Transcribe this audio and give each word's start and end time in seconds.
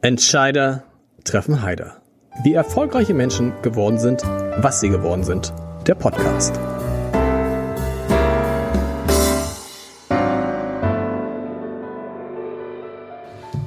Entscheider 0.00 0.84
treffen 1.24 1.60
Heider. 1.60 2.00
Wie 2.44 2.54
erfolgreiche 2.54 3.14
Menschen 3.14 3.52
geworden 3.62 3.98
sind, 3.98 4.22
was 4.22 4.78
sie 4.78 4.90
geworden 4.90 5.24
sind. 5.24 5.52
Der 5.88 5.96
Podcast. 5.96 6.56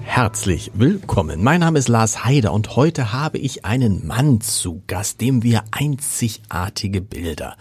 Herzlich 0.03 0.71
willkommen. 0.73 1.43
Mein 1.43 1.59
Name 1.59 1.77
ist 1.77 1.89
Lars 1.89 2.23
Heider 2.23 2.53
und 2.53 2.77
heute 2.77 3.11
habe 3.11 3.37
ich 3.37 3.65
einen 3.65 4.07
Mann 4.07 4.39
zu 4.39 4.83
Gast, 4.87 5.19
dem 5.19 5.43
wir 5.43 5.65
einzigartige 5.71 7.01
Bilder 7.01 7.57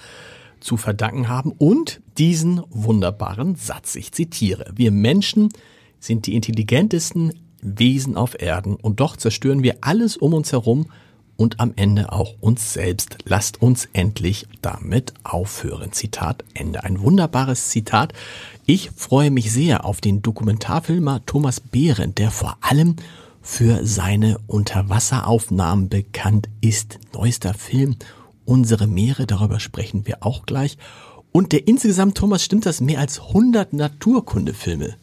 zu 0.61 0.77
verdanken 0.77 1.29
haben 1.29 1.51
und 1.51 2.01
diesen 2.19 2.63
wunderbaren 2.71 3.57
Satz. 3.57 3.97
Ich 3.97 4.13
zitiere. 4.13 4.71
Wir 4.77 4.93
Menschen 4.93 5.49
sind 5.99 6.27
die 6.27 6.37
intelligentesten 6.37 7.33
Wesen 7.63 8.17
auf 8.17 8.41
Erden 8.41 8.77
und 8.77 9.01
doch 9.01 9.17
zerstören 9.17 9.63
wir 9.63 9.79
alles 9.81 10.17
um 10.17 10.35
uns 10.35 10.53
herum 10.53 10.87
und 11.37 11.59
am 11.59 11.73
Ende 11.77 12.13
auch 12.13 12.35
uns 12.41 12.75
selbst. 12.75 13.19
Lasst 13.25 13.63
uns 13.63 13.89
endlich 13.95 14.47
damit 14.61 15.15
aufhören. 15.25 15.93
Zitat 15.93 16.45
Ende. 16.53 16.85
Ein 16.85 17.01
wunderbares 17.01 17.71
Zitat. 17.71 18.13
Ich 18.67 18.91
freue 18.95 19.31
mich 19.31 19.51
sehr 19.51 19.87
auf 19.87 20.03
den 20.03 20.21
Dokumentarfilmer 20.21 21.25
Thomas 21.25 21.61
Behrendt, 21.61 22.19
der 22.19 22.31
vor 22.31 22.59
allem 22.61 22.97
für 23.41 23.87
seine 23.87 24.39
Unterwasseraufnahmen 24.47 25.89
bekannt 25.89 26.49
ist. 26.61 26.99
Neuester 27.15 27.55
Film 27.55 27.97
Unsere 28.45 28.87
Meere, 28.87 29.27
darüber 29.27 29.61
sprechen 29.61 30.07
wir 30.07 30.19
auch 30.21 30.45
gleich. 30.45 30.77
Und 31.33 31.53
der 31.53 31.69
insgesamt, 31.69 32.17
Thomas, 32.17 32.45
stimmt 32.45 32.67
das, 32.67 32.81
mehr 32.81 32.99
als 32.99 33.21
100 33.21 33.73
Naturkundefilme 33.73 34.97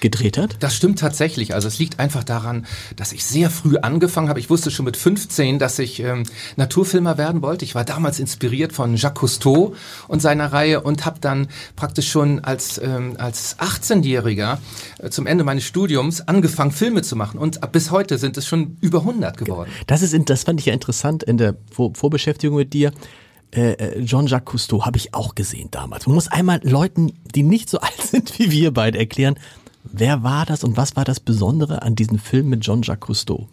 gedreht 0.00 0.38
hat? 0.38 0.56
Das 0.60 0.74
stimmt 0.74 0.98
tatsächlich. 0.98 1.54
Also 1.54 1.68
es 1.68 1.78
liegt 1.78 1.98
einfach 1.98 2.24
daran, 2.24 2.66
dass 2.96 3.12
ich 3.12 3.24
sehr 3.24 3.50
früh 3.50 3.76
angefangen 3.78 4.28
habe. 4.28 4.40
Ich 4.40 4.50
wusste 4.50 4.70
schon 4.70 4.84
mit 4.84 4.96
15, 4.96 5.58
dass 5.58 5.78
ich 5.78 6.00
ähm, 6.00 6.24
Naturfilmer 6.56 7.18
werden 7.18 7.42
wollte. 7.42 7.64
Ich 7.64 7.74
war 7.74 7.84
damals 7.84 8.18
inspiriert 8.18 8.72
von 8.72 8.96
Jacques 8.96 9.20
Cousteau 9.20 9.74
und 10.08 10.20
seiner 10.20 10.52
Reihe 10.52 10.80
und 10.80 11.04
habe 11.04 11.20
dann 11.20 11.48
praktisch 11.76 12.10
schon 12.10 12.40
als, 12.40 12.78
ähm, 12.78 13.16
als 13.18 13.58
18-Jähriger 13.58 14.58
äh, 14.98 15.10
zum 15.10 15.26
Ende 15.26 15.44
meines 15.44 15.64
Studiums 15.64 16.20
angefangen, 16.22 16.72
Filme 16.72 17.02
zu 17.02 17.16
machen. 17.16 17.38
Und 17.38 17.60
bis 17.72 17.90
heute 17.90 18.18
sind 18.18 18.36
es 18.36 18.46
schon 18.46 18.76
über 18.80 19.00
100 19.00 19.36
geworden. 19.36 19.70
Das, 19.86 20.02
ist, 20.02 20.16
das 20.28 20.44
fand 20.44 20.60
ich 20.60 20.66
ja 20.66 20.72
interessant 20.72 21.22
in 21.22 21.36
der 21.36 21.56
Vor 21.72 21.94
Vorbeschäftigung 21.94 22.56
mit 22.56 22.72
dir. 22.72 22.92
Äh, 23.52 23.72
äh, 23.72 24.04
Jean-Jacques 24.04 24.52
Cousteau 24.52 24.84
habe 24.84 24.96
ich 24.96 25.12
auch 25.12 25.34
gesehen 25.34 25.68
damals. 25.72 26.06
Man 26.06 26.14
muss 26.14 26.28
einmal 26.28 26.60
Leuten, 26.62 27.12
die 27.34 27.42
nicht 27.42 27.68
so 27.68 27.78
alt 27.80 28.00
sind 28.00 28.38
wie 28.38 28.50
wir 28.50 28.72
beide, 28.72 28.98
erklären, 28.98 29.38
Wer 29.84 30.22
war 30.22 30.46
das 30.46 30.62
und 30.64 30.76
was 30.76 30.96
war 30.96 31.04
das 31.04 31.20
Besondere 31.20 31.82
an 31.82 31.94
diesem 31.94 32.18
Film 32.18 32.48
mit 32.50 32.60
Jean-Jacques 32.60 33.06
Cousteau? 33.06 33.48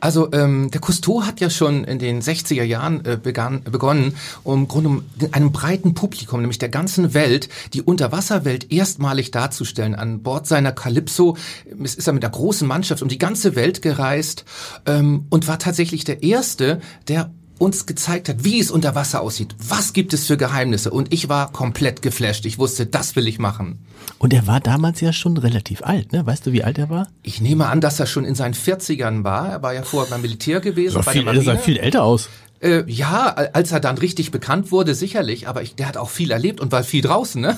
Also 0.00 0.32
ähm, 0.32 0.70
der 0.70 0.80
Cousteau 0.80 1.22
hat 1.22 1.40
ja 1.40 1.50
schon 1.50 1.84
in 1.84 1.98
den 1.98 2.20
60er 2.20 2.62
Jahren 2.62 3.04
äh, 3.04 3.18
begann, 3.22 3.62
begonnen, 3.62 4.14
um 4.42 4.66
Grunde 4.66 4.88
um 4.88 5.04
einem 5.32 5.52
breiten 5.52 5.94
Publikum, 5.94 6.40
nämlich 6.40 6.58
der 6.58 6.68
ganzen 6.68 7.14
Welt, 7.14 7.48
die 7.74 7.82
Unterwasserwelt 7.82 8.72
erstmalig 8.72 9.30
darzustellen. 9.30 9.94
An 9.94 10.22
Bord 10.22 10.46
seiner 10.46 10.72
Calypso 10.72 11.36
es 11.82 11.94
ist 11.94 12.06
er 12.06 12.12
mit 12.12 12.24
einer 12.24 12.32
großen 12.32 12.66
Mannschaft 12.66 13.02
um 13.02 13.08
die 13.08 13.18
ganze 13.18 13.54
Welt 13.54 13.82
gereist 13.82 14.44
ähm, 14.86 15.26
und 15.30 15.48
war 15.48 15.58
tatsächlich 15.58 16.04
der 16.04 16.22
Erste, 16.22 16.80
der 17.06 17.30
uns 17.58 17.86
gezeigt 17.86 18.28
hat, 18.28 18.44
wie 18.44 18.60
es 18.60 18.70
unter 18.70 18.94
Wasser 18.94 19.20
aussieht. 19.20 19.54
Was 19.58 19.92
gibt 19.92 20.14
es 20.14 20.26
für 20.26 20.36
Geheimnisse? 20.36 20.90
Und 20.90 21.12
ich 21.12 21.28
war 21.28 21.52
komplett 21.52 22.02
geflasht. 22.02 22.46
Ich 22.46 22.58
wusste, 22.58 22.86
das 22.86 23.16
will 23.16 23.28
ich 23.28 23.38
machen. 23.38 23.78
Und 24.18 24.32
er 24.32 24.46
war 24.46 24.60
damals 24.60 25.00
ja 25.00 25.12
schon 25.12 25.36
relativ 25.36 25.82
alt, 25.82 26.12
ne? 26.12 26.24
Weißt 26.26 26.46
du, 26.46 26.52
wie 26.52 26.64
alt 26.64 26.78
er 26.78 26.90
war? 26.90 27.08
Ich 27.22 27.40
nehme 27.40 27.66
an, 27.66 27.80
dass 27.80 28.00
er 28.00 28.06
schon 28.06 28.24
in 28.24 28.34
seinen 28.34 28.54
40ern 28.54 29.24
war. 29.24 29.48
Er 29.48 29.62
war 29.62 29.74
ja 29.74 29.82
vorher 29.82 30.10
beim 30.10 30.22
Militär 30.22 30.60
gewesen. 30.60 31.02
Sah 31.02 31.10
viel, 31.10 31.26
er 31.26 31.42
sah 31.42 31.56
viel 31.56 31.76
älter 31.76 32.02
aus. 32.02 32.28
Äh, 32.60 32.82
ja, 32.90 33.28
als 33.28 33.70
er 33.70 33.78
dann 33.78 33.98
richtig 33.98 34.32
bekannt 34.32 34.72
wurde, 34.72 34.96
sicherlich, 34.96 35.46
aber 35.46 35.62
ich, 35.62 35.76
der 35.76 35.86
hat 35.86 35.96
auch 35.96 36.10
viel 36.10 36.32
erlebt 36.32 36.60
und 36.60 36.72
war 36.72 36.82
viel 36.82 37.02
draußen, 37.02 37.40
ne? 37.40 37.56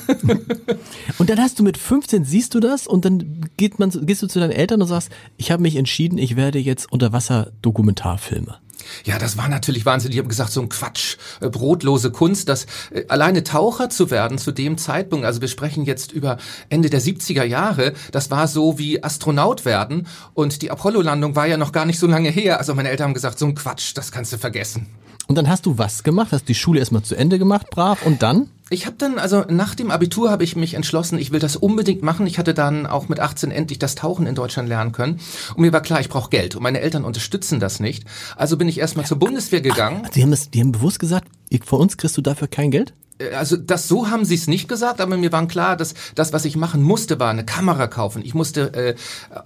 und 1.19 1.31
dann 1.31 1.39
hast 1.39 1.59
du 1.59 1.63
mit 1.63 1.79
15, 1.79 2.27
siehst 2.27 2.55
du 2.55 2.61
das 2.61 2.87
und 2.87 3.07
dann 3.07 3.49
geht 3.57 3.79
man, 3.79 3.91
gehst 4.05 4.21
du 4.21 4.27
zu 4.27 4.41
deinen 4.41 4.51
Eltern 4.51 4.83
und 4.83 4.89
sagst, 4.89 5.09
ich 5.39 5.51
habe 5.51 5.63
mich 5.63 5.77
entschieden, 5.77 6.19
ich 6.19 6.37
werde 6.37 6.59
jetzt 6.59 6.93
Unterwasser-Dokumentarfilmer. 6.93 8.61
Ja, 9.05 9.19
das 9.19 9.37
war 9.37 9.49
natürlich 9.49 9.87
wahnsinnig. 9.87 10.17
Ich 10.17 10.19
habe 10.19 10.29
gesagt, 10.29 10.53
so 10.53 10.61
ein 10.61 10.69
Quatsch, 10.69 11.17
äh, 11.41 11.49
brotlose 11.49 12.11
Kunst, 12.11 12.49
das 12.49 12.67
äh, 12.91 13.05
alleine 13.09 13.45
Taucher 13.45 13.91
zu 13.91 14.11
werden 14.11 14.39
zu 14.39 14.53
dem 14.53 14.79
Zeitpunkt, 14.79 15.25
also 15.25 15.41
wir 15.41 15.49
sprechen 15.49 15.85
jetzt 15.85 16.13
über 16.13 16.39
Ende 16.69 16.91
der 16.91 17.01
70er 17.01 17.45
Jahre, 17.45 17.93
das 18.13 18.31
war 18.31 18.49
so 18.49 18.79
wie 18.79 19.03
Astronaut 19.03 19.65
werden 19.65 20.07
und 20.35 20.63
die 20.63 20.71
Apollo-Landung 20.71 21.37
war 21.37 21.47
ja 21.47 21.57
noch 21.57 21.73
gar 21.73 21.85
nicht 21.85 21.99
so 21.99 22.07
lange 22.07 22.31
her. 22.31 22.59
Also 22.59 22.75
meine 22.75 22.91
Eltern 22.91 23.09
haben 23.09 23.15
gesagt, 23.15 23.39
so 23.39 23.47
ein 23.47 23.55
Quatsch, 23.55 23.93
das 23.95 24.13
kannst 24.13 24.33
du 24.33 24.39
vergessen. 24.39 24.87
Und 25.27 25.37
dann 25.37 25.49
hast 25.49 25.67
du 25.67 25.79
was 25.79 26.03
gemacht? 26.03 26.33
Hast 26.33 26.49
die 26.49 26.57
Schule 26.57 26.81
erstmal 26.81 27.03
zu 27.03 27.15
Ende 27.15 27.39
gemacht, 27.39 27.71
brav, 27.71 28.05
und 28.05 28.23
dann? 28.23 28.49
Ich 28.73 28.87
habe 28.87 28.95
dann, 28.97 29.19
also 29.19 29.45
nach 29.49 29.75
dem 29.75 29.91
Abitur 29.91 30.31
habe 30.31 30.45
ich 30.45 30.55
mich 30.55 30.75
entschlossen, 30.75 31.19
ich 31.19 31.33
will 31.33 31.41
das 31.41 31.57
unbedingt 31.57 32.03
machen. 32.03 32.27
Ich 32.29 32.39
hatte 32.39 32.55
dann 32.55 32.87
auch 32.87 33.09
mit 33.09 33.19
18 33.19 33.51
endlich 33.51 33.81
das 33.81 33.97
Tauchen 33.97 34.27
in 34.27 34.37
Deutschland 34.37 34.69
lernen 34.69 34.93
können. 34.93 35.19
Und 35.55 35.63
mir 35.63 35.73
war 35.73 35.83
klar, 35.83 36.01
ich 36.01 36.09
brauche 36.09 36.31
Geld. 36.31 36.55
Und 36.55 36.63
meine 36.63 36.81
Eltern 36.81 37.05
unterstützen 37.05 37.59
das 37.59 37.81
nicht. 37.81 38.05
Also 38.37 38.57
bin 38.57 38.69
ich 38.69 38.79
erstmal 38.79 39.07
zur 39.07 39.19
Bundeswehr 39.19 39.61
gegangen. 39.61 40.03
Ach, 40.07 40.11
die 40.11 40.23
haben, 40.23 40.31
das, 40.31 40.51
die 40.51 40.61
haben 40.61 40.71
bewusst 40.71 41.01
gesagt, 41.01 41.27
von 41.65 41.81
uns 41.81 41.97
kriegst 41.97 42.17
du 42.17 42.23
dafür 42.23 42.47
kein 42.47 42.71
Geld? 42.71 42.95
Äh, 43.21 43.35
also 43.35 43.57
das 43.57 43.89
so 43.89 44.11
haben 44.11 44.25
sie 44.25 44.35
es 44.35 44.47
nicht 44.47 44.69
gesagt, 44.69 45.01
aber 45.01 45.17
mir 45.17 45.33
war 45.33 45.47
klar, 45.47 45.77
dass 45.77 45.95
das, 46.15 46.33
was 46.33 46.45
ich 46.45 46.57
machen 46.57 46.83
musste, 46.83 47.19
war 47.19 47.31
eine 47.31 47.45
Kamera 47.45 47.87
kaufen. 47.87 48.23
Ich 48.25 48.35
musste 48.35 48.75
äh, 48.75 48.95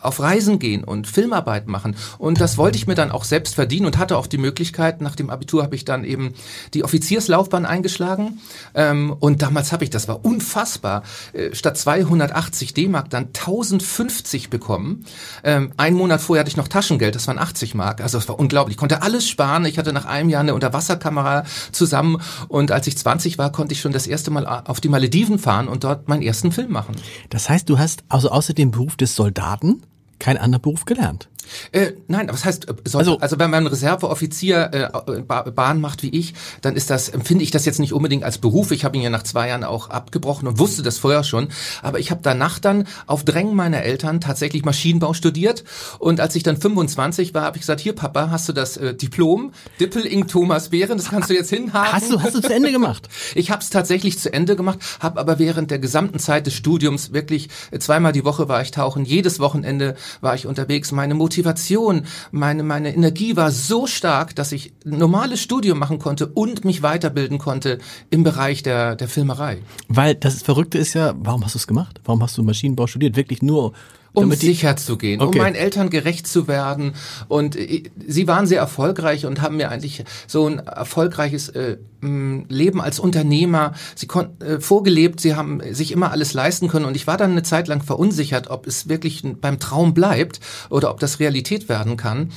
auf 0.00 0.20
Reisen 0.20 0.58
gehen 0.58 0.84
und 0.84 1.06
Filmarbeit 1.06 1.68
machen. 1.68 1.96
Und 2.18 2.40
das 2.40 2.58
wollte 2.58 2.76
ich 2.76 2.86
mir 2.86 2.94
dann 2.94 3.10
auch 3.10 3.24
selbst 3.24 3.54
verdienen 3.54 3.86
und 3.86 3.98
hatte 3.98 4.16
auch 4.16 4.26
die 4.26 4.38
Möglichkeit. 4.38 5.00
Nach 5.00 5.16
dem 5.16 5.30
Abitur 5.30 5.62
habe 5.62 5.74
ich 5.74 5.84
dann 5.84 6.04
eben 6.04 6.34
die 6.74 6.84
Offizierslaufbahn 6.84 7.66
eingeschlagen. 7.66 8.40
Ähm, 8.74 9.14
und 9.18 9.42
damals 9.42 9.72
habe 9.72 9.84
ich, 9.84 9.90
das 9.90 10.08
war 10.08 10.24
unfassbar, 10.24 11.02
äh, 11.32 11.54
statt 11.54 11.76
280 11.78 12.74
D-Mark 12.74 13.10
dann 13.10 13.26
1050 13.26 14.50
bekommen. 14.50 15.04
Ähm, 15.42 15.72
einen 15.76 15.96
Monat 15.96 16.20
vorher 16.20 16.40
hatte 16.40 16.50
ich 16.50 16.56
noch 16.56 16.68
Taschengeld, 16.68 17.14
das 17.14 17.26
waren 17.26 17.38
80 17.38 17.74
Mark. 17.74 18.00
Also 18.00 18.18
es 18.18 18.28
war 18.28 18.38
unglaublich. 18.38 18.74
Ich 18.74 18.78
konnte 18.78 19.02
alles 19.02 19.28
sparen. 19.28 19.64
Ich 19.66 19.78
hatte 19.78 19.92
nach 19.92 20.06
einem 20.06 20.28
Jahr 20.28 20.40
eine 20.40 20.54
Unterwasserkamera 20.54 21.44
zusammen. 21.72 22.20
Und 22.48 22.72
als 22.72 22.86
ich 22.86 22.98
20 22.98 23.38
war, 23.38 23.52
konnte 23.52 23.63
konnte 23.64 23.72
ich 23.72 23.80
schon 23.80 23.92
das 23.92 24.06
erste 24.06 24.30
Mal 24.30 24.44
auf 24.44 24.82
die 24.82 24.90
Malediven 24.90 25.38
fahren 25.38 25.68
und 25.68 25.84
dort 25.84 26.06
meinen 26.06 26.20
ersten 26.20 26.52
Film 26.52 26.70
machen. 26.70 26.96
Das 27.30 27.48
heißt, 27.48 27.66
du 27.70 27.78
hast 27.78 28.04
also 28.10 28.28
außer 28.28 28.52
dem 28.52 28.70
Beruf 28.70 28.94
des 28.94 29.14
Soldaten 29.14 29.80
keinen 30.18 30.36
anderen 30.36 30.60
Beruf 30.60 30.84
gelernt? 30.84 31.30
Äh, 31.72 31.92
nein, 32.08 32.28
was 32.30 32.44
heißt, 32.44 32.68
äh, 32.68 32.74
soll, 32.84 33.00
also, 33.00 33.18
also 33.18 33.38
wenn 33.38 33.50
man 33.50 33.66
Reserveoffizier 33.66 34.90
äh, 35.06 35.22
Bahn 35.22 35.80
macht 35.80 36.02
wie 36.02 36.10
ich, 36.10 36.34
dann 36.62 36.76
ist 36.76 36.90
das, 36.90 37.08
empfinde 37.08 37.44
ich 37.44 37.50
das 37.50 37.64
jetzt 37.64 37.80
nicht 37.80 37.92
unbedingt 37.92 38.24
als 38.24 38.38
Beruf. 38.38 38.70
Ich 38.70 38.84
habe 38.84 38.96
ihn 38.96 39.02
ja 39.02 39.10
nach 39.10 39.22
zwei 39.22 39.48
Jahren 39.48 39.64
auch 39.64 39.90
abgebrochen 39.90 40.48
und 40.48 40.58
wusste 40.58 40.82
das 40.82 40.98
vorher 40.98 41.24
schon. 41.24 41.48
Aber 41.82 41.98
ich 41.98 42.10
habe 42.10 42.20
danach 42.22 42.58
dann 42.58 42.86
auf 43.06 43.24
Drängen 43.24 43.54
meiner 43.54 43.82
Eltern 43.82 44.20
tatsächlich 44.20 44.64
Maschinenbau 44.64 45.14
studiert. 45.14 45.64
Und 45.98 46.20
als 46.20 46.34
ich 46.36 46.42
dann 46.42 46.56
25 46.56 47.34
war, 47.34 47.42
habe 47.42 47.56
ich 47.56 47.62
gesagt, 47.62 47.80
hier 47.80 47.94
Papa, 47.94 48.30
hast 48.30 48.48
du 48.48 48.52
das 48.52 48.76
äh, 48.76 48.94
Diplom, 48.94 49.52
Dippel 49.80 50.06
Ing 50.06 50.26
Thomas 50.26 50.70
Behren, 50.70 50.98
das 50.98 51.10
kannst 51.10 51.30
du 51.30 51.34
jetzt 51.34 51.50
hinhaben. 51.50 51.92
Hast 51.92 52.10
du, 52.10 52.22
hast 52.22 52.34
du 52.34 52.40
zu 52.40 52.52
Ende 52.52 52.72
gemacht? 52.72 53.08
ich 53.34 53.50
habe 53.50 53.62
es 53.62 53.70
tatsächlich 53.70 54.18
zu 54.18 54.32
Ende 54.32 54.56
gemacht, 54.56 54.78
habe 55.00 55.20
aber 55.20 55.38
während 55.38 55.70
der 55.70 55.78
gesamten 55.78 56.18
Zeit 56.18 56.46
des 56.46 56.54
Studiums 56.54 57.12
wirklich 57.12 57.48
äh, 57.70 57.78
zweimal 57.78 58.12
die 58.12 58.24
Woche 58.24 58.48
war 58.48 58.62
ich 58.62 58.70
tauchen, 58.70 59.04
jedes 59.04 59.40
Wochenende 59.40 59.96
war 60.20 60.34
ich 60.34 60.46
unterwegs. 60.46 60.92
Meine 60.92 61.14
Motivation 61.14 61.33
Motivation, 61.34 62.06
meine, 62.30 62.62
meine 62.62 62.94
Energie 62.94 63.34
war 63.34 63.50
so 63.50 63.88
stark, 63.88 64.36
dass 64.36 64.52
ich 64.52 64.72
normales 64.84 65.42
Studium 65.42 65.80
machen 65.80 65.98
konnte 65.98 66.28
und 66.28 66.64
mich 66.64 66.82
weiterbilden 66.82 67.38
konnte 67.38 67.78
im 68.10 68.22
Bereich 68.22 68.62
der, 68.62 68.94
der 68.94 69.08
Filmerei. 69.08 69.58
Weil 69.88 70.14
das 70.14 70.42
Verrückte 70.42 70.78
ist 70.78 70.94
ja, 70.94 71.12
warum 71.18 71.44
hast 71.44 71.54
du 71.54 71.58
es 71.58 71.66
gemacht? 71.66 72.00
Warum 72.04 72.22
hast 72.22 72.38
du 72.38 72.44
Maschinenbau 72.44 72.86
studiert? 72.86 73.16
Wirklich 73.16 73.42
nur 73.42 73.72
um 74.14 74.32
sicher 74.32 74.76
zu 74.76 74.96
gehen, 74.96 75.20
okay. 75.20 75.38
um 75.38 75.44
meinen 75.44 75.56
Eltern 75.56 75.90
gerecht 75.90 76.26
zu 76.26 76.48
werden. 76.48 76.94
Und 77.28 77.56
äh, 77.56 77.84
sie 78.06 78.26
waren 78.26 78.46
sehr 78.46 78.60
erfolgreich 78.60 79.26
und 79.26 79.42
haben 79.42 79.56
mir 79.56 79.70
eigentlich 79.70 80.04
so 80.26 80.48
ein 80.48 80.60
erfolgreiches 80.60 81.50
äh, 81.50 81.76
Leben 82.00 82.82
als 82.82 82.98
Unternehmer 82.98 83.72
sie 83.94 84.06
konnten 84.06 84.42
äh, 84.42 84.60
vorgelebt. 84.60 85.20
Sie 85.20 85.34
haben 85.34 85.60
sich 85.72 85.92
immer 85.92 86.10
alles 86.10 86.34
leisten 86.34 86.68
können. 86.68 86.84
Und 86.84 86.96
ich 86.96 87.06
war 87.06 87.16
dann 87.16 87.32
eine 87.32 87.42
Zeit 87.42 87.68
lang 87.68 87.82
verunsichert, 87.82 88.50
ob 88.50 88.66
es 88.66 88.88
wirklich 88.88 89.22
beim 89.40 89.58
Traum 89.58 89.94
bleibt 89.94 90.40
oder 90.70 90.90
ob 90.90 91.00
das 91.00 91.20
Realität 91.20 91.68
werden 91.68 91.96
kann. 91.96 92.30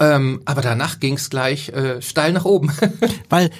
Ähm, 0.00 0.40
aber 0.44 0.62
danach 0.62 1.00
ging 1.00 1.14
es 1.14 1.30
gleich 1.30 1.68
äh, 1.68 2.02
steil 2.02 2.32
nach 2.32 2.44
oben. 2.44 2.72
Weil 3.28 3.50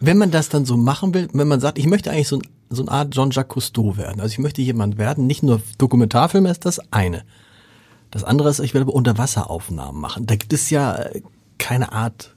wenn 0.00 0.18
man 0.18 0.30
das 0.30 0.48
dann 0.48 0.64
so 0.64 0.76
machen 0.76 1.14
will, 1.14 1.28
wenn 1.32 1.48
man 1.48 1.60
sagt, 1.60 1.78
ich 1.78 1.86
möchte 1.86 2.10
eigentlich 2.10 2.28
so 2.28 2.36
ein 2.36 2.42
so 2.74 2.82
eine 2.82 2.90
Art 2.90 3.14
Jean-Jacques 3.14 3.54
Cousteau 3.54 3.96
werden. 3.96 4.20
Also 4.20 4.32
ich 4.32 4.38
möchte 4.38 4.62
jemand 4.62 4.98
werden, 4.98 5.26
nicht 5.26 5.42
nur 5.42 5.60
Dokumentarfilm 5.78 6.46
ist 6.46 6.64
das 6.64 6.80
eine. 6.92 7.24
Das 8.10 8.24
andere 8.24 8.50
ist, 8.50 8.60
ich 8.60 8.74
will 8.74 8.82
aber 8.82 8.94
Unterwasseraufnahmen 8.94 10.00
machen. 10.00 10.26
Da 10.26 10.36
gibt 10.36 10.52
es 10.52 10.70
ja 10.70 10.94
äh, 10.96 11.22
keine 11.58 11.92
Art 11.92 12.34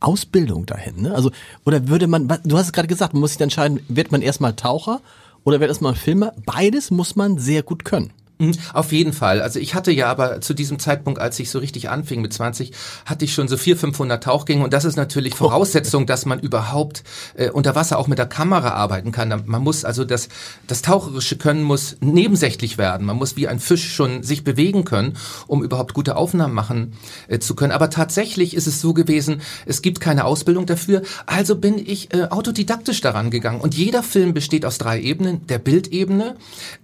Ausbildung 0.00 0.66
dahin. 0.66 1.02
Ne? 1.02 1.14
Also, 1.14 1.30
oder 1.64 1.88
würde 1.88 2.06
man, 2.06 2.26
du 2.44 2.56
hast 2.56 2.66
es 2.66 2.72
gerade 2.72 2.88
gesagt, 2.88 3.12
man 3.12 3.20
muss 3.20 3.32
sich 3.32 3.40
entscheiden, 3.40 3.80
wird 3.88 4.12
man 4.12 4.22
erstmal 4.22 4.56
Taucher 4.56 5.00
oder 5.44 5.60
wird 5.60 5.68
erstmal 5.68 5.94
Filmer? 5.94 6.32
Beides 6.46 6.90
muss 6.90 7.16
man 7.16 7.38
sehr 7.38 7.62
gut 7.62 7.84
können. 7.84 8.12
Mhm, 8.40 8.54
auf 8.72 8.90
jeden 8.92 9.12
Fall. 9.12 9.42
Also 9.42 9.58
ich 9.60 9.74
hatte 9.74 9.92
ja 9.92 10.06
aber 10.06 10.40
zu 10.40 10.54
diesem 10.54 10.78
Zeitpunkt, 10.78 11.20
als 11.20 11.38
ich 11.38 11.50
so 11.50 11.58
richtig 11.58 11.90
anfing 11.90 12.22
mit 12.22 12.32
20, 12.32 12.72
hatte 13.04 13.26
ich 13.26 13.34
schon 13.34 13.48
so 13.48 13.58
400, 13.58 13.80
500 13.80 14.24
Tauchgänge 14.24 14.64
und 14.64 14.72
das 14.72 14.86
ist 14.86 14.96
natürlich 14.96 15.34
oh. 15.34 15.36
Voraussetzung, 15.36 16.06
dass 16.06 16.24
man 16.24 16.40
überhaupt 16.40 17.04
äh, 17.34 17.50
unter 17.50 17.74
Wasser 17.74 17.98
auch 17.98 18.06
mit 18.06 18.18
der 18.18 18.26
Kamera 18.26 18.70
arbeiten 18.70 19.12
kann. 19.12 19.42
Man 19.44 19.62
muss 19.62 19.84
also 19.84 20.04
das, 20.04 20.28
das 20.66 20.80
taucherische 20.80 21.36
Können 21.36 21.62
muss 21.62 21.96
nebensächlich 22.00 22.78
werden. 22.78 23.06
Man 23.06 23.16
muss 23.16 23.36
wie 23.36 23.46
ein 23.46 23.60
Fisch 23.60 23.92
schon 23.92 24.22
sich 24.22 24.42
bewegen 24.42 24.84
können, 24.84 25.18
um 25.46 25.62
überhaupt 25.62 25.92
gute 25.92 26.16
Aufnahmen 26.16 26.54
machen 26.54 26.94
äh, 27.28 27.38
zu 27.40 27.54
können. 27.54 27.72
Aber 27.72 27.90
tatsächlich 27.90 28.54
ist 28.54 28.66
es 28.66 28.80
so 28.80 28.94
gewesen, 28.94 29.42
es 29.66 29.82
gibt 29.82 30.00
keine 30.00 30.24
Ausbildung 30.24 30.64
dafür. 30.64 31.02
Also 31.26 31.56
bin 31.56 31.78
ich 31.78 32.14
äh, 32.14 32.28
autodidaktisch 32.30 33.02
daran 33.02 33.30
gegangen 33.30 33.60
und 33.60 33.74
jeder 33.74 34.02
Film 34.02 34.32
besteht 34.32 34.64
aus 34.64 34.78
drei 34.78 34.98
Ebenen. 34.98 35.46
Der 35.46 35.58
Bildebene, 35.58 36.36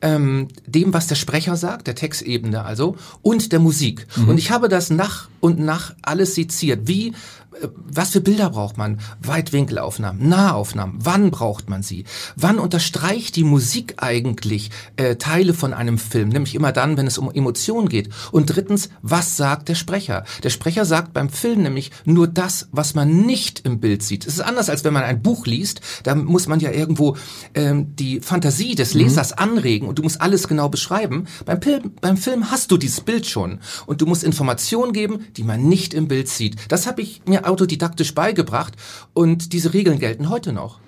ähm, 0.02 0.48
dem, 0.66 0.92
was 0.92 1.06
der 1.06 1.14
Sprecher 1.14 1.45
Sprecher 1.46 1.56
sagt, 1.56 1.86
der 1.86 1.94
Textebene 1.94 2.64
also, 2.64 2.96
und 3.22 3.52
der 3.52 3.60
Musik. 3.60 4.06
Mhm. 4.16 4.30
Und 4.30 4.38
ich 4.38 4.50
habe 4.50 4.68
das 4.68 4.90
nach 4.90 5.28
und 5.38 5.60
nach 5.60 5.94
alles 6.02 6.34
seziert. 6.34 6.88
Wie 6.88 7.12
was 7.62 8.10
für 8.10 8.20
Bilder 8.20 8.50
braucht 8.50 8.76
man? 8.76 9.00
Weitwinkelaufnahmen, 9.22 10.28
Nahaufnahmen, 10.28 10.98
wann 10.98 11.30
braucht 11.30 11.68
man 11.68 11.82
sie? 11.82 12.04
Wann 12.36 12.58
unterstreicht 12.58 13.36
die 13.36 13.44
Musik 13.44 13.94
eigentlich 13.98 14.70
äh, 14.96 15.16
Teile 15.16 15.54
von 15.54 15.72
einem 15.72 15.98
Film? 15.98 16.28
Nämlich 16.28 16.54
immer 16.54 16.72
dann, 16.72 16.96
wenn 16.96 17.06
es 17.06 17.18
um 17.18 17.30
Emotionen 17.30 17.88
geht. 17.88 18.10
Und 18.32 18.54
drittens, 18.54 18.90
was 19.02 19.36
sagt 19.36 19.68
der 19.68 19.74
Sprecher? 19.74 20.24
Der 20.42 20.50
Sprecher 20.50 20.84
sagt 20.84 21.12
beim 21.12 21.30
Film 21.30 21.62
nämlich 21.62 21.90
nur 22.04 22.26
das, 22.26 22.68
was 22.72 22.94
man 22.94 23.22
nicht 23.22 23.60
im 23.64 23.80
Bild 23.80 24.02
sieht. 24.02 24.26
Es 24.26 24.34
ist 24.34 24.40
anders, 24.40 24.68
als 24.68 24.84
wenn 24.84 24.92
man 24.92 25.04
ein 25.04 25.22
Buch 25.22 25.46
liest. 25.46 25.80
Da 26.02 26.14
muss 26.14 26.48
man 26.48 26.60
ja 26.60 26.70
irgendwo 26.70 27.16
ähm, 27.54 27.96
die 27.96 28.20
Fantasie 28.20 28.74
des 28.74 28.94
mhm. 28.94 29.00
Lesers 29.00 29.30
mhm. 29.30 29.38
anregen 29.38 29.88
und 29.88 29.98
du 29.98 30.02
musst 30.02 30.20
alles 30.20 30.48
genau 30.48 30.68
beschreiben. 30.68 31.26
Beim 31.44 31.62
Film, 31.62 31.92
beim 32.00 32.16
Film 32.16 32.50
hast 32.50 32.70
du 32.70 32.76
dieses 32.76 33.00
Bild 33.00 33.26
schon 33.26 33.60
und 33.86 34.00
du 34.00 34.06
musst 34.06 34.24
Informationen 34.24 34.92
geben, 34.92 35.26
die 35.36 35.44
man 35.44 35.62
nicht 35.68 35.94
im 35.94 36.08
Bild 36.08 36.28
sieht. 36.28 36.56
Das 36.68 36.86
habe 36.86 37.02
ich 37.02 37.22
mir 37.26 37.45
autodidaktisch 37.46 38.14
beigebracht 38.14 38.74
und 39.14 39.52
diese 39.52 39.72
Regeln 39.72 39.98
gelten 39.98 40.28
heute 40.28 40.52
noch. 40.52 40.80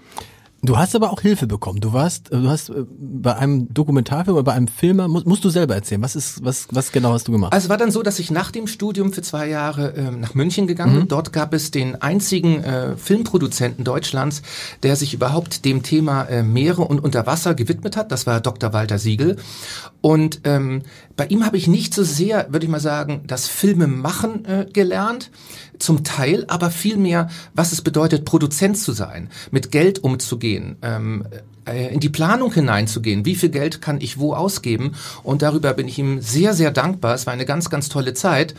Du 0.61 0.77
hast 0.77 0.97
aber 0.97 1.13
auch 1.13 1.21
Hilfe 1.21 1.47
bekommen. 1.47 1.81
Du 1.81 1.93
warst, 1.93 2.33
äh, 2.33 2.37
du 2.37 2.49
hast 2.49 2.71
äh, 2.71 2.85
bei 2.91 3.37
einem 3.37 3.73
Dokumentarfilm 3.73 4.37
oder 4.37 4.45
bei 4.45 4.55
einem 4.55 4.67
Filmer, 4.67 5.07
musst, 5.07 5.25
musst 5.25 5.45
du 5.45 5.51
selber 5.51 5.77
erzählen. 5.77 6.03
Was 6.03 6.17
ist, 6.17 6.45
was, 6.45 6.67
was 6.73 6.91
genau 6.91 7.13
hast 7.13 7.29
du 7.29 7.33
gemacht? 7.33 7.53
Also 7.53 7.67
es 7.67 7.71
war 7.71 7.77
dann 7.77 7.93
so, 7.93 8.03
dass 8.03 8.19
ich 8.19 8.33
nach 8.33 8.51
dem 8.51 8.67
Studium 8.67 9.13
für 9.13 9.23
zwei 9.23 9.49
Jahre 9.49 9.95
äh, 9.95 10.11
nach 10.11 10.35
München 10.35 10.67
gegangen 10.67 10.95
bin. 10.95 11.03
Mhm. 11.05 11.09
Dort 11.09 11.33
gab 11.33 11.55
es 11.55 11.71
den 11.71 12.03
einzigen 12.03 12.65
äh, 12.65 12.97
Filmproduzenten 12.97 13.85
Deutschlands, 13.85 14.43
der 14.83 14.97
sich 14.97 15.15
überhaupt 15.15 15.65
dem 15.65 15.85
Thema 15.85 16.25
äh, 16.25 16.43
Meere 16.43 16.83
und 16.83 16.99
Unterwasser 16.99 17.55
gewidmet 17.55 17.97
hat. 17.97 18.11
Das 18.11 18.27
war 18.27 18.41
Dr. 18.41 18.73
Walter 18.73 18.99
Siegel. 18.99 19.37
Und 20.01 20.41
ähm, 20.43 20.83
bei 21.17 21.27
ihm 21.27 21.47
habe 21.47 21.57
ich 21.57 21.69
nicht 21.69 21.95
so 21.95 22.03
sehr, 22.03 22.53
würde 22.53 22.67
ich 22.67 22.71
mal 22.71 22.81
sagen, 22.81 23.23
das 23.29 23.47
Filmemachen 23.47 24.45
äh, 24.45 24.67
gelernt 24.73 25.31
zum 25.79 26.05
Teil, 26.05 26.45
aber 26.49 26.71
vielmehr, 26.71 27.29
was 27.55 27.73
es 27.73 27.83
bedeutet, 27.83 28.25
Produzent 28.25 28.79
zu 28.79 28.93
sein, 28.93 29.31
mit 29.51 29.71
Geld 29.71 30.03
umzugehen, 30.03 30.77
ähm, 30.83 31.25
äh, 31.67 31.93
in 31.93 32.01
die 32.01 32.09
Planung 32.09 32.53
hineinzugehen. 32.53 33.25
Wie 33.25 33.35
viel 33.35 33.51
Geld 33.51 33.81
kann 33.81 34.01
ich 34.01 34.19
wo 34.19 34.35
ausgeben? 34.35 34.95
Und 35.23 35.43
darüber 35.43 35.75
bin 35.75 35.89
ich 35.89 35.99
ihm 35.99 36.21
sehr, 36.21 36.55
sehr 36.55 36.71
dankbar. 36.71 37.15
Es 37.15 37.27
war 37.27 37.33
eine 37.33 37.47
ganz, 37.47 37.71
ganz 37.71 37.89
tolle 37.89 38.15
Zeit. 38.15 38.55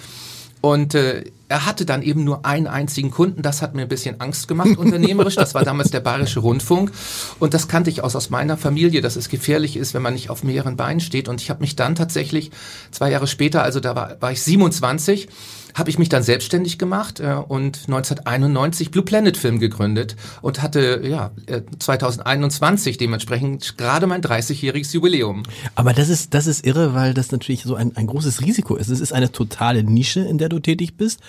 Und 0.61 0.95
äh, 0.95 1.23
er 1.49 1.65
hatte 1.65 1.85
dann 1.85 2.03
eben 2.03 2.23
nur 2.23 2.45
einen 2.45 2.67
einzigen 2.67 3.09
Kunden. 3.09 3.41
Das 3.41 3.61
hat 3.61 3.73
mir 3.73 3.81
ein 3.81 3.87
bisschen 3.87 4.21
Angst 4.21 4.47
gemacht 4.47 4.77
unternehmerisch. 4.77 5.35
Das 5.35 5.55
war 5.55 5.65
damals 5.65 5.89
der 5.89 5.99
Bayerische 5.99 6.39
Rundfunk. 6.39 6.91
Und 7.39 7.55
das 7.55 7.67
kannte 7.67 7.89
ich 7.89 8.03
aus, 8.03 8.15
aus 8.15 8.29
meiner 8.29 8.55
Familie, 8.55 9.01
dass 9.01 9.15
es 9.15 9.29
gefährlich 9.29 9.75
ist, 9.75 9.95
wenn 9.95 10.03
man 10.03 10.13
nicht 10.13 10.29
auf 10.29 10.43
mehreren 10.43 10.77
Beinen 10.77 10.99
steht. 10.99 11.27
Und 11.27 11.41
ich 11.41 11.49
habe 11.49 11.61
mich 11.61 11.75
dann 11.75 11.95
tatsächlich 11.95 12.51
zwei 12.91 13.09
Jahre 13.09 13.27
später, 13.27 13.63
also 13.63 13.79
da 13.79 13.95
war, 13.95 14.21
war 14.21 14.31
ich 14.31 14.43
27, 14.43 15.27
habe 15.73 15.89
ich 15.89 15.99
mich 15.99 16.09
dann 16.09 16.23
selbstständig 16.23 16.77
gemacht 16.77 17.19
äh, 17.19 17.33
und 17.33 17.83
1991 17.87 18.91
Blue 18.91 19.03
Planet 19.03 19.37
Film 19.37 19.59
gegründet 19.59 20.15
und 20.41 20.61
hatte 20.61 21.01
ja 21.03 21.31
2021 21.79 22.95
äh, 22.95 22.97
dementsprechend 22.97 23.77
gerade 23.77 24.07
mein 24.07 24.21
30-jähriges 24.21 24.93
Jubiläum. 24.93 25.43
Aber 25.75 25.93
das 25.93 26.09
ist 26.09 26.33
das 26.33 26.47
ist 26.47 26.65
irre, 26.65 26.93
weil 26.93 27.13
das 27.13 27.31
natürlich 27.31 27.63
so 27.63 27.75
ein, 27.75 27.95
ein 27.95 28.07
großes 28.07 28.41
Risiko 28.41 28.75
ist. 28.75 28.89
Es 28.89 28.99
ist 28.99 29.13
eine 29.13 29.31
totale 29.31 29.83
Nische, 29.83 30.21
in 30.21 30.37
der 30.37 30.49
du 30.49 30.59
tätig 30.59 30.97
bist 30.97 31.19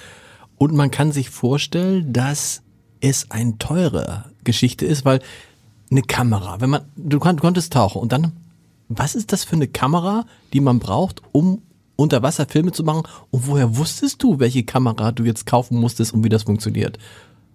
und 0.60 0.74
man 0.74 0.90
kann 0.90 1.10
sich 1.10 1.30
vorstellen, 1.30 2.12
dass 2.12 2.60
es 3.00 3.30
eine 3.30 3.56
teure 3.56 4.26
Geschichte 4.44 4.84
ist, 4.84 5.06
weil 5.06 5.20
eine 5.90 6.02
Kamera, 6.02 6.60
wenn 6.60 6.68
man 6.68 6.82
du, 6.96 7.18
konntest 7.18 7.72
tauchen 7.72 8.02
und 8.02 8.12
dann 8.12 8.32
was 8.90 9.14
ist 9.14 9.32
das 9.32 9.44
für 9.44 9.56
eine 9.56 9.68
Kamera, 9.68 10.26
die 10.52 10.60
man 10.60 10.80
braucht, 10.80 11.22
um 11.32 11.62
unter 11.96 12.22
Wasser 12.22 12.44
Filme 12.46 12.72
zu 12.72 12.82
machen? 12.82 13.04
Und 13.30 13.46
woher 13.46 13.76
wusstest 13.76 14.22
du, 14.22 14.38
welche 14.40 14.64
Kamera 14.64 15.12
du 15.12 15.24
jetzt 15.24 15.46
kaufen 15.46 15.78
musstest 15.78 16.12
und 16.12 16.24
wie 16.24 16.28
das 16.28 16.42
funktioniert? 16.42 16.98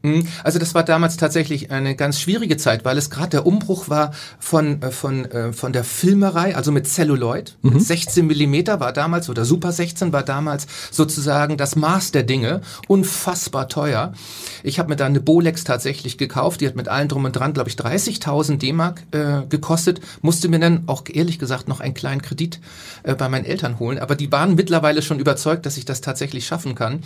Hm, 0.06 0.28
also 0.44 0.60
das 0.60 0.75
war 0.75 0.84
damals 0.84 1.18
tatsächlich 1.18 1.72
eine 1.72 1.96
ganz 1.96 2.19
schwierige 2.19 2.57
Zeit, 2.57 2.86
weil 2.86 2.98
es 2.98 3.10
gerade 3.10 3.30
der 3.30 3.48
Umbruch 3.48 3.90
war 3.90 4.12
von, 4.38 4.81
äh, 4.84 4.92
von, 4.92 5.25
äh, 5.25 5.52
von 5.52 5.74
der 5.74 5.84
Filmerei, 5.84 6.56
also 6.56 6.72
mit 6.72 6.88
Celluloid. 6.88 7.57
Mhm. 7.63 7.80
16 7.80 8.28
Millimeter 8.28 8.80
war 8.80 8.94
damals, 8.94 9.30
oder 9.30 9.46
Super 9.46 9.72
16 9.72 10.13
war 10.13 10.22
damals 10.22 10.68
sozusagen 10.92 11.57
das 11.57 11.75
Maß 11.75 12.12
der 12.12 12.22
Dinge. 12.22 12.62
Unfassbar 12.88 13.68
teuer. 13.68 14.13
Ich 14.62 14.78
habe 14.78 14.90
mir 14.90 14.96
da 14.96 15.07
eine 15.07 15.19
Bolex 15.19 15.63
tatsächlich 15.63 16.19
gekauft, 16.19 16.62
die 16.62 16.68
hat 16.68 16.75
mit 16.75 16.88
allen 16.88 17.08
drum 17.08 17.25
und 17.25 17.36
dran, 17.36 17.54
glaube 17.54 17.69
ich, 17.69 17.75
30.000 17.75 18.58
D-Mark 18.58 19.01
äh, 19.12 19.42
gekostet. 19.50 20.01
Musste 20.22 20.50
mir 20.50 20.60
dann 20.60 20.84
auch 20.86 21.04
ehrlich 21.12 21.40
gesagt 21.40 21.68
noch 21.68 21.80
einen 21.80 21.96
kleinen 21.96 22.22
Kredit 22.22 22.60
äh, 23.01 23.16
bei 23.16 23.28
meinen 23.28 23.46
Eltern 23.46 23.80
holen. 23.80 23.98
Aber 23.98 24.16
die 24.16 24.31
waren 24.31 24.54
mittlerweile 24.54 25.01
schon 25.01 25.19
überzeugt, 25.19 25.66
dass 25.66 25.78
ich 25.78 25.86
das 25.86 26.01
tatsächlich 26.01 26.46
schaffen 26.46 26.75
kann. 26.75 27.01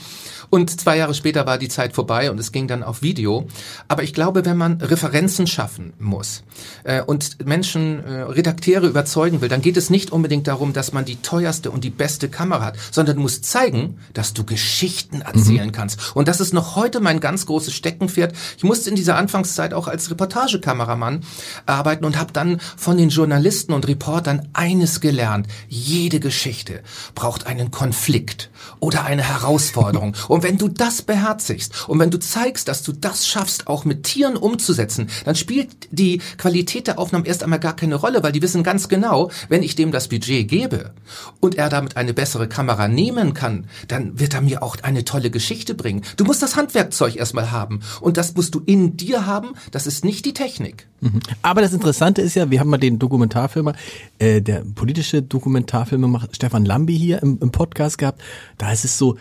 Und 0.50 0.82
zwei 0.82 0.98
Jahre 0.98 1.14
später 1.14 1.46
war 1.46 1.58
die 1.58 1.70
Zeit 1.70 1.94
vorbei 1.94 2.30
und 2.30 2.40
es 2.40 2.52
ging 2.52 2.68
dann 2.68 2.84
auf 2.90 3.02
Video. 3.02 3.48
Aber 3.88 4.04
ich 4.04 4.14
glaube, 4.14 4.44
wenn 4.46 4.58
man 4.58 4.82
Referenzen 4.82 5.48
schaffen 5.48 5.94
muss 6.00 6.44
äh, 6.84 7.02
und 7.02 7.46
Menschen, 7.46 8.04
äh, 8.04 8.22
Redakteure 8.22 8.84
überzeugen 8.84 9.42
will, 9.42 9.50
dann 9.50 9.62
geht 9.62 9.78
es 9.78 9.90
nicht 9.90 10.12
unbedingt 10.12 10.48
darum, 10.48 10.74
dass 10.74 10.92
man 10.92 11.06
die 11.06 11.18
teuerste 11.18 11.72
und 11.72 11.84
die 11.84 11.90
beste 11.90 12.30
Kamera 12.30 12.66
hat, 12.66 12.78
sondern 12.92 13.16
du 13.16 13.22
musst 13.22 13.46
zeigen, 13.46 14.00
dass 14.14 14.34
du 14.34 14.44
Geschichten 14.44 15.22
erzählen 15.22 15.68
mhm. 15.68 15.72
kannst. 15.72 16.16
Und 16.16 16.28
das 16.28 16.42
ist 16.42 16.54
noch 16.54 16.76
heute 16.76 17.00
mein 17.00 17.20
ganz 17.20 17.46
großes 17.46 17.74
Steckenpferd. 17.74 18.34
Ich 18.58 18.64
musste 18.64 18.90
in 18.90 18.96
dieser 18.96 19.16
Anfangszeit 19.16 19.74
auch 19.74 19.88
als 19.88 20.10
Reportagekameramann 20.10 21.22
arbeiten 21.66 22.06
und 22.06 22.18
habe 22.18 22.34
dann 22.34 22.60
von 22.76 22.98
den 22.98 23.10
Journalisten 23.10 23.74
und 23.74 23.88
Reportern 23.88 24.50
eines 24.54 25.00
gelernt. 25.00 25.48
Jede 25.68 26.20
Geschichte 26.20 26.82
braucht 27.14 27.46
einen 27.46 27.72
Konflikt 27.72 28.50
oder 28.80 29.06
eine 29.06 29.24
Herausforderung. 29.24 30.16
Und 30.28 30.44
wenn 30.44 30.58
du 30.58 30.68
das 30.68 31.02
beherzigst 31.02 31.88
und 31.88 32.00
wenn 32.00 32.12
du 32.12 32.20
zeigst, 32.20 32.68
dass 32.68 32.79
du 32.84 32.92
das 32.92 33.28
schaffst, 33.28 33.68
auch 33.68 33.86
mit 33.86 34.04
Tieren 34.04 34.38
umzusetzen, 34.38 35.10
dann 35.26 35.36
spielt 35.36 35.70
die 35.92 36.22
Qualität 36.38 36.88
der 36.88 37.00
Aufnahmen 37.00 37.26
erst 37.26 37.44
einmal 37.44 37.60
gar 37.60 37.76
keine 37.76 37.96
Rolle, 37.96 38.24
weil 38.24 38.32
die 38.32 38.42
wissen 38.42 38.64
ganz 38.64 38.90
genau, 38.90 39.32
wenn 39.50 39.64
ich 39.64 39.76
dem 39.76 39.92
das 39.92 40.08
Budget 40.08 40.48
gebe 40.48 40.94
und 41.40 41.56
er 41.56 41.70
damit 41.70 41.98
eine 41.98 42.14
bessere 42.14 42.48
Kamera 42.48 42.88
nehmen 42.88 43.34
kann, 43.34 43.68
dann 43.88 44.20
wird 44.20 44.34
er 44.34 44.42
mir 44.42 44.64
auch 44.64 44.78
eine 44.82 45.06
tolle 45.06 45.30
Geschichte 45.30 45.76
bringen. 45.76 46.04
Du 46.18 46.24
musst 46.24 46.42
das 46.42 46.56
Handwerkzeug 46.56 47.16
erstmal 47.16 47.52
haben 47.52 47.82
und 48.02 48.18
das 48.18 48.36
musst 48.36 48.56
du 48.56 48.62
in 48.66 48.98
dir 48.98 49.26
haben, 49.26 49.54
das 49.72 49.88
ist 49.88 50.06
nicht 50.06 50.26
die 50.26 50.34
Technik. 50.34 50.88
Mhm. 51.02 51.20
Aber 51.42 51.62
das 51.62 51.74
Interessante 51.74 52.22
ist 52.22 52.36
ja, 52.36 52.50
wir 52.52 52.60
haben 52.60 52.70
mal 52.70 52.78
den 52.78 53.00
Dokumentarfilmer, 53.00 53.74
äh, 54.20 54.42
der 54.42 54.64
politische 54.76 55.22
Dokumentarfilmer 55.22 56.28
Stefan 56.32 56.66
Lambi 56.66 56.98
hier 56.98 57.22
im, 57.24 57.38
im 57.42 57.52
Podcast 57.52 57.98
gehabt. 57.98 58.22
Da 58.58 58.72
ist 58.72 58.86
es 58.86 58.98
so, 58.98 59.18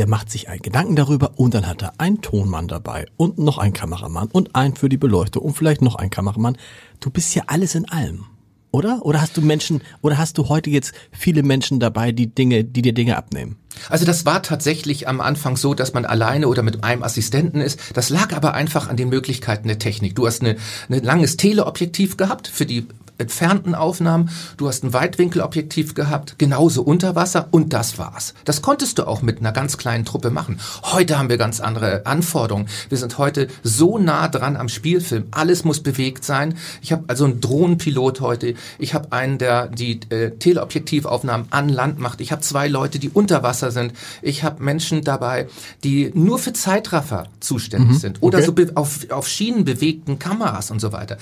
der 0.00 0.08
macht 0.08 0.30
sich 0.30 0.48
einen 0.48 0.62
Gedanken 0.62 0.96
darüber 0.96 1.32
und 1.36 1.52
dann 1.52 1.66
hat 1.66 1.82
er 1.82 1.92
einen 1.98 2.22
Tonmann 2.22 2.68
dabei 2.68 3.04
und 3.18 3.36
noch 3.36 3.58
einen 3.58 3.74
Kameramann 3.74 4.28
und 4.32 4.56
einen 4.56 4.74
für 4.74 4.88
die 4.88 4.96
Beleuchtung 4.96 5.42
und 5.42 5.52
vielleicht 5.52 5.82
noch 5.82 5.94
einen 5.94 6.08
Kameramann. 6.08 6.56
Du 7.00 7.10
bist 7.10 7.34
ja 7.34 7.42
alles 7.48 7.74
in 7.74 7.86
allem. 7.86 8.24
Oder? 8.70 9.04
Oder 9.04 9.20
hast 9.20 9.36
du 9.36 9.42
Menschen, 9.42 9.82
oder 10.00 10.16
hast 10.16 10.38
du 10.38 10.48
heute 10.48 10.70
jetzt 10.70 10.94
viele 11.12 11.42
Menschen 11.42 11.80
dabei, 11.80 12.12
die 12.12 12.28
Dinge, 12.28 12.64
die 12.64 12.80
dir 12.80 12.94
Dinge 12.94 13.18
abnehmen? 13.18 13.56
Also 13.90 14.06
das 14.06 14.24
war 14.24 14.42
tatsächlich 14.42 15.06
am 15.06 15.20
Anfang 15.20 15.58
so, 15.58 15.74
dass 15.74 15.92
man 15.92 16.06
alleine 16.06 16.48
oder 16.48 16.62
mit 16.62 16.82
einem 16.82 17.02
Assistenten 17.02 17.60
ist. 17.60 17.78
Das 17.92 18.08
lag 18.08 18.34
aber 18.34 18.54
einfach 18.54 18.88
an 18.88 18.96
den 18.96 19.10
Möglichkeiten 19.10 19.68
der 19.68 19.78
Technik. 19.78 20.14
Du 20.14 20.26
hast 20.26 20.42
ein 20.42 20.56
langes 20.88 21.36
Teleobjektiv 21.36 22.16
gehabt 22.16 22.48
für 22.48 22.64
die 22.64 22.86
entfernten 23.20 23.74
Aufnahmen, 23.74 24.30
du 24.56 24.68
hast 24.68 24.84
ein 24.84 24.92
Weitwinkelobjektiv 24.92 25.94
gehabt, 25.94 26.36
genauso 26.38 26.82
unter 26.82 27.14
Wasser 27.14 27.48
und 27.50 27.72
das 27.72 27.98
war's. 27.98 28.34
Das 28.44 28.62
konntest 28.62 28.98
du 28.98 29.06
auch 29.06 29.22
mit 29.22 29.40
einer 29.40 29.52
ganz 29.52 29.76
kleinen 29.76 30.04
Truppe 30.04 30.30
machen. 30.30 30.58
Heute 30.82 31.18
haben 31.18 31.28
wir 31.28 31.38
ganz 31.38 31.60
andere 31.60 32.06
Anforderungen. 32.06 32.68
Wir 32.88 32.98
sind 32.98 33.18
heute 33.18 33.48
so 33.62 33.98
nah 33.98 34.28
dran 34.28 34.56
am 34.56 34.68
Spielfilm. 34.68 35.24
Alles 35.30 35.64
muss 35.64 35.82
bewegt 35.82 36.24
sein. 36.24 36.56
Ich 36.82 36.92
habe 36.92 37.04
also 37.08 37.24
einen 37.24 37.40
Drohnenpilot 37.40 38.20
heute. 38.20 38.54
Ich 38.78 38.94
habe 38.94 39.12
einen, 39.12 39.38
der 39.38 39.68
die 39.68 40.00
äh, 40.10 40.30
Teleobjektivaufnahmen 40.30 41.46
an 41.50 41.68
Land 41.68 41.98
macht. 41.98 42.20
Ich 42.20 42.32
habe 42.32 42.42
zwei 42.42 42.68
Leute, 42.68 42.98
die 42.98 43.10
unter 43.10 43.42
Wasser 43.42 43.70
sind. 43.70 43.92
Ich 44.22 44.42
habe 44.44 44.62
Menschen 44.62 45.02
dabei, 45.02 45.48
die 45.84 46.10
nur 46.14 46.38
für 46.38 46.52
Zeitraffer 46.52 47.26
zuständig 47.40 47.90
mhm. 47.90 47.98
sind 47.98 48.22
oder 48.22 48.38
okay. 48.38 48.66
so 48.66 48.74
auf, 48.74 49.10
auf 49.10 49.28
Schienen 49.28 49.64
bewegten 49.64 50.18
Kameras 50.18 50.70
und 50.70 50.80
so 50.80 50.92
weiter 50.92 51.18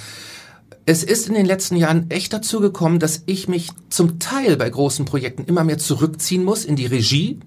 es 0.88 1.04
ist 1.04 1.28
in 1.28 1.35
den 1.35 1.45
letzten 1.45 1.76
Jahren 1.76 2.11
echt 2.11 2.33
dazu 2.33 2.61
gekommen, 2.61 2.99
dass 2.99 3.23
ich 3.26 3.47
mich 3.47 3.68
zum 3.90 4.18
Teil 4.18 4.57
bei 4.57 4.71
großen 4.71 5.04
Projekten 5.04 5.45
immer 5.45 5.62
mehr 5.62 5.76
zurückziehen 5.76 6.42
muss 6.42 6.64
in 6.64 6.76
die 6.76 6.87
Regie 6.87 7.40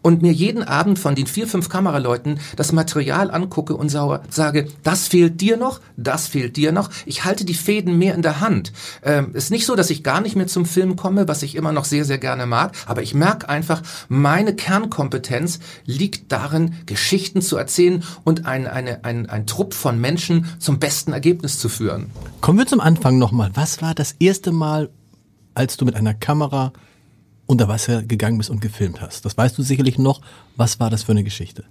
und 0.00 0.22
mir 0.22 0.30
jeden 0.30 0.62
Abend 0.62 1.00
von 1.00 1.16
den 1.16 1.26
vier, 1.26 1.48
fünf 1.48 1.68
Kameraleuten 1.68 2.38
das 2.54 2.70
Material 2.70 3.32
angucke 3.32 3.74
und 3.74 3.88
sage, 3.88 4.68
das 4.84 5.08
fehlt 5.08 5.40
dir 5.40 5.56
noch, 5.56 5.80
das 5.96 6.28
fehlt 6.28 6.56
dir 6.56 6.70
noch. 6.70 6.88
Ich 7.04 7.24
halte 7.24 7.44
die 7.44 7.54
Fäden 7.54 7.98
mehr 7.98 8.14
in 8.14 8.22
der 8.22 8.40
Hand. 8.40 8.72
Ähm, 9.02 9.34
ist 9.34 9.50
nicht 9.50 9.66
so, 9.66 9.74
dass 9.74 9.90
ich 9.90 10.04
gar 10.04 10.20
nicht 10.20 10.36
mehr 10.36 10.46
zum 10.46 10.64
Film 10.64 10.94
komme, 10.94 11.26
was 11.26 11.42
ich 11.42 11.56
immer 11.56 11.72
noch 11.72 11.86
sehr, 11.86 12.04
sehr 12.04 12.18
gerne 12.18 12.46
mag, 12.46 12.76
aber 12.86 13.02
ich 13.02 13.12
merke 13.12 13.48
einfach, 13.48 13.82
meine 14.08 14.54
Kernkompetenz 14.54 15.58
liegt 15.84 16.30
darin, 16.30 16.74
Geschichten 16.86 17.42
zu 17.42 17.56
erzählen 17.56 18.04
und 18.22 18.46
ein, 18.46 18.68
eine, 18.68 19.04
ein, 19.04 19.28
ein 19.28 19.48
Trupp 19.48 19.74
von 19.74 20.00
Menschen 20.00 20.46
zum 20.60 20.78
besten 20.78 21.12
Ergebnis 21.12 21.58
zu 21.58 21.68
führen. 21.68 22.12
Kommen 22.40 22.60
wir 22.60 22.66
zum 22.66 22.83
Anfang 22.84 23.18
nochmal. 23.18 23.50
Was 23.54 23.80
war 23.82 23.94
das 23.94 24.12
erste 24.18 24.52
Mal, 24.52 24.90
als 25.54 25.76
du 25.76 25.84
mit 25.84 25.94
einer 25.94 26.14
Kamera 26.14 26.72
unter 27.46 27.66
Wasser 27.66 28.02
gegangen 28.02 28.38
bist 28.38 28.50
und 28.50 28.60
gefilmt 28.60 29.00
hast? 29.00 29.24
Das 29.24 29.36
weißt 29.36 29.56
du 29.56 29.62
sicherlich 29.62 29.98
noch. 29.98 30.20
Was 30.56 30.80
war 30.80 30.90
das 30.90 31.02
für 31.02 31.12
eine 31.12 31.24
Geschichte? 31.24 31.64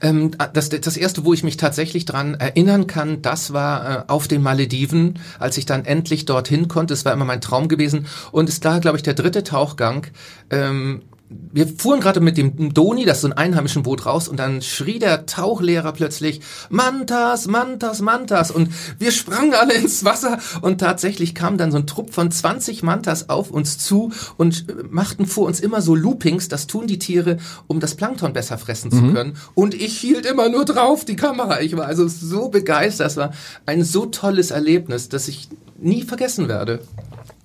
Ähm, 0.00 0.30
das, 0.52 0.68
das 0.68 0.96
erste, 0.96 1.24
wo 1.24 1.34
ich 1.34 1.42
mich 1.42 1.56
tatsächlich 1.56 2.04
dran 2.04 2.34
erinnern 2.34 2.86
kann, 2.86 3.20
das 3.22 3.52
war 3.52 3.90
äh, 3.90 4.04
auf 4.08 4.28
den 4.28 4.42
Malediven, 4.42 5.18
als 5.38 5.58
ich 5.58 5.66
dann 5.66 5.84
endlich 5.84 6.24
dorthin 6.24 6.68
konnte. 6.68 6.94
Es 6.94 7.04
war 7.04 7.12
immer 7.12 7.24
mein 7.24 7.40
Traum 7.40 7.68
gewesen. 7.68 8.06
Und 8.30 8.48
es 8.48 8.62
war, 8.64 8.80
glaube 8.80 8.96
ich, 8.96 9.02
der 9.02 9.14
dritte 9.14 9.44
Tauchgang. 9.44 10.06
Ähm, 10.50 11.02
wir 11.30 11.66
fuhren 11.66 12.00
gerade 12.00 12.20
mit 12.20 12.38
dem 12.38 12.72
Doni, 12.72 13.04
das 13.04 13.18
ist 13.18 13.22
so 13.22 13.28
ein 13.28 13.32
einheimischen 13.34 13.82
Boot 13.82 14.06
raus, 14.06 14.28
und 14.28 14.38
dann 14.38 14.62
schrie 14.62 14.98
der 14.98 15.26
Tauchlehrer 15.26 15.92
plötzlich, 15.92 16.40
Mantas, 16.70 17.46
Mantas, 17.46 18.00
Mantas. 18.00 18.50
Und 18.50 18.70
wir 18.98 19.12
sprangen 19.12 19.54
alle 19.54 19.74
ins 19.74 20.04
Wasser 20.04 20.38
und 20.62 20.78
tatsächlich 20.78 21.34
kam 21.34 21.58
dann 21.58 21.70
so 21.70 21.78
ein 21.78 21.86
Trupp 21.86 22.14
von 22.14 22.30
20 22.30 22.82
Mantas 22.82 23.28
auf 23.28 23.50
uns 23.50 23.78
zu 23.78 24.12
und 24.36 24.66
machten 24.90 25.26
vor 25.26 25.46
uns 25.46 25.60
immer 25.60 25.82
so 25.82 25.94
Loopings, 25.94 26.48
das 26.48 26.66
tun 26.66 26.86
die 26.86 26.98
Tiere, 26.98 27.38
um 27.66 27.80
das 27.80 27.94
Plankton 27.94 28.32
besser 28.32 28.56
fressen 28.56 28.90
mhm. 28.90 28.96
zu 28.96 29.12
können. 29.12 29.36
Und 29.54 29.74
ich 29.74 29.98
hielt 29.98 30.24
immer 30.24 30.48
nur 30.48 30.64
drauf, 30.64 31.04
die 31.04 31.16
Kamera. 31.16 31.60
Ich 31.60 31.76
war 31.76 31.86
also 31.86 32.08
so 32.08 32.48
begeistert. 32.48 33.06
Das 33.06 33.16
war 33.16 33.32
ein 33.66 33.84
so 33.84 34.06
tolles 34.06 34.50
Erlebnis, 34.50 35.08
das 35.08 35.28
ich 35.28 35.48
nie 35.78 36.02
vergessen 36.02 36.48
werde. 36.48 36.80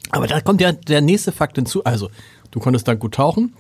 Aber 0.10 0.28
da 0.28 0.42
kommt 0.42 0.62
ja 0.62 0.72
der 0.72 1.02
nächste 1.02 1.32
Fakt 1.32 1.56
hinzu. 1.56 1.84
Also, 1.84 2.10
du 2.52 2.60
konntest 2.60 2.88
da 2.88 2.94
gut 2.94 3.16
tauchen, 3.16 3.54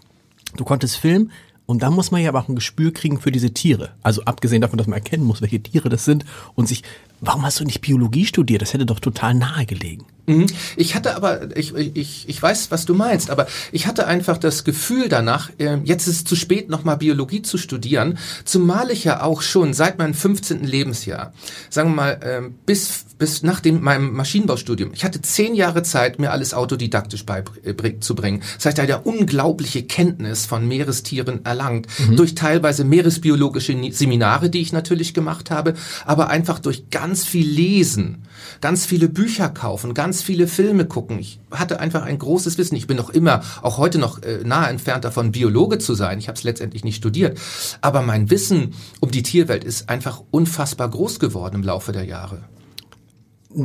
Du 0.55 0.63
konntest 0.63 0.97
filmen 0.97 1.31
und 1.65 1.81
da 1.81 1.89
muss 1.89 2.11
man 2.11 2.21
ja 2.21 2.29
aber 2.29 2.41
auch 2.41 2.49
ein 2.49 2.55
Gespür 2.55 2.91
kriegen 2.91 3.19
für 3.19 3.31
diese 3.31 3.53
Tiere. 3.53 3.91
Also 4.03 4.23
abgesehen 4.23 4.61
davon, 4.61 4.77
dass 4.77 4.87
man 4.87 4.97
erkennen 4.99 5.23
muss, 5.23 5.41
welche 5.41 5.61
Tiere 5.61 5.89
das 5.89 6.05
sind 6.05 6.25
und 6.55 6.67
sich, 6.67 6.83
warum 7.25 7.43
hast 7.43 7.59
du 7.59 7.63
nicht 7.63 7.81
Biologie 7.81 8.25
studiert? 8.25 8.61
Das 8.61 8.73
hätte 8.73 8.85
doch 8.85 8.99
total 8.99 9.33
nahe 9.33 9.65
gelegen. 9.65 10.05
Mhm. 10.25 10.45
Ich 10.77 10.95
hatte 10.95 11.15
aber, 11.15 11.55
ich, 11.57 11.75
ich, 11.75 12.29
ich 12.29 12.41
weiß, 12.41 12.71
was 12.71 12.85
du 12.85 12.93
meinst, 12.93 13.29
aber 13.29 13.47
ich 13.71 13.87
hatte 13.87 14.07
einfach 14.07 14.37
das 14.37 14.63
Gefühl 14.63 15.09
danach, 15.09 15.49
ähm, 15.59 15.81
jetzt 15.83 16.07
ist 16.07 16.15
es 16.15 16.23
zu 16.23 16.35
spät, 16.35 16.69
nochmal 16.69 16.97
Biologie 16.97 17.41
zu 17.41 17.57
studieren, 17.57 18.17
zumal 18.45 18.89
ich 18.89 19.03
ja 19.03 19.21
auch 19.21 19.41
schon 19.41 19.73
seit 19.73 19.97
meinem 19.97 20.13
15. 20.13 20.63
Lebensjahr, 20.63 21.33
sagen 21.69 21.89
wir 21.89 21.95
mal, 21.95 22.19
ähm, 22.23 22.55
bis, 22.65 23.05
bis 23.17 23.43
nach 23.43 23.59
dem, 23.59 23.81
meinem 23.81 24.13
Maschinenbaustudium, 24.13 24.91
ich 24.93 25.03
hatte 25.03 25.21
zehn 25.21 25.55
Jahre 25.55 25.83
Zeit, 25.83 26.19
mir 26.19 26.31
alles 26.31 26.53
autodidaktisch 26.53 27.25
beizubringen. 27.25 28.43
Das 28.55 28.65
heißt, 28.65 28.77
ich 28.77 28.83
hatte 28.83 29.01
unglaubliche 29.03 29.83
Kenntnis 29.83 30.45
von 30.45 30.65
Meerestieren 30.67 31.43
erlangt, 31.43 31.87
mhm. 31.99 32.15
durch 32.15 32.33
teilweise 32.33 32.85
meeresbiologische 32.85 33.75
Seminare, 33.91 34.49
die 34.49 34.61
ich 34.61 34.71
natürlich 34.71 35.13
gemacht 35.13 35.51
habe, 35.51 35.73
aber 36.05 36.29
einfach 36.29 36.59
durch 36.59 36.89
ganz 36.91 37.12
viel 37.21 37.47
Lesen, 37.47 38.23
ganz 38.61 38.85
viele 38.85 39.09
Bücher 39.09 39.49
kaufen, 39.49 39.93
ganz 39.93 40.13
ganz 40.13 40.21
viele 40.21 40.47
Filme 40.47 40.85
gucken. 40.85 41.17
Ich 41.17 41.39
hatte 41.49 41.79
einfach 41.79 42.03
ein 42.03 42.19
großes 42.19 42.59
Wissen. 42.59 42.75
Ich 42.75 42.85
bin 42.85 42.97
noch 42.97 43.09
immer, 43.09 43.41
auch 43.63 43.79
heute 43.79 43.97
noch 43.97 44.21
äh, 44.21 44.43
nahe 44.43 44.69
entfernt 44.69 45.05
davon, 45.05 45.31
Biologe 45.31 45.79
zu 45.79 45.95
sein. 45.95 46.19
Ich 46.19 46.27
habe 46.27 46.37
es 46.37 46.43
letztendlich 46.43 46.83
nicht 46.83 46.97
studiert. 46.97 47.39
Aber 47.81 48.03
mein 48.03 48.29
Wissen 48.29 48.75
um 48.99 49.09
die 49.09 49.23
Tierwelt 49.23 49.63
ist 49.63 49.89
einfach 49.89 50.21
unfassbar 50.29 50.89
groß 50.89 51.19
geworden 51.19 51.55
im 51.55 51.63
Laufe 51.63 51.93
der 51.93 52.03
Jahre. 52.03 52.43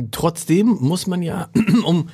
Trotzdem 0.09 0.77
muss 0.79 1.05
man 1.05 1.21
ja, 1.21 1.49
um, 1.85 2.09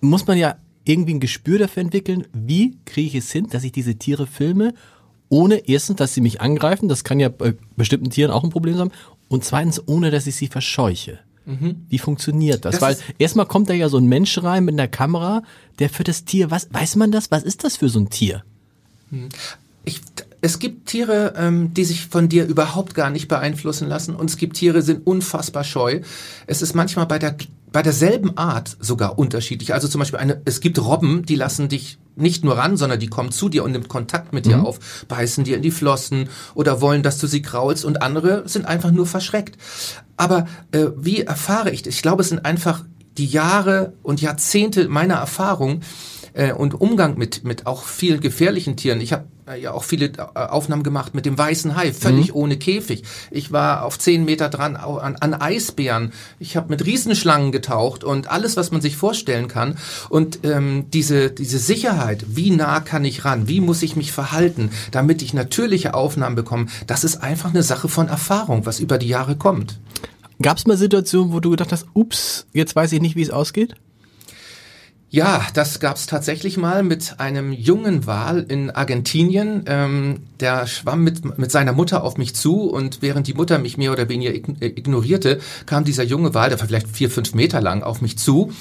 muss 0.00 0.26
man 0.26 0.36
ja 0.36 0.56
irgendwie 0.84 1.14
ein 1.14 1.20
Gespür 1.20 1.58
dafür 1.58 1.82
entwickeln, 1.82 2.26
wie 2.32 2.78
kriege 2.86 3.08
ich 3.08 3.14
es 3.14 3.30
hin, 3.30 3.46
dass 3.50 3.62
ich 3.62 3.70
diese 3.70 3.96
Tiere 3.96 4.26
filme, 4.26 4.74
ohne 5.28 5.68
erstens, 5.68 5.98
dass 5.98 6.14
sie 6.14 6.22
mich 6.22 6.40
angreifen, 6.40 6.88
das 6.88 7.04
kann 7.04 7.20
ja 7.20 7.28
bei 7.28 7.54
bestimmten 7.76 8.10
Tieren 8.10 8.30
auch 8.30 8.42
ein 8.42 8.50
Problem 8.50 8.76
sein, 8.76 8.90
und 9.28 9.44
zweitens, 9.44 9.82
ohne 9.86 10.10
dass 10.10 10.26
ich 10.26 10.36
sie 10.36 10.48
verscheuche. 10.48 11.18
Mhm. 11.46 11.86
Wie 11.88 11.98
funktioniert 11.98 12.64
das? 12.64 12.78
das 12.78 12.82
Weil 12.82 12.96
erstmal 13.18 13.46
kommt 13.46 13.68
da 13.70 13.74
ja 13.74 13.88
so 13.88 13.98
ein 13.98 14.06
Mensch 14.06 14.42
rein 14.42 14.64
mit 14.64 14.74
einer 14.74 14.88
Kamera, 14.88 15.42
der 15.78 15.88
für 15.88 16.04
das 16.04 16.24
Tier, 16.24 16.50
was 16.50 16.68
weiß 16.72 16.96
man 16.96 17.12
das? 17.12 17.30
Was 17.30 17.44
ist 17.44 17.64
das 17.64 17.76
für 17.76 17.88
so 17.88 18.00
ein 18.00 18.10
Tier? 18.10 18.44
Hm. 19.10 19.28
Ich, 19.84 20.00
es 20.40 20.58
gibt 20.58 20.86
Tiere, 20.86 21.34
ähm, 21.36 21.72
die 21.72 21.84
sich 21.84 22.06
von 22.06 22.28
dir 22.28 22.46
überhaupt 22.46 22.94
gar 22.94 23.10
nicht 23.10 23.28
beeinflussen 23.28 23.88
lassen 23.88 24.16
und 24.16 24.28
es 24.28 24.36
gibt 24.36 24.56
Tiere, 24.56 24.80
die 24.80 24.84
sind 24.84 25.06
unfassbar 25.06 25.62
scheu. 25.62 26.00
Es 26.48 26.62
ist 26.62 26.74
manchmal 26.74 27.06
bei 27.06 27.20
der 27.20 27.36
bei 27.72 27.82
derselben 27.82 28.36
Art 28.36 28.76
sogar 28.80 29.18
unterschiedlich. 29.18 29.74
Also 29.74 29.88
zum 29.88 29.98
Beispiel 29.98 30.18
eine, 30.18 30.40
es 30.44 30.60
gibt 30.60 30.78
Robben, 30.78 31.24
die 31.26 31.34
lassen 31.34 31.68
dich 31.68 31.98
nicht 32.14 32.44
nur 32.44 32.56
ran, 32.56 32.76
sondern 32.76 32.98
die 32.98 33.08
kommen 33.08 33.30
zu 33.30 33.48
dir 33.48 33.64
und 33.64 33.72
nimmt 33.72 33.88
Kontakt 33.88 34.32
mit 34.32 34.46
dir 34.46 34.58
mhm. 34.58 34.66
auf, 34.66 35.04
beißen 35.08 35.44
dir 35.44 35.56
in 35.56 35.62
die 35.62 35.70
Flossen 35.70 36.28
oder 36.54 36.80
wollen, 36.80 37.02
dass 37.02 37.18
du 37.18 37.26
sie 37.26 37.42
kraulst 37.42 37.84
und 37.84 38.02
andere 38.02 38.48
sind 38.48 38.66
einfach 38.66 38.90
nur 38.90 39.06
verschreckt. 39.06 39.58
Aber 40.16 40.46
äh, 40.72 40.86
wie 40.96 41.22
erfahre 41.22 41.70
ich 41.70 41.82
das? 41.82 41.94
Ich 41.94 42.02
glaube, 42.02 42.22
es 42.22 42.30
sind 42.30 42.44
einfach 42.44 42.84
die 43.18 43.26
Jahre 43.26 43.92
und 44.02 44.20
Jahrzehnte 44.20 44.88
meiner 44.88 45.14
Erfahrung, 45.14 45.80
äh, 46.36 46.52
und 46.52 46.80
Umgang 46.80 47.18
mit, 47.18 47.44
mit 47.44 47.66
auch 47.66 47.84
vielen 47.84 48.20
gefährlichen 48.20 48.76
Tieren. 48.76 49.00
Ich 49.00 49.12
habe 49.12 49.24
äh, 49.48 49.60
ja 49.60 49.72
auch 49.72 49.84
viele 49.84 50.06
äh, 50.06 50.20
Aufnahmen 50.34 50.82
gemacht 50.82 51.14
mit 51.14 51.26
dem 51.26 51.36
weißen 51.36 51.76
Hai, 51.76 51.92
völlig 51.92 52.28
mhm. 52.28 52.36
ohne 52.36 52.56
Käfig. 52.58 53.02
Ich 53.30 53.52
war 53.52 53.84
auf 53.84 53.98
zehn 53.98 54.24
Meter 54.24 54.48
dran 54.48 54.76
an, 54.76 55.16
an 55.16 55.34
Eisbären. 55.34 56.12
Ich 56.38 56.56
habe 56.56 56.68
mit 56.68 56.84
Riesenschlangen 56.84 57.52
getaucht 57.52 58.04
und 58.04 58.30
alles, 58.30 58.56
was 58.56 58.70
man 58.70 58.80
sich 58.80 58.96
vorstellen 58.96 59.48
kann. 59.48 59.78
Und 60.08 60.40
ähm, 60.44 60.86
diese, 60.92 61.30
diese 61.30 61.58
Sicherheit, 61.58 62.24
wie 62.28 62.50
nah 62.50 62.80
kann 62.80 63.04
ich 63.04 63.24
ran, 63.24 63.48
wie 63.48 63.60
muss 63.60 63.82
ich 63.82 63.96
mich 63.96 64.12
verhalten, 64.12 64.70
damit 64.90 65.22
ich 65.22 65.34
natürliche 65.34 65.94
Aufnahmen 65.94 66.36
bekomme, 66.36 66.66
das 66.86 67.04
ist 67.04 67.22
einfach 67.22 67.50
eine 67.50 67.62
Sache 67.62 67.88
von 67.88 68.08
Erfahrung, 68.08 68.66
was 68.66 68.80
über 68.80 68.98
die 68.98 69.08
Jahre 69.08 69.36
kommt. 69.36 69.78
Gab 70.42 70.58
es 70.58 70.66
mal 70.66 70.76
Situationen, 70.76 71.32
wo 71.32 71.40
du 71.40 71.50
gedacht 71.50 71.72
hast, 71.72 71.86
ups, 71.94 72.46
jetzt 72.52 72.76
weiß 72.76 72.92
ich 72.92 73.00
nicht, 73.00 73.16
wie 73.16 73.22
es 73.22 73.30
ausgeht? 73.30 73.74
Ja, 75.08 75.46
das 75.54 75.78
gab's 75.78 76.06
tatsächlich 76.06 76.56
mal 76.56 76.82
mit 76.82 77.20
einem 77.20 77.52
jungen 77.52 78.06
Wal 78.06 78.44
in 78.48 78.70
Argentinien. 78.70 79.62
Ähm, 79.66 80.22
der 80.40 80.66
schwamm 80.66 81.04
mit, 81.04 81.38
mit 81.38 81.50
seiner 81.52 81.72
Mutter 81.72 82.02
auf 82.02 82.18
mich 82.18 82.34
zu 82.34 82.62
und 82.62 83.02
während 83.02 83.28
die 83.28 83.34
Mutter 83.34 83.58
mich 83.58 83.78
mehr 83.78 83.92
oder 83.92 84.08
weniger 84.08 84.34
ignorierte, 84.34 85.40
kam 85.64 85.84
dieser 85.84 86.02
junge 86.02 86.34
Wal, 86.34 86.50
der 86.50 86.58
war 86.58 86.66
vielleicht 86.66 86.88
vier, 86.88 87.08
fünf 87.08 87.34
Meter 87.34 87.60
lang, 87.60 87.84
auf 87.84 88.02
mich 88.02 88.18
zu. 88.18 88.52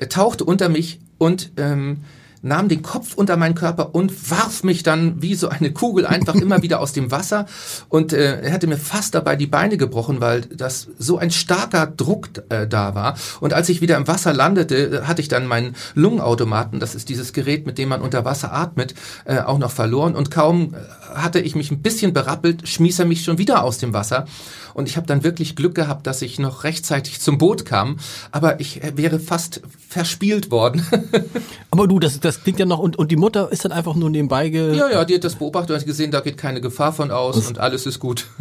Er 0.00 0.08
tauchte 0.08 0.44
unter 0.44 0.68
mich 0.68 0.98
und 1.16 1.52
ähm, 1.56 1.98
nahm 2.42 2.68
den 2.68 2.82
Kopf 2.82 3.14
unter 3.14 3.36
meinen 3.36 3.54
Körper 3.54 3.94
und 3.94 4.30
warf 4.30 4.64
mich 4.64 4.82
dann 4.82 5.20
wie 5.22 5.34
so 5.34 5.48
eine 5.48 5.72
Kugel 5.72 6.06
einfach 6.06 6.34
immer 6.36 6.62
wieder 6.62 6.80
aus 6.80 6.92
dem 6.92 7.10
Wasser. 7.10 7.46
Und 7.88 8.12
äh, 8.12 8.40
er 8.40 8.50
hätte 8.50 8.66
mir 8.66 8.78
fast 8.78 9.14
dabei 9.14 9.36
die 9.36 9.46
Beine 9.46 9.76
gebrochen, 9.76 10.20
weil 10.20 10.42
das 10.42 10.88
so 10.98 11.18
ein 11.18 11.30
starker 11.30 11.86
Druck 11.86 12.28
äh, 12.48 12.66
da 12.66 12.94
war. 12.94 13.16
Und 13.40 13.52
als 13.52 13.68
ich 13.68 13.80
wieder 13.80 13.96
im 13.96 14.06
Wasser 14.06 14.32
landete, 14.32 15.06
hatte 15.06 15.22
ich 15.22 15.28
dann 15.28 15.46
meinen 15.46 15.74
Lungenautomaten, 15.94 16.80
das 16.80 16.94
ist 16.94 17.08
dieses 17.08 17.32
Gerät, 17.32 17.66
mit 17.66 17.78
dem 17.78 17.88
man 17.88 18.00
unter 18.00 18.24
Wasser 18.24 18.52
atmet, 18.52 18.94
äh, 19.24 19.40
auch 19.40 19.58
noch 19.58 19.70
verloren. 19.70 20.14
Und 20.14 20.30
kaum 20.30 20.74
äh, 20.74 21.14
hatte 21.14 21.40
ich 21.40 21.54
mich 21.54 21.70
ein 21.70 21.82
bisschen 21.82 22.12
berappelt, 22.12 22.68
schmiss 22.68 22.98
er 22.98 23.04
mich 23.04 23.24
schon 23.24 23.38
wieder 23.38 23.62
aus 23.62 23.78
dem 23.78 23.92
Wasser 23.92 24.26
und 24.74 24.88
ich 24.88 24.96
habe 24.96 25.06
dann 25.06 25.24
wirklich 25.24 25.56
Glück 25.56 25.74
gehabt, 25.74 26.06
dass 26.06 26.22
ich 26.22 26.38
noch 26.38 26.64
rechtzeitig 26.64 27.20
zum 27.20 27.38
Boot 27.38 27.64
kam, 27.64 27.98
aber 28.30 28.60
ich 28.60 28.82
äh, 28.82 28.96
wäre 28.96 29.20
fast 29.20 29.62
verspielt 29.88 30.50
worden. 30.50 30.84
aber 31.70 31.86
du, 31.86 31.98
das, 31.98 32.20
das 32.20 32.42
klingt 32.42 32.58
ja 32.58 32.66
noch, 32.66 32.78
und, 32.78 32.96
und 32.96 33.10
die 33.10 33.16
Mutter 33.16 33.50
ist 33.50 33.64
dann 33.64 33.72
einfach 33.72 33.94
nur 33.94 34.10
nebenbei 34.10 34.48
ge... 34.48 34.76
Ja, 34.76 34.90
ja, 34.90 35.04
die 35.04 35.14
hat 35.14 35.24
das 35.24 35.36
beobachtet 35.36 35.70
und 35.70 35.76
hat 35.76 35.86
gesehen, 35.86 36.10
da 36.10 36.20
geht 36.20 36.36
keine 36.36 36.60
Gefahr 36.60 36.92
von 36.92 37.10
aus 37.10 37.36
Was? 37.36 37.48
und 37.48 37.58
alles 37.58 37.86
ist 37.86 37.98
gut. 37.98 38.26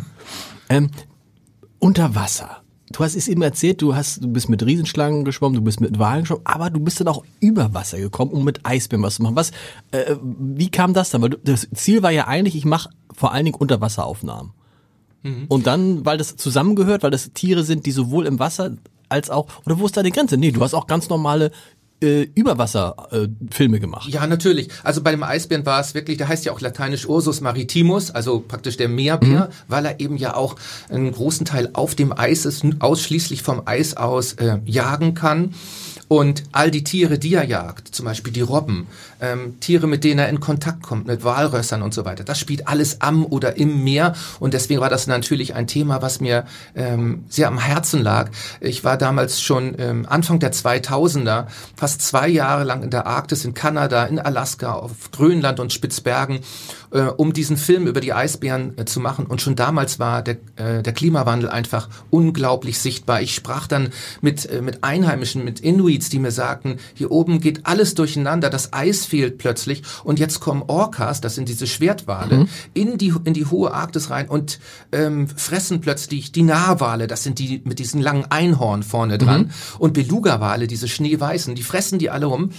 Ähm, 0.70 0.92
unter 1.80 2.14
Wasser. 2.14 2.58
Du 2.90 3.04
hast 3.04 3.16
es 3.16 3.28
eben 3.28 3.42
erzählt, 3.42 3.82
du 3.82 3.96
hast, 3.96 4.24
du 4.24 4.30
bist 4.30 4.48
mit 4.48 4.66
Riesenschlangen 4.66 5.26
geschwommen, 5.26 5.56
du 5.56 5.62
bist 5.62 5.82
mit 5.82 6.00
Walen 6.00 6.22
geschwommen, 6.22 6.46
aber 6.46 6.70
du 6.70 6.80
bist 6.80 7.00
dann 7.02 7.10
auch 7.10 7.24
über 7.42 7.74
Wasser 7.74 7.98
gekommen, 7.98 8.32
um 8.32 8.46
mit 8.46 8.66
Eisbären 8.66 9.04
was 9.04 9.16
zu 9.16 9.24
machen. 9.24 9.36
Was, 9.36 9.52
äh, 9.92 10.16
wie 10.22 10.72
kam 10.72 10.94
das 10.94 11.10
dann? 11.10 11.22
Weil 11.22 11.32
du, 11.32 11.38
das 11.44 11.68
Ziel 11.74 12.02
war 12.02 12.12
ja 12.12 12.28
eigentlich, 12.28 12.56
ich 12.56 12.64
mache 12.64 12.90
vor 13.14 13.34
allen 13.34 13.46
Dingen 13.46 13.58
Unterwasseraufnahmen. 13.58 14.54
Mhm. 15.24 15.46
Und 15.48 15.68
dann, 15.68 16.06
weil 16.06 16.18
das 16.18 16.36
zusammengehört, 16.36 17.04
weil 17.04 17.12
das 17.12 17.32
Tiere 17.34 17.64
sind, 17.64 17.86
die 17.86 17.92
sowohl 17.92 18.26
im 18.26 18.40
Wasser 18.40 18.72
als 19.10 19.30
auch, 19.30 19.48
oder 19.66 19.80
wo 19.80 19.86
ist 19.86 19.96
da 19.96 20.04
die 20.04 20.12
Grenze? 20.12 20.38
Nee, 20.38 20.52
du 20.52 20.62
hast 20.62 20.74
auch 20.74 20.88
ganz 20.88 21.10
normale 21.10 21.52
äh, 22.02 22.28
Überwasserfilme 22.36 23.78
äh, 23.78 23.80
gemacht. 23.80 24.10
Ja, 24.10 24.28
natürlich. 24.28 24.70
Also 24.84 25.02
bei 25.02 25.12
dem 25.12 25.24
Eisbären 25.24 25.66
war 25.66 25.80
es 25.80 25.96
wirklich, 25.96 26.18
der 26.18 26.28
heißt 26.28 26.46
ja 26.46 26.52
auch 26.52 26.62
lateinisch 26.62 27.08
Ursus 27.08 27.42
maritimus, 27.42 28.12
also 28.12 28.40
praktisch 28.40 28.78
der 28.78 28.88
Meerbär, 28.88 29.50
mhm. 29.50 29.54
weil 29.68 29.86
er 29.86 30.00
eben 30.00 30.18
ja 30.18 30.36
auch 30.36 30.56
einen 30.90 31.12
großen 31.12 31.46
Teil 31.46 31.72
auf 31.74 31.96
dem 31.96 32.18
Eis 32.18 32.46
ist, 32.46 32.64
ausschließlich 32.80 33.42
vom 33.42 33.64
Eis 33.66 33.98
aus 33.98 34.34
äh, 34.34 34.60
jagen 34.66 35.16
kann. 35.16 35.54
Und 36.08 36.44
all 36.54 36.72
die 36.72 36.84
Tiere, 36.84 37.20
die 37.20 37.34
er 37.34 37.44
jagt, 37.44 37.94
zum 37.94 38.06
Beispiel 38.06 38.32
die 38.32 38.42
Robben, 38.42 38.88
ähm, 39.20 39.60
Tiere, 39.60 39.88
mit 39.88 40.06
denen 40.06 40.20
er 40.20 40.30
in 40.30 40.40
Kontakt 40.40 40.82
kommt, 40.82 41.06
mit 41.06 41.24
Walrössern 41.24 41.82
und 41.82 41.94
so 41.94 42.06
weiter, 42.06 42.24
das 42.24 42.40
spielt 42.40 42.68
alles 42.68 43.02
am 43.02 43.26
oder 43.26 43.58
im 43.58 43.84
Meer. 43.84 44.14
Und 44.40 44.54
deswegen 44.54 44.80
war 44.80 44.90
das 44.90 45.08
natürlich 45.08 45.54
ein 45.54 45.68
Thema, 45.68 46.02
was 46.02 46.22
mir 46.22 46.46
ähm, 46.76 47.26
sehr 47.28 47.50
am 47.50 47.60
Herzen 47.60 48.02
lag. 48.02 48.30
Ich 48.62 48.86
war 48.86 48.98
damals 48.98 49.42
schon 49.42 49.76
ähm, 49.80 50.06
Anfang 50.08 50.40
der 50.40 50.54
2000er, 50.54 51.48
fast 51.76 52.02
zwei 52.02 52.30
Jahre 52.30 52.64
lang 52.64 52.84
in 52.84 52.90
der 52.90 53.06
Arktis, 53.06 53.44
in 53.44 53.54
Kanada, 53.54 54.06
in 54.06 54.20
Alaska, 54.20 54.74
auf 54.74 55.12
Grönland 55.12 55.60
und 55.60 55.74
Spitzbergen 55.74 56.40
äh, 56.92 57.02
um 57.02 57.34
diesen 57.34 57.58
Film 57.58 57.88
über 57.88 58.02
die 58.02 58.14
Eisbären 58.14 58.78
äh, 58.78 58.86
zu 58.86 59.00
machen. 59.00 59.26
Und 59.26 59.42
schon 59.42 59.56
damals 59.56 60.00
war 60.00 60.22
der, 60.22 60.38
äh, 60.56 60.84
der 60.84 60.94
Klimawandel 60.94 61.50
einfach 61.50 61.90
unglaublich 62.10 62.80
sichtbar. 62.80 63.22
Ich 63.22 63.36
sprach 63.36 63.68
dann 63.68 63.90
mit, 64.22 64.46
äh, 64.46 64.62
mit 64.62 64.84
Einheimischen, 64.84 65.44
mit 65.44 65.60
Inuits, 65.60 66.10
die 66.10 66.20
mir 66.20 66.32
sagten, 66.32 66.78
hier 66.94 67.12
oben 67.12 67.40
geht 67.40 67.66
alles 67.66 67.96
durcheinander, 67.96 68.50
das 68.50 68.74
Eis 68.74 69.06
fehlt 69.06 69.38
plötzlich 69.38 69.84
und 70.04 70.20
jetzt 70.20 70.40
kommen 70.40 70.64
Orcas, 70.68 71.22
das 71.22 71.36
sind 71.36 71.50
diese 71.50 71.68
Schwertwale, 71.68 72.38
mhm. 72.38 72.50
in, 72.74 72.98
die, 72.98 73.14
in 73.24 73.34
die 73.34 73.46
hohe 73.46 73.74
Arktis 73.74 74.10
rein 74.10 74.30
und 74.30 74.60
ähm, 74.92 75.28
fressen 75.28 75.82
plötzlich 75.82 76.32
die 76.32 76.44
Narwale, 76.44 77.08
das 77.08 77.24
sind 77.24 77.40
die 77.40 77.62
mit 77.66 77.80
diesen 77.80 78.02
langen 78.02 78.26
Einhorn 78.30 78.84
vorne 78.84 79.18
dran 79.18 79.42
mhm. 79.42 79.50
und 79.80 79.94
Beluga-Wale, 79.94 80.68
diese 80.68 80.88
schneeweißen, 80.88 81.56
die 81.56 81.64
fressen 81.64 82.00
die 82.00 82.10
alle 82.10 82.30
um. 82.30 82.52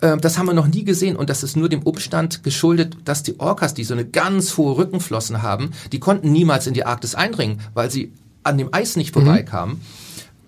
Ähm, 0.00 0.20
das 0.20 0.38
haben 0.38 0.46
wir 0.46 0.54
noch 0.54 0.66
nie 0.66 0.84
gesehen 0.84 1.16
und 1.16 1.30
das 1.30 1.42
ist 1.42 1.56
nur 1.56 1.68
dem 1.68 1.82
Umstand 1.82 2.42
geschuldet, 2.42 2.96
dass 3.04 3.22
die 3.22 3.38
Orcas, 3.40 3.74
die 3.74 3.84
so 3.84 3.94
eine 3.94 4.04
ganz 4.04 4.56
hohe 4.56 4.76
Rückenflossen 4.76 5.42
haben, 5.42 5.70
die 5.92 6.00
konnten 6.00 6.32
niemals 6.32 6.66
in 6.66 6.74
die 6.74 6.84
Arktis 6.84 7.14
eindringen, 7.14 7.60
weil 7.74 7.90
sie 7.90 8.12
an 8.42 8.58
dem 8.58 8.72
Eis 8.72 8.96
nicht 8.96 9.12
vorbeikamen. 9.12 9.76
Mhm. 9.76 9.80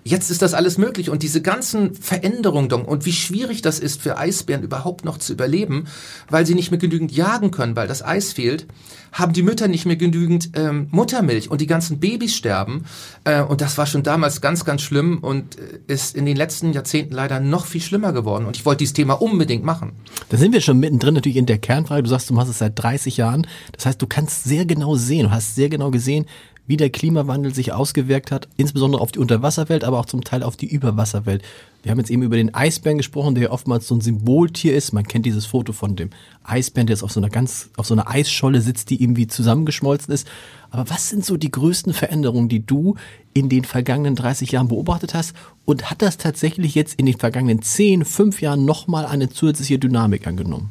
Jetzt 0.03 0.31
ist 0.31 0.41
das 0.41 0.55
alles 0.55 0.79
möglich 0.79 1.11
und 1.11 1.23
diese 1.23 1.43
ganzen 1.43 1.95
Veränderungen 1.95 2.73
und 2.73 3.05
wie 3.05 3.13
schwierig 3.13 3.61
das 3.61 3.79
ist 3.79 4.01
für 4.01 4.17
Eisbären 4.17 4.63
überhaupt 4.63 5.05
noch 5.05 5.19
zu 5.19 5.33
überleben, 5.33 5.87
weil 6.31 6.47
sie 6.47 6.55
nicht 6.55 6.71
mehr 6.71 6.81
genügend 6.81 7.13
jagen 7.13 7.51
können, 7.51 7.77
weil 7.77 7.87
das 7.87 8.03
Eis 8.03 8.33
fehlt, 8.33 8.67
haben 9.13 9.33
die 9.33 9.43
Mütter 9.43 9.69
nicht 9.69 9.87
mehr 9.87 9.97
genügend 9.97 10.51
ähm, 10.55 10.89
Muttermilch 10.91 11.51
und 11.51 11.61
die 11.61 11.67
ganzen 11.67 11.99
Babys 12.01 12.35
sterben. 12.35 12.85
Äh, 13.25 13.43
und 13.43 13.61
das 13.61 13.77
war 13.77 13.87
schon 13.87 14.03
damals 14.03 14.41
ganz, 14.41 14.65
ganz 14.65 14.83
schlimm 14.83 15.19
und 15.19 15.59
äh, 15.59 15.81
ist 15.87 16.17
in 16.17 16.27
den 16.27 16.37
letzten 16.37 16.73
Jahrzehnten 16.73 17.15
leider 17.15 17.41
noch 17.41 17.67
viel 17.67 17.81
schlimmer 17.81 18.13
geworden. 18.13 18.47
Und 18.47 18.57
ich 18.57 18.65
wollte 18.65 18.79
dieses 18.79 18.95
Thema 18.95 19.15
unbedingt 19.15 19.65
machen. 19.65 19.93
Da 20.29 20.37
sind 20.37 20.53
wir 20.53 20.61
schon 20.61 20.79
mittendrin 20.79 21.15
natürlich 21.15 21.37
in 21.37 21.47
der 21.47 21.59
Kernfrage. 21.59 22.03
Du 22.03 22.09
sagst, 22.09 22.31
du 22.31 22.35
machst 22.35 22.51
es 22.51 22.59
seit 22.59 22.81
30 22.81 23.17
Jahren. 23.17 23.47
Das 23.73 23.87
heißt, 23.87 24.01
du 24.01 24.07
kannst 24.07 24.45
sehr 24.45 24.65
genau 24.65 24.95
sehen, 24.95 25.27
du 25.27 25.31
hast 25.33 25.55
sehr 25.55 25.69
genau 25.69 25.91
gesehen, 25.91 26.27
wie 26.71 26.77
der 26.77 26.91
Klimawandel 26.91 27.53
sich 27.53 27.73
ausgewirkt 27.73 28.31
hat, 28.31 28.47
insbesondere 28.57 29.03
auf 29.03 29.11
die 29.11 29.19
Unterwasserwelt, 29.19 29.83
aber 29.83 29.99
auch 29.99 30.07
zum 30.07 30.23
Teil 30.23 30.45
auf 30.45 30.57
die 30.57 30.69
Überwasserwelt. 30.73 31.43
Wir 31.83 31.91
haben 31.91 31.99
jetzt 31.99 32.13
eben 32.13 32.23
über 32.23 32.37
den 32.37 32.55
Eisbären 32.55 32.97
gesprochen, 32.97 33.35
der 33.35 33.53
oftmals 33.53 33.89
so 33.89 33.97
ein 33.97 34.01
Symboltier 34.01 34.77
ist. 34.77 34.93
Man 34.93 35.03
kennt 35.03 35.27
dieses 35.27 35.47
Foto 35.47 35.73
von 35.73 35.97
dem 35.97 36.11
Eisbären, 36.45 36.87
der 36.87 36.95
jetzt 36.95 37.03
auf 37.03 37.11
so 37.11 37.19
einer 37.19 37.29
ganz, 37.29 37.71
auf 37.77 37.87
so 37.87 37.95
einer 37.95 38.09
Eisscholle 38.09 38.61
sitzt, 38.61 38.91
die 38.91 39.03
irgendwie 39.03 39.27
zusammengeschmolzen 39.27 40.15
ist. 40.15 40.29
Aber 40.71 40.89
was 40.89 41.09
sind 41.09 41.25
so 41.25 41.37
die 41.37 41.51
größten 41.51 41.93
Veränderungen, 41.93 42.49
die 42.49 42.65
du 42.65 42.95
in 43.35 43.49
den 43.49 43.65
vergangenen 43.65 44.15
30 44.15 44.53
Jahren 44.53 44.69
beobachtet 44.69 45.13
hast? 45.13 45.35
Und 45.65 45.91
hat 45.91 46.03
das 46.03 46.19
tatsächlich 46.19 46.77
jetzt 46.77 46.95
in 46.95 47.07
den 47.07 47.19
vergangenen 47.19 47.63
10, 47.63 48.05
5 48.05 48.43
Jahren 48.43 48.65
nochmal 48.65 49.07
eine 49.07 49.29
zusätzliche 49.29 49.81
Dynamik 49.81 50.29
angenommen? 50.29 50.71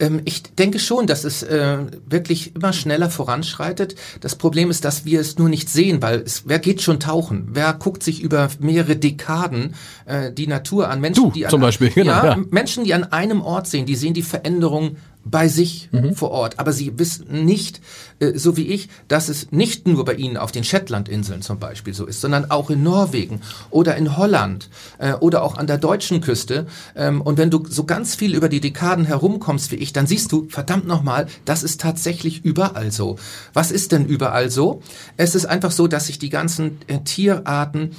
Ähm, 0.00 0.22
ich 0.24 0.42
denke 0.42 0.78
schon, 0.78 1.06
dass 1.06 1.24
es 1.24 1.42
äh, 1.42 1.78
wirklich 2.08 2.56
immer 2.56 2.72
schneller 2.72 3.10
voranschreitet. 3.10 3.94
Das 4.20 4.34
Problem 4.34 4.70
ist, 4.70 4.84
dass 4.84 5.04
wir 5.04 5.20
es 5.20 5.38
nur 5.38 5.48
nicht 5.48 5.68
sehen, 5.68 6.02
weil 6.02 6.20
es, 6.20 6.44
wer 6.46 6.58
geht 6.58 6.82
schon 6.82 6.98
tauchen? 6.98 7.48
Wer 7.52 7.72
guckt 7.74 8.02
sich 8.02 8.22
über 8.22 8.48
mehrere 8.58 8.96
Dekaden 8.96 9.74
äh, 10.06 10.32
die 10.32 10.46
Natur 10.46 10.88
an? 10.88 11.00
Menschen, 11.00 11.24
du, 11.24 11.30
die 11.30 11.44
an, 11.44 11.50
zum 11.50 11.60
Beispiel, 11.60 11.90
genau, 11.94 12.12
ja, 12.12 12.24
ja. 12.24 12.38
Menschen, 12.50 12.84
die 12.84 12.94
an 12.94 13.04
einem 13.04 13.42
Ort 13.42 13.66
sehen, 13.66 13.86
die 13.86 13.96
sehen 13.96 14.14
die 14.14 14.22
Veränderung 14.22 14.96
bei 15.30 15.48
sich 15.48 15.88
mhm. 15.92 16.14
vor 16.14 16.30
Ort. 16.30 16.58
Aber 16.58 16.72
sie 16.72 16.98
wissen 16.98 17.44
nicht, 17.44 17.80
äh, 18.18 18.38
so 18.38 18.56
wie 18.56 18.66
ich, 18.66 18.88
dass 19.08 19.28
es 19.28 19.52
nicht 19.52 19.86
nur 19.86 20.04
bei 20.04 20.14
ihnen 20.14 20.36
auf 20.36 20.52
den 20.52 20.64
Shetlandinseln 20.64 21.42
zum 21.42 21.58
Beispiel 21.58 21.94
so 21.94 22.06
ist, 22.06 22.20
sondern 22.20 22.50
auch 22.50 22.70
in 22.70 22.82
Norwegen 22.82 23.40
oder 23.70 23.96
in 23.96 24.16
Holland 24.16 24.68
äh, 24.98 25.14
oder 25.14 25.42
auch 25.42 25.56
an 25.56 25.66
der 25.66 25.78
deutschen 25.78 26.20
Küste. 26.20 26.66
Ähm, 26.94 27.20
und 27.20 27.38
wenn 27.38 27.50
du 27.50 27.64
so 27.68 27.84
ganz 27.84 28.14
viel 28.14 28.34
über 28.34 28.48
die 28.48 28.60
Dekaden 28.60 29.04
herumkommst 29.04 29.70
wie 29.70 29.76
ich, 29.76 29.92
dann 29.92 30.06
siehst 30.06 30.32
du, 30.32 30.48
verdammt 30.48 30.86
nochmal, 30.86 31.26
das 31.44 31.62
ist 31.62 31.80
tatsächlich 31.80 32.44
überall 32.44 32.90
so. 32.90 33.16
Was 33.52 33.70
ist 33.70 33.92
denn 33.92 34.06
überall 34.06 34.50
so? 34.50 34.82
Es 35.16 35.34
ist 35.34 35.46
einfach 35.46 35.70
so, 35.70 35.86
dass 35.86 36.06
sich 36.06 36.18
die 36.18 36.30
ganzen 36.30 36.78
äh, 36.86 37.00
Tierarten 37.00 37.92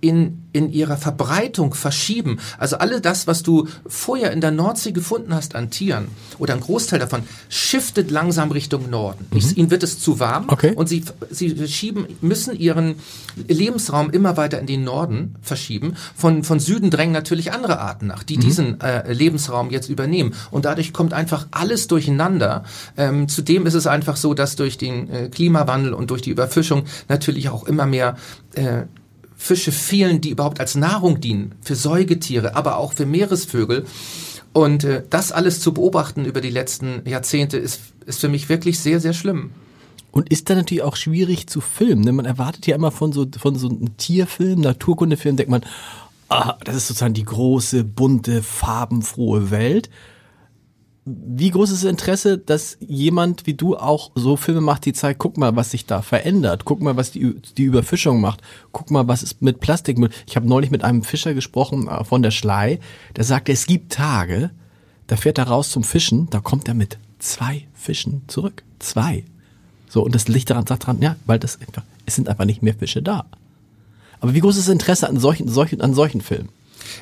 in, 0.00 0.42
in 0.52 0.72
ihrer 0.72 0.96
Verbreitung 0.96 1.74
verschieben. 1.74 2.38
Also 2.58 2.78
alle 2.78 3.00
das, 3.00 3.26
was 3.26 3.42
du 3.42 3.68
vorher 3.86 4.32
in 4.32 4.40
der 4.40 4.50
Nordsee 4.50 4.92
gefunden 4.92 5.34
hast 5.34 5.54
an 5.54 5.70
Tieren 5.70 6.08
oder 6.38 6.54
ein 6.54 6.60
Großteil 6.60 6.98
davon, 6.98 7.22
shiftet 7.48 8.10
langsam 8.10 8.50
Richtung 8.50 8.90
Norden. 8.90 9.26
Mhm. 9.30 9.52
Ihnen 9.56 9.70
wird 9.70 9.82
es 9.82 10.00
zu 10.00 10.18
warm 10.20 10.46
okay. 10.48 10.72
und 10.74 10.88
sie, 10.88 11.04
sie 11.30 11.68
schieben, 11.68 12.06
müssen 12.20 12.56
ihren 12.56 12.96
Lebensraum 13.48 14.10
immer 14.10 14.36
weiter 14.36 14.58
in 14.58 14.66
den 14.66 14.84
Norden 14.84 15.36
verschieben. 15.42 15.94
Von, 16.16 16.42
von 16.42 16.58
Süden 16.58 16.90
drängen 16.90 17.12
natürlich 17.12 17.52
andere 17.52 17.78
Arten 17.80 18.06
nach, 18.06 18.22
die 18.22 18.36
mhm. 18.36 18.40
diesen 18.40 18.80
äh, 18.80 19.12
Lebensraum 19.12 19.70
jetzt 19.70 19.88
übernehmen. 19.88 20.34
Und 20.50 20.64
dadurch 20.64 20.92
kommt 20.92 21.12
einfach 21.12 21.46
alles 21.50 21.86
durcheinander. 21.86 22.64
Ähm, 22.96 23.28
zudem 23.28 23.66
ist 23.66 23.74
es 23.74 23.86
einfach 23.86 24.16
so, 24.16 24.34
dass 24.34 24.56
durch 24.56 24.78
den 24.78 25.10
äh, 25.10 25.28
Klimawandel 25.28 25.94
und 25.94 26.10
durch 26.10 26.22
die 26.22 26.30
Überfischung 26.30 26.84
natürlich 27.08 27.48
auch 27.48 27.64
immer 27.64 27.86
mehr 27.86 28.16
äh, 28.54 28.82
Fische 29.40 29.72
fehlen, 29.72 30.20
die 30.20 30.28
überhaupt 30.28 30.60
als 30.60 30.74
Nahrung 30.74 31.18
dienen, 31.18 31.54
für 31.62 31.74
Säugetiere, 31.74 32.56
aber 32.56 32.76
auch 32.76 32.92
für 32.92 33.06
Meeresvögel. 33.06 33.86
Und 34.52 34.84
äh, 34.84 35.02
das 35.08 35.32
alles 35.32 35.60
zu 35.60 35.72
beobachten 35.72 36.26
über 36.26 36.42
die 36.42 36.50
letzten 36.50 37.08
Jahrzehnte 37.08 37.56
ist, 37.56 37.80
ist 38.04 38.20
für 38.20 38.28
mich 38.28 38.50
wirklich 38.50 38.78
sehr, 38.80 39.00
sehr 39.00 39.14
schlimm. 39.14 39.52
Und 40.12 40.28
ist 40.28 40.50
dann 40.50 40.58
natürlich 40.58 40.82
auch 40.82 40.94
schwierig 40.94 41.46
zu 41.46 41.62
filmen. 41.62 42.02
Ne? 42.02 42.12
Man 42.12 42.26
erwartet 42.26 42.66
ja 42.66 42.76
immer 42.76 42.90
von 42.90 43.12
so, 43.12 43.26
von 43.38 43.56
so 43.56 43.70
einem 43.70 43.96
Tierfilm, 43.96 44.60
Naturkundefilm, 44.60 45.36
denkt 45.36 45.50
man, 45.50 45.64
ah, 46.28 46.58
das 46.62 46.76
ist 46.76 46.88
sozusagen 46.88 47.14
die 47.14 47.24
große, 47.24 47.82
bunte, 47.82 48.42
farbenfrohe 48.42 49.50
Welt 49.50 49.88
wie 51.06 51.50
groß 51.50 51.70
ist 51.70 51.84
das 51.84 51.90
Interesse, 51.90 52.38
dass 52.38 52.76
jemand 52.80 53.46
wie 53.46 53.54
du 53.54 53.76
auch 53.76 54.10
so 54.14 54.36
Filme 54.36 54.60
macht, 54.60 54.84
die 54.84 54.92
zeigt, 54.92 55.18
guck 55.18 55.38
mal, 55.38 55.56
was 55.56 55.70
sich 55.70 55.86
da 55.86 56.02
verändert, 56.02 56.64
guck 56.64 56.80
mal, 56.82 56.96
was 56.96 57.10
die, 57.10 57.34
die 57.56 57.64
Überfischung 57.64 58.20
macht, 58.20 58.42
guck 58.72 58.90
mal, 58.90 59.08
was 59.08 59.22
ist 59.22 59.40
mit 59.40 59.60
Plastikmüll. 59.60 60.10
Ich 60.26 60.36
habe 60.36 60.46
neulich 60.46 60.70
mit 60.70 60.84
einem 60.84 61.02
Fischer 61.02 61.32
gesprochen 61.32 61.88
äh, 61.88 62.04
von 62.04 62.22
der 62.22 62.30
Schlei, 62.30 62.80
der 63.16 63.24
sagte, 63.24 63.52
es 63.52 63.66
gibt 63.66 63.92
Tage, 63.92 64.50
da 65.06 65.16
fährt 65.16 65.38
er 65.38 65.48
raus 65.48 65.70
zum 65.70 65.84
Fischen, 65.84 66.28
da 66.30 66.40
kommt 66.40 66.68
er 66.68 66.74
mit 66.74 66.98
zwei 67.18 67.66
Fischen 67.72 68.22
zurück. 68.28 68.62
Zwei. 68.78 69.24
So, 69.88 70.04
und 70.04 70.14
das 70.14 70.28
Licht 70.28 70.50
daran 70.50 70.66
sagt 70.66 70.86
dran, 70.86 71.00
ja, 71.00 71.16
weil 71.26 71.38
das 71.38 71.60
einfach, 71.60 71.82
es 72.06 72.14
sind 72.14 72.28
einfach 72.28 72.44
nicht 72.44 72.62
mehr 72.62 72.74
Fische 72.74 73.02
da. 73.02 73.24
Aber 74.20 74.34
wie 74.34 74.40
groß 74.40 74.56
ist 74.56 74.68
das 74.68 74.72
Interesse 74.72 75.08
an 75.08 75.18
solchen, 75.18 75.48
solchen, 75.48 75.80
an 75.80 75.94
solchen 75.94 76.20
Filmen? 76.20 76.50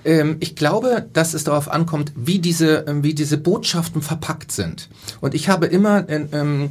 Ähm, 0.04 0.37
ich 0.40 0.56
glaube, 0.56 1.06
dass 1.12 1.34
es 1.34 1.44
darauf 1.44 1.70
ankommt, 1.70 2.12
wie 2.14 2.38
diese, 2.38 2.84
ähm, 2.87 3.02
wie 3.02 3.14
diese 3.14 3.38
Botschaften 3.38 4.02
verpackt 4.02 4.52
sind. 4.52 4.88
Und 5.20 5.34
ich 5.34 5.48
habe 5.48 5.66
immer 5.66 6.08
äh, 6.08 6.26
ähm, 6.32 6.70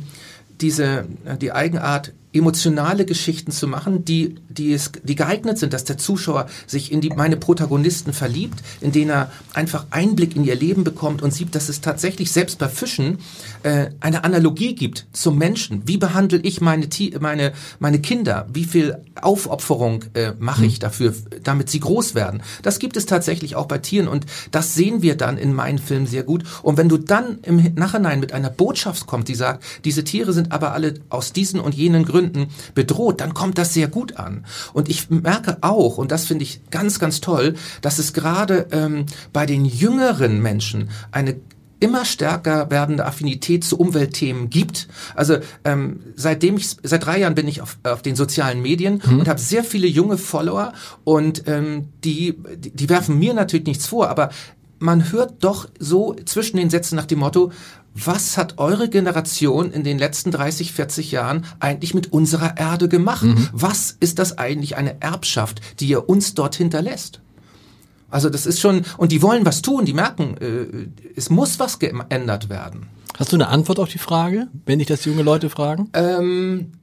diese, 0.62 1.06
äh, 1.26 1.38
die 1.38 1.52
Eigenart, 1.52 2.14
emotionale 2.38 3.06
Geschichten 3.06 3.52
zu 3.52 3.68
machen, 3.68 4.06
die, 4.06 4.36
die, 4.50 4.74
es, 4.74 4.92
die 5.04 5.16
geeignet 5.16 5.58
sind, 5.58 5.74
dass 5.74 5.84
der 5.84 5.98
Zuschauer 5.98 6.48
sich 6.66 6.92
in 6.92 7.02
die, 7.02 7.10
meine 7.10 7.38
Protagonisten 7.38 8.14
verliebt, 8.14 8.60
in 8.82 8.92
denen 8.92 9.12
er 9.12 9.32
einfach 9.54 9.86
Einblick 9.92 10.36
in 10.36 10.44
ihr 10.44 10.56
Leben 10.56 10.84
bekommt 10.84 11.22
und 11.22 11.34
sieht, 11.34 11.56
dass 11.56 11.70
es 11.70 11.82
tatsächlich 11.82 12.32
selbst 12.32 12.60
bei 12.60 12.70
Fischen 12.70 13.20
äh, 13.64 13.88
eine 14.00 14.24
Analogie 14.24 14.76
gibt 14.76 15.08
zum 15.14 15.38
Menschen. 15.38 15.84
Wie 15.86 15.98
behandle 15.98 16.40
ich 16.40 16.62
meine, 16.62 16.88
meine, 17.20 17.54
meine 17.80 18.00
Kinder? 18.00 18.48
Wie 18.52 18.66
viel 18.66 18.98
Aufopferung 19.22 20.04
äh, 20.14 20.34
mache 20.40 20.66
ich 20.66 20.76
hm. 20.76 20.80
dafür, 20.80 21.14
damit 21.44 21.70
sie 21.70 21.80
groß 21.80 22.16
werden? 22.16 22.42
Das 22.62 22.80
gibt 22.80 22.98
es 22.98 23.06
tatsächlich 23.06 23.56
auch 23.56 23.68
bei 23.68 23.78
Tieren 23.78 24.08
und 24.08 24.26
das 24.52 24.76
sehen 24.76 25.02
wir 25.02 25.16
dann 25.16 25.38
in 25.38 25.54
meinen 25.54 25.80
Filmen 25.80 26.08
sehr 26.08 26.24
gut. 26.24 26.44
Und 26.64 26.78
wenn 26.78 26.90
du 26.90 26.98
dann 26.98 27.40
im 27.44 27.74
Nachhinein 27.76 28.20
mit 28.20 28.34
einer 28.34 28.50
Botschaft 28.50 29.08
kommst, 29.08 29.28
die 29.28 29.36
sagt, 29.36 29.64
diese 29.86 30.04
Tiere 30.04 30.34
sind 30.34 30.52
aber 30.52 30.74
alle 30.74 30.96
aus 31.10 31.34
diesen 31.34 31.60
und 31.60 31.76
jenen 31.76 32.06
Gründen 32.06 32.27
Gründen 32.28 32.52
bedroht, 32.74 33.22
dann 33.22 33.34
kommt 33.34 33.58
das 33.58 33.74
sehr 33.74 33.88
gut 33.88 34.18
an. 34.18 34.46
Und 34.74 34.90
ich 34.90 35.10
merke 35.10 35.58
auch, 35.62 35.98
und 35.98 36.12
das 36.12 36.26
finde 36.26 36.44
ich 36.44 36.62
ganz, 36.70 37.00
ganz 37.00 37.22
toll, 37.22 37.56
dass 37.82 38.00
es 38.00 38.14
gerade 38.14 38.68
ähm, 38.72 39.06
bei 39.34 39.46
den 39.46 39.66
jüngeren 39.66 40.42
Menschen 40.42 40.90
eine 41.12 41.36
immer 41.80 42.06
stärker 42.06 42.72
werdende 42.72 43.06
Affinität 43.06 43.64
zu 43.64 43.78
Umweltthemen 43.78 44.50
gibt. 44.50 44.88
Also 45.14 45.38
ähm, 45.64 46.00
seitdem 46.16 46.58
ich 46.58 46.76
seit 46.82 47.06
drei 47.06 47.20
Jahren 47.20 47.36
bin 47.36 47.48
ich 47.48 47.62
auf, 47.62 47.78
auf 47.84 48.02
den 48.02 48.16
sozialen 48.16 48.64
Medien 48.64 49.00
mhm. 49.06 49.20
und 49.20 49.28
habe 49.28 49.40
sehr 49.40 49.64
viele 49.64 49.86
junge 49.86 50.18
Follower 50.18 50.74
und 51.04 51.44
ähm, 51.46 51.90
die, 52.04 52.36
die 52.56 52.72
die 52.72 52.90
werfen 52.90 53.20
mir 53.20 53.36
natürlich 53.36 53.68
nichts 53.68 53.86
vor, 53.86 54.10
aber 54.10 54.32
man 54.80 55.12
hört 55.12 55.44
doch 55.44 55.70
so 55.78 56.16
zwischen 56.26 56.58
den 56.58 56.72
Sätzen 56.72 56.96
nach 56.96 57.06
dem 57.06 57.20
Motto, 57.20 57.52
was 58.06 58.38
hat 58.38 58.58
eure 58.58 58.90
Generation 58.90 59.72
in 59.72 59.84
den 59.84 59.98
letzten 59.98 60.32
30, 60.32 60.74
40 60.74 61.12
Jahren 61.12 61.46
eigentlich 61.60 61.94
mit 61.94 62.14
unserer 62.14 62.58
Erde 62.58 62.88
gemacht? 62.88 63.24
Mhm. 63.24 63.50
Was 63.52 63.96
ist 64.00 64.20
das 64.20 64.38
eigentlich 64.38 64.78
eine 64.78 65.02
Erbschaft, 65.02 65.62
die 65.80 65.88
ihr 65.88 66.10
uns 66.10 66.34
dort 66.34 66.56
hinterlässt? 66.56 67.22
Also 68.10 68.30
das 68.30 68.46
ist 68.46 68.60
schon, 68.60 68.84
und 68.98 69.12
die 69.12 69.22
wollen 69.22 69.46
was 69.46 69.62
tun, 69.62 69.86
die 69.86 69.94
merken, 69.94 70.38
äh, 70.38 70.88
es 71.16 71.30
muss 71.30 71.60
was 71.60 71.80
geändert 71.80 72.50
werden. 72.50 72.88
Hast 73.18 73.32
du 73.32 73.36
eine 73.36 73.48
Antwort 73.48 73.80
auf 73.80 73.90
die 73.90 73.98
Frage, 73.98 74.48
wenn 74.66 74.80
dich 74.80 74.88
das 74.88 75.04
junge 75.06 75.24
Leute 75.24 75.50
fragen? 75.50 75.90
Ähm, 75.94 76.74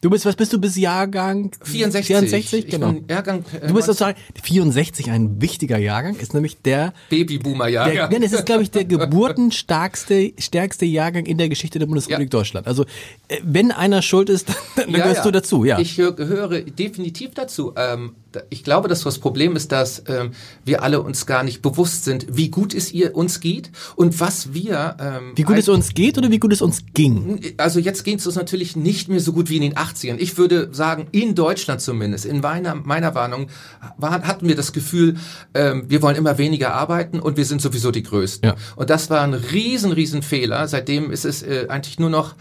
Du 0.00 0.10
bist, 0.10 0.24
was 0.24 0.36
bist 0.36 0.52
du 0.52 0.60
bis 0.60 0.76
Jahrgang? 0.76 1.50
64. 1.60 2.06
64, 2.06 2.66
genau. 2.68 2.94
Jahrgang, 3.08 3.44
äh, 3.60 3.66
du 3.66 3.74
bist 3.74 3.86
sozusagen, 3.86 4.16
64 4.40 5.10
ein 5.10 5.42
wichtiger 5.42 5.76
Jahrgang, 5.76 6.14
ist 6.14 6.34
nämlich 6.34 6.62
der 6.62 6.92
Babyboomer-Jahrgang. 7.10 8.08
Nein, 8.12 8.22
es 8.22 8.32
ist, 8.32 8.46
glaube 8.46 8.62
ich, 8.62 8.70
der 8.70 8.84
geburtenstarkste, 8.84 10.34
stärkste 10.38 10.86
Jahrgang 10.86 11.26
in 11.26 11.36
der 11.36 11.48
Geschichte 11.48 11.80
der 11.80 11.86
Bundesrepublik 11.86 12.32
ja. 12.32 12.38
Deutschland. 12.38 12.68
Also, 12.68 12.84
äh, 13.26 13.38
wenn 13.42 13.72
einer 13.72 14.00
schuld 14.02 14.28
ist, 14.30 14.48
dann 14.76 14.88
ja, 14.90 14.98
gehörst 14.98 15.16
ja. 15.16 15.22
du 15.24 15.30
dazu, 15.32 15.64
ja. 15.64 15.80
Ich 15.80 15.96
gehöre 15.96 16.60
definitiv 16.60 17.34
dazu. 17.34 17.72
Ähm, 17.76 18.14
ich 18.50 18.62
glaube, 18.62 18.88
dass 18.88 19.02
das 19.02 19.18
Problem 19.18 19.56
ist, 19.56 19.72
dass 19.72 20.04
ähm, 20.06 20.32
wir 20.64 20.82
alle 20.82 21.00
uns 21.00 21.26
gar 21.26 21.42
nicht 21.42 21.62
bewusst 21.62 22.04
sind, 22.04 22.26
wie 22.30 22.50
gut 22.50 22.74
es 22.74 22.92
ihr 22.92 23.16
uns 23.16 23.40
geht 23.40 23.70
und 23.96 24.20
was 24.20 24.52
wir. 24.52 24.96
Ähm, 25.00 25.32
wie 25.34 25.42
gut 25.42 25.56
es 25.56 25.68
uns 25.68 25.94
geht 25.94 26.18
oder 26.18 26.30
wie 26.30 26.38
gut 26.38 26.52
es 26.52 26.60
uns 26.60 26.84
ging? 26.94 27.40
Also 27.56 27.80
jetzt 27.80 28.04
geht 28.04 28.20
es 28.20 28.26
uns 28.26 28.36
natürlich 28.36 28.76
nicht 28.76 29.08
mehr 29.08 29.20
so 29.20 29.32
gut 29.32 29.48
wie 29.48 29.56
in 29.56 29.62
den 29.62 29.76
80ern. 29.88 30.16
Ich 30.18 30.36
würde 30.38 30.68
sagen, 30.72 31.06
in 31.12 31.34
Deutschland 31.34 31.80
zumindest, 31.80 32.26
in 32.26 32.40
meiner, 32.40 32.74
meiner 32.74 33.14
Warnung, 33.14 33.48
war, 33.96 34.22
hatten 34.22 34.48
wir 34.48 34.56
das 34.56 34.72
Gefühl, 34.72 35.16
ähm, 35.54 35.84
wir 35.88 36.02
wollen 36.02 36.16
immer 36.16 36.38
weniger 36.38 36.74
arbeiten 36.74 37.20
und 37.20 37.36
wir 37.36 37.44
sind 37.44 37.62
sowieso 37.62 37.90
die 37.90 38.02
Größten. 38.02 38.50
Ja. 38.50 38.56
Und 38.76 38.90
das 38.90 39.10
war 39.10 39.22
ein 39.22 39.34
riesen, 39.34 39.92
riesen 39.92 40.22
Fehler. 40.22 40.68
Seitdem 40.68 41.10
ist 41.10 41.24
es 41.24 41.42
äh, 41.42 41.66
eigentlich 41.68 41.98
nur 41.98 42.10
noch 42.10 42.34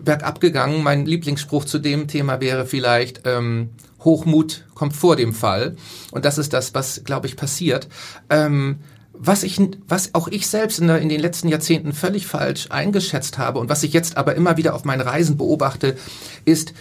bergab 0.00 0.40
gegangen. 0.40 0.82
Mein 0.82 1.06
Lieblingsspruch 1.06 1.64
zu 1.64 1.78
dem 1.78 2.08
Thema 2.08 2.40
wäre 2.40 2.66
vielleicht, 2.66 3.22
ähm, 3.24 3.70
Hochmut 4.04 4.64
kommt 4.74 4.94
vor 4.94 5.16
dem 5.16 5.34
Fall. 5.34 5.76
Und 6.12 6.24
das 6.24 6.38
ist 6.38 6.52
das, 6.52 6.74
was, 6.74 7.02
glaube 7.04 7.26
ich, 7.26 7.36
passiert. 7.36 7.88
Ähm, 8.30 8.78
was 9.18 9.42
ich, 9.42 9.60
was 9.88 10.14
auch 10.14 10.28
ich 10.28 10.46
selbst 10.46 10.78
in, 10.78 10.86
der, 10.88 11.00
in, 11.00 11.08
den 11.08 11.20
letzten 11.20 11.48
Jahrzehnten 11.48 11.92
völlig 11.92 12.26
falsch 12.26 12.66
eingeschätzt 12.70 13.38
habe 13.38 13.58
und 13.58 13.68
was 13.68 13.82
ich 13.82 13.92
jetzt 13.92 14.16
aber 14.16 14.34
immer 14.34 14.56
wieder 14.56 14.74
auf 14.74 14.84
meinen 14.84 15.00
Reisen 15.00 15.36
beobachte, 15.36 15.96
ist, 16.44 16.72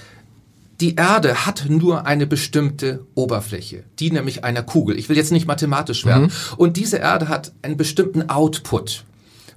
die 0.82 0.96
Erde 0.96 1.46
hat 1.46 1.66
nur 1.70 2.06
eine 2.06 2.28
bestimmte 2.28 3.06
Oberfläche, 3.16 3.84
die 4.00 4.12
nämlich 4.12 4.44
einer 4.44 4.64
Kugel. 4.64 5.00
Ich 5.00 5.08
will 5.08 5.16
jetzt 5.16 5.32
nicht 5.32 5.48
mathematisch 5.48 6.06
werden. 6.06 6.26
Mhm. 6.26 6.58
Und 6.58 6.78
diese 6.78 6.98
Erde 6.98 7.30
hat 7.30 7.54
einen 7.62 7.78
bestimmten 7.78 8.30
Output, 8.30 9.06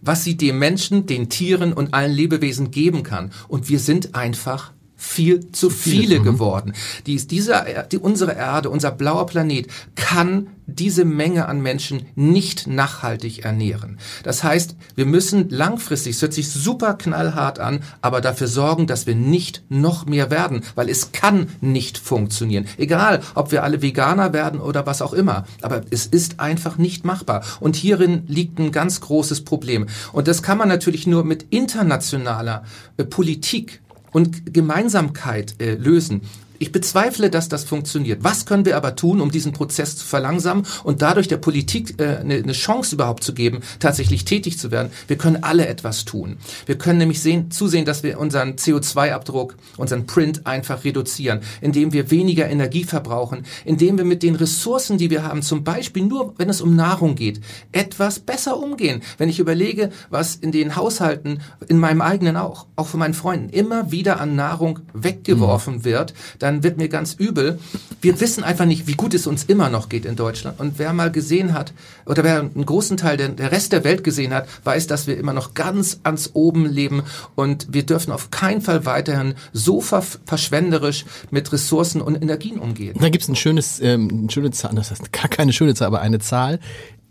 was 0.00 0.22
sie 0.22 0.36
dem 0.36 0.60
Menschen, 0.60 1.06
den 1.06 1.28
Tieren 1.28 1.72
und 1.72 1.92
allen 1.92 2.12
Lebewesen 2.12 2.70
geben 2.70 3.02
kann. 3.02 3.32
Und 3.48 3.68
wir 3.68 3.80
sind 3.80 4.14
einfach 4.14 4.72
viel 5.00 5.52
zu 5.52 5.70
viele, 5.70 6.20
geworden. 6.20 6.74
Die 7.06 7.14
ist 7.14 7.30
dieser, 7.30 7.84
die, 7.84 7.98
unsere 7.98 8.34
Erde, 8.34 8.68
unser 8.68 8.90
blauer 8.90 9.26
Planet 9.26 9.68
kann 9.94 10.48
diese 10.66 11.04
Menge 11.04 11.46
an 11.46 11.62
Menschen 11.62 12.06
nicht 12.14 12.66
nachhaltig 12.66 13.44
ernähren. 13.44 13.98
Das 14.22 14.44
heißt, 14.44 14.76
wir 14.96 15.06
müssen 15.06 15.48
langfristig, 15.48 16.16
es 16.16 16.22
hört 16.22 16.34
sich 16.34 16.50
super 16.50 16.94
knallhart 16.94 17.58
an, 17.58 17.80
aber 18.02 18.20
dafür 18.20 18.48
sorgen, 18.48 18.86
dass 18.86 19.06
wir 19.06 19.14
nicht 19.14 19.62
noch 19.70 20.04
mehr 20.04 20.30
werden, 20.30 20.62
weil 20.74 20.90
es 20.90 21.12
kann 21.12 21.48
nicht 21.60 21.96
funktionieren. 21.96 22.66
Egal, 22.76 23.22
ob 23.34 23.52
wir 23.52 23.62
alle 23.62 23.80
Veganer 23.80 24.32
werden 24.32 24.60
oder 24.60 24.84
was 24.84 25.00
auch 25.00 25.14
immer. 25.14 25.46
Aber 25.62 25.82
es 25.90 26.06
ist 26.06 26.40
einfach 26.40 26.76
nicht 26.76 27.04
machbar. 27.04 27.44
Und 27.60 27.76
hierin 27.76 28.24
liegt 28.26 28.58
ein 28.58 28.72
ganz 28.72 29.00
großes 29.00 29.44
Problem. 29.44 29.86
Und 30.12 30.28
das 30.28 30.42
kann 30.42 30.58
man 30.58 30.68
natürlich 30.68 31.06
nur 31.06 31.24
mit 31.24 31.46
internationaler 31.50 32.64
äh, 32.96 33.04
Politik 33.04 33.80
und 34.12 34.52
Gemeinsamkeit 34.52 35.60
äh, 35.60 35.74
lösen. 35.74 36.22
Ich 36.60 36.72
bezweifle, 36.72 37.30
dass 37.30 37.48
das 37.48 37.64
funktioniert. 37.64 38.24
Was 38.24 38.44
können 38.44 38.64
wir 38.64 38.76
aber 38.76 38.96
tun, 38.96 39.20
um 39.20 39.30
diesen 39.30 39.52
Prozess 39.52 39.96
zu 39.96 40.04
verlangsamen 40.04 40.66
und 40.82 41.02
dadurch 41.02 41.28
der 41.28 41.36
Politik 41.36 42.00
äh, 42.00 42.16
eine, 42.16 42.34
eine 42.34 42.52
Chance 42.52 42.96
überhaupt 42.96 43.22
zu 43.22 43.32
geben, 43.32 43.60
tatsächlich 43.78 44.24
tätig 44.24 44.58
zu 44.58 44.72
werden? 44.72 44.90
Wir 45.06 45.16
können 45.16 45.44
alle 45.44 45.68
etwas 45.68 46.04
tun. 46.04 46.36
Wir 46.66 46.76
können 46.76 46.98
nämlich 46.98 47.20
sehen, 47.20 47.52
zusehen, 47.52 47.84
dass 47.84 48.02
wir 48.02 48.18
unseren 48.18 48.54
CO2-Abdruck, 48.54 49.56
unseren 49.76 50.06
Print 50.06 50.46
einfach 50.46 50.84
reduzieren, 50.84 51.40
indem 51.60 51.92
wir 51.92 52.10
weniger 52.10 52.48
Energie 52.48 52.84
verbrauchen, 52.84 53.44
indem 53.64 53.96
wir 53.96 54.04
mit 54.04 54.24
den 54.24 54.34
Ressourcen, 54.34 54.98
die 54.98 55.10
wir 55.10 55.22
haben, 55.22 55.42
zum 55.42 55.62
Beispiel 55.62 56.04
nur, 56.04 56.34
wenn 56.38 56.50
es 56.50 56.60
um 56.60 56.74
Nahrung 56.74 57.14
geht, 57.14 57.40
etwas 57.70 58.18
besser 58.18 58.58
umgehen. 58.58 59.02
Wenn 59.16 59.28
ich 59.28 59.38
überlege, 59.38 59.90
was 60.10 60.34
in 60.34 60.50
den 60.50 60.74
Haushalten, 60.74 61.40
in 61.68 61.78
meinem 61.78 62.00
eigenen 62.00 62.36
auch, 62.36 62.66
auch 62.74 62.88
von 62.88 62.98
meinen 62.98 63.14
Freunden, 63.14 63.50
immer 63.50 63.92
wieder 63.92 64.20
an 64.20 64.34
Nahrung 64.34 64.80
weggeworfen 64.92 65.76
mhm. 65.76 65.84
wird, 65.84 66.14
dann 66.48 66.62
wird 66.62 66.78
mir 66.78 66.88
ganz 66.88 67.14
übel. 67.14 67.58
Wir 68.00 68.20
wissen 68.20 68.42
einfach 68.42 68.64
nicht, 68.64 68.86
wie 68.86 68.94
gut 68.94 69.14
es 69.14 69.26
uns 69.26 69.44
immer 69.44 69.68
noch 69.68 69.88
geht 69.88 70.04
in 70.04 70.16
Deutschland. 70.16 70.58
Und 70.58 70.78
wer 70.78 70.92
mal 70.92 71.12
gesehen 71.12 71.52
hat, 71.52 71.72
oder 72.06 72.24
wer 72.24 72.40
einen 72.40 72.64
großen 72.64 72.96
Teil 72.96 73.16
der, 73.16 73.28
der 73.28 73.52
Rest 73.52 73.72
der 73.72 73.84
Welt 73.84 74.02
gesehen 74.02 74.32
hat, 74.32 74.48
weiß, 74.64 74.86
dass 74.86 75.06
wir 75.06 75.18
immer 75.18 75.34
noch 75.34 75.54
ganz 75.54 76.00
ans 76.04 76.30
Oben 76.32 76.64
leben. 76.64 77.02
Und 77.34 77.66
wir 77.70 77.84
dürfen 77.84 78.12
auf 78.12 78.30
keinen 78.30 78.62
Fall 78.62 78.86
weiterhin 78.86 79.34
so 79.52 79.80
ver 79.80 80.02
verschwenderisch 80.24 81.04
mit 81.30 81.52
Ressourcen 81.52 82.00
und 82.00 82.20
Energien 82.22 82.58
umgehen. 82.58 82.96
Da 82.98 83.08
gibt 83.10 83.24
es 83.24 83.28
ein 83.28 83.36
schönes, 83.36 83.80
ähm, 83.80 84.08
eine 84.10 84.30
schöne 84.30 84.50
Zahl, 84.52 84.74
das 84.74 84.90
heißt 84.90 85.12
gar 85.12 85.28
keine 85.28 85.52
schöne 85.52 85.74
Zahl, 85.74 85.88
aber 85.88 86.00
eine 86.00 86.18
Zahl, 86.20 86.60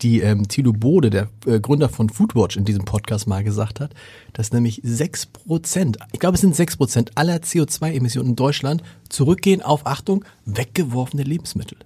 die 0.01 0.21
ähm, 0.21 0.47
Thilo 0.47 0.73
Bode, 0.73 1.09
der 1.09 1.29
äh, 1.45 1.59
Gründer 1.59 1.89
von 1.89 2.09
Foodwatch, 2.09 2.57
in 2.57 2.65
diesem 2.65 2.85
Podcast 2.85 3.27
mal 3.27 3.43
gesagt 3.43 3.79
hat, 3.79 3.91
dass 4.33 4.51
nämlich 4.51 4.81
sechs 4.83 5.25
Prozent, 5.25 5.97
ich 6.11 6.19
glaube 6.19 6.35
es 6.35 6.41
sind 6.41 6.55
sechs 6.55 6.77
Prozent 6.77 7.11
aller 7.15 7.37
CO2-Emissionen 7.37 8.29
in 8.29 8.35
Deutschland 8.35 8.83
zurückgehen 9.09 9.61
auf, 9.61 9.85
Achtung, 9.85 10.23
weggeworfene 10.45 11.23
Lebensmittel. 11.23 11.77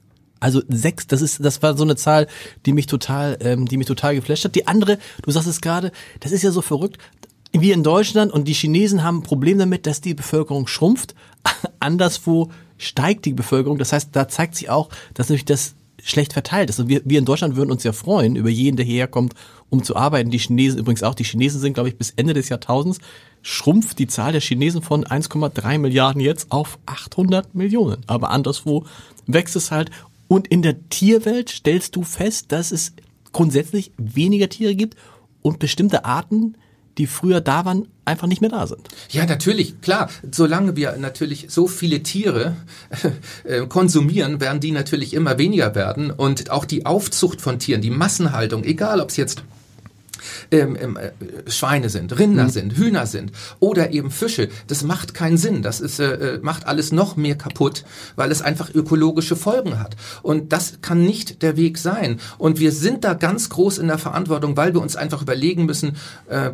Also 0.42 0.62
sechs, 0.68 1.08
das 1.08 1.22
ist, 1.22 1.46
das 1.46 1.62
war 1.62 1.78
so 1.78 1.84
eine 1.84 1.96
Zahl, 1.96 2.28
die 2.66 2.74
mich 2.74 2.88
total, 2.88 3.38
ähm, 3.42 3.68
die 3.68 3.78
mich 3.78 3.88
total 3.88 4.16
geflasht 4.16 4.44
hat. 4.44 4.56
Die 4.56 4.68
andere, 4.68 4.98
du 5.22 5.32
sagst 5.32 5.48
es 5.48 5.62
gerade, 5.62 5.92
das 6.20 6.32
ist 6.32 6.42
ja 6.42 6.52
so 6.52 6.62
verrückt. 6.62 6.98
Wir 7.54 7.74
in 7.74 7.84
Deutschland 7.84 8.32
und 8.32 8.48
die 8.48 8.54
Chinesen 8.54 9.04
haben 9.04 9.20
ein 9.20 9.24
Problem 9.24 9.60
damit, 9.60 9.86
dass 9.86 10.02
die 10.02 10.16
Bevölkerung 10.16 10.68
schrumpft. 10.68 11.16
Anderswo 11.80 12.50
steigt 12.78 13.26
die 13.26 13.34
Bevölkerung. 13.34 13.78
Das 13.78 13.94
heißt, 13.94 14.10
da 14.14 14.28
zeigt 14.28 14.56
sich 14.56 14.70
auch, 14.70 14.90
dass 15.14 15.30
nämlich 15.30 15.46
das 15.46 15.76
schlecht 16.04 16.34
verteilt 16.34 16.70
ist. 16.70 16.80
Und 16.80 16.90
wir, 16.90 17.02
wir 17.06 17.20
in 17.20 17.26
Deutschland 17.26 17.56
würden 17.56 17.72
uns 17.72 17.84
ja 17.84 17.94
freuen 17.94 18.36
über 18.36 18.50
jeden, 18.50 18.78
der 18.78 18.86
hierher 18.86 19.08
kommt, 19.08 19.34
um 19.70 19.84
zu 19.84 19.96
arbeiten. 19.96 20.32
Die 20.32 20.38
Chinesen 20.38 20.80
übrigens 20.80 21.04
auch. 21.04 21.16
Die 21.16 21.24
Chinesen 21.24 21.60
sind, 21.60 21.74
glaube 21.74 21.90
ich, 21.90 21.98
bis 21.98 22.12
Ende 22.12 22.34
des 22.34 22.50
Jahrtausends 22.50 23.00
schrumpft 23.42 23.98
die 24.00 24.08
Zahl 24.08 24.32
der 24.32 24.42
Chinesen 24.42 24.82
von 24.82 25.04
1,3 25.04 25.80
Milliarden 25.80 26.22
jetzt 26.22 26.52
auf 26.52 26.78
800 26.86 27.56
Millionen. 27.56 28.04
Aber 28.08 28.30
anderswo 28.30 28.86
wächst 29.26 29.56
es 29.56 29.72
halt. 29.72 29.90
Und 30.28 30.48
in 30.48 30.62
der 30.62 30.90
Tierwelt 30.90 31.50
stellst 31.50 31.96
du 31.96 32.04
fest, 32.04 32.52
dass 32.52 32.72
es 32.72 32.94
grundsätzlich 33.34 33.92
weniger 33.98 34.50
Tiere 34.50 34.76
gibt 34.76 34.98
und 35.42 35.60
bestimmte 35.60 36.06
Arten 36.06 36.56
die 36.98 37.08
früher 37.08 37.42
da 37.42 37.66
waren, 37.66 37.88
einfach 38.06 38.28
nicht 38.28 38.42
mehr 38.42 38.50
da 38.50 38.68
sind. 38.68 38.90
Ja, 39.10 39.26
natürlich, 39.26 39.82
klar. 39.82 40.10
Solange 40.32 40.76
wir 40.76 40.98
natürlich 40.98 41.48
so 41.50 41.68
viele 41.68 42.04
Tiere 42.04 42.56
äh, 43.44 43.66
konsumieren, 43.68 44.42
werden 44.42 44.60
die 44.60 44.72
natürlich 44.72 45.14
immer 45.14 45.38
weniger 45.38 45.76
werden. 45.76 46.12
Und 46.12 46.50
auch 46.50 46.66
die 46.66 46.86
Aufzucht 46.86 47.42
von 47.42 47.60
Tieren, 47.60 47.82
die 47.82 47.90
Massenhaltung, 47.90 48.64
egal 48.64 49.00
ob 49.00 49.10
es 49.10 49.18
jetzt 49.18 49.44
ähm, 50.52 50.78
ähm, 50.80 50.98
äh, 50.98 51.50
Schweine 51.50 51.90
sind, 51.90 52.18
Rinder 52.18 52.46
mhm. 52.46 52.50
sind, 52.50 52.78
Hühner 52.78 53.06
sind 53.06 53.32
oder 53.60 53.92
eben 53.92 54.12
Fische. 54.12 54.50
Das 54.68 54.84
macht 54.84 55.14
keinen 55.14 55.38
Sinn. 55.38 55.62
Das 55.62 55.80
ist, 55.80 56.00
äh, 56.00 56.36
äh, 56.36 56.40
macht 56.42 56.68
alles 56.68 56.92
noch 56.92 57.16
mehr 57.16 57.36
kaputt, 57.36 57.84
weil 58.16 58.32
es 58.32 58.42
einfach 58.42 58.74
ökologische 58.74 59.36
Folgen 59.36 59.80
hat. 59.80 59.96
Und 60.22 60.54
das 60.54 60.80
kann 60.82 61.04
nicht 61.04 61.42
der 61.42 61.58
Weg 61.58 61.78
sein. 61.78 62.20
Und 62.38 62.60
wir 62.60 62.72
sind 62.72 63.04
da 63.04 63.14
ganz 63.14 63.50
groß 63.50 63.78
in 63.78 63.88
der 63.88 63.98
Verantwortung, 63.98 64.58
weil 64.58 64.74
wir 64.74 64.82
uns 64.82 64.96
einfach 64.96 65.22
überlegen 65.22 65.66
müssen, 65.66 65.96
äh, 66.28 66.52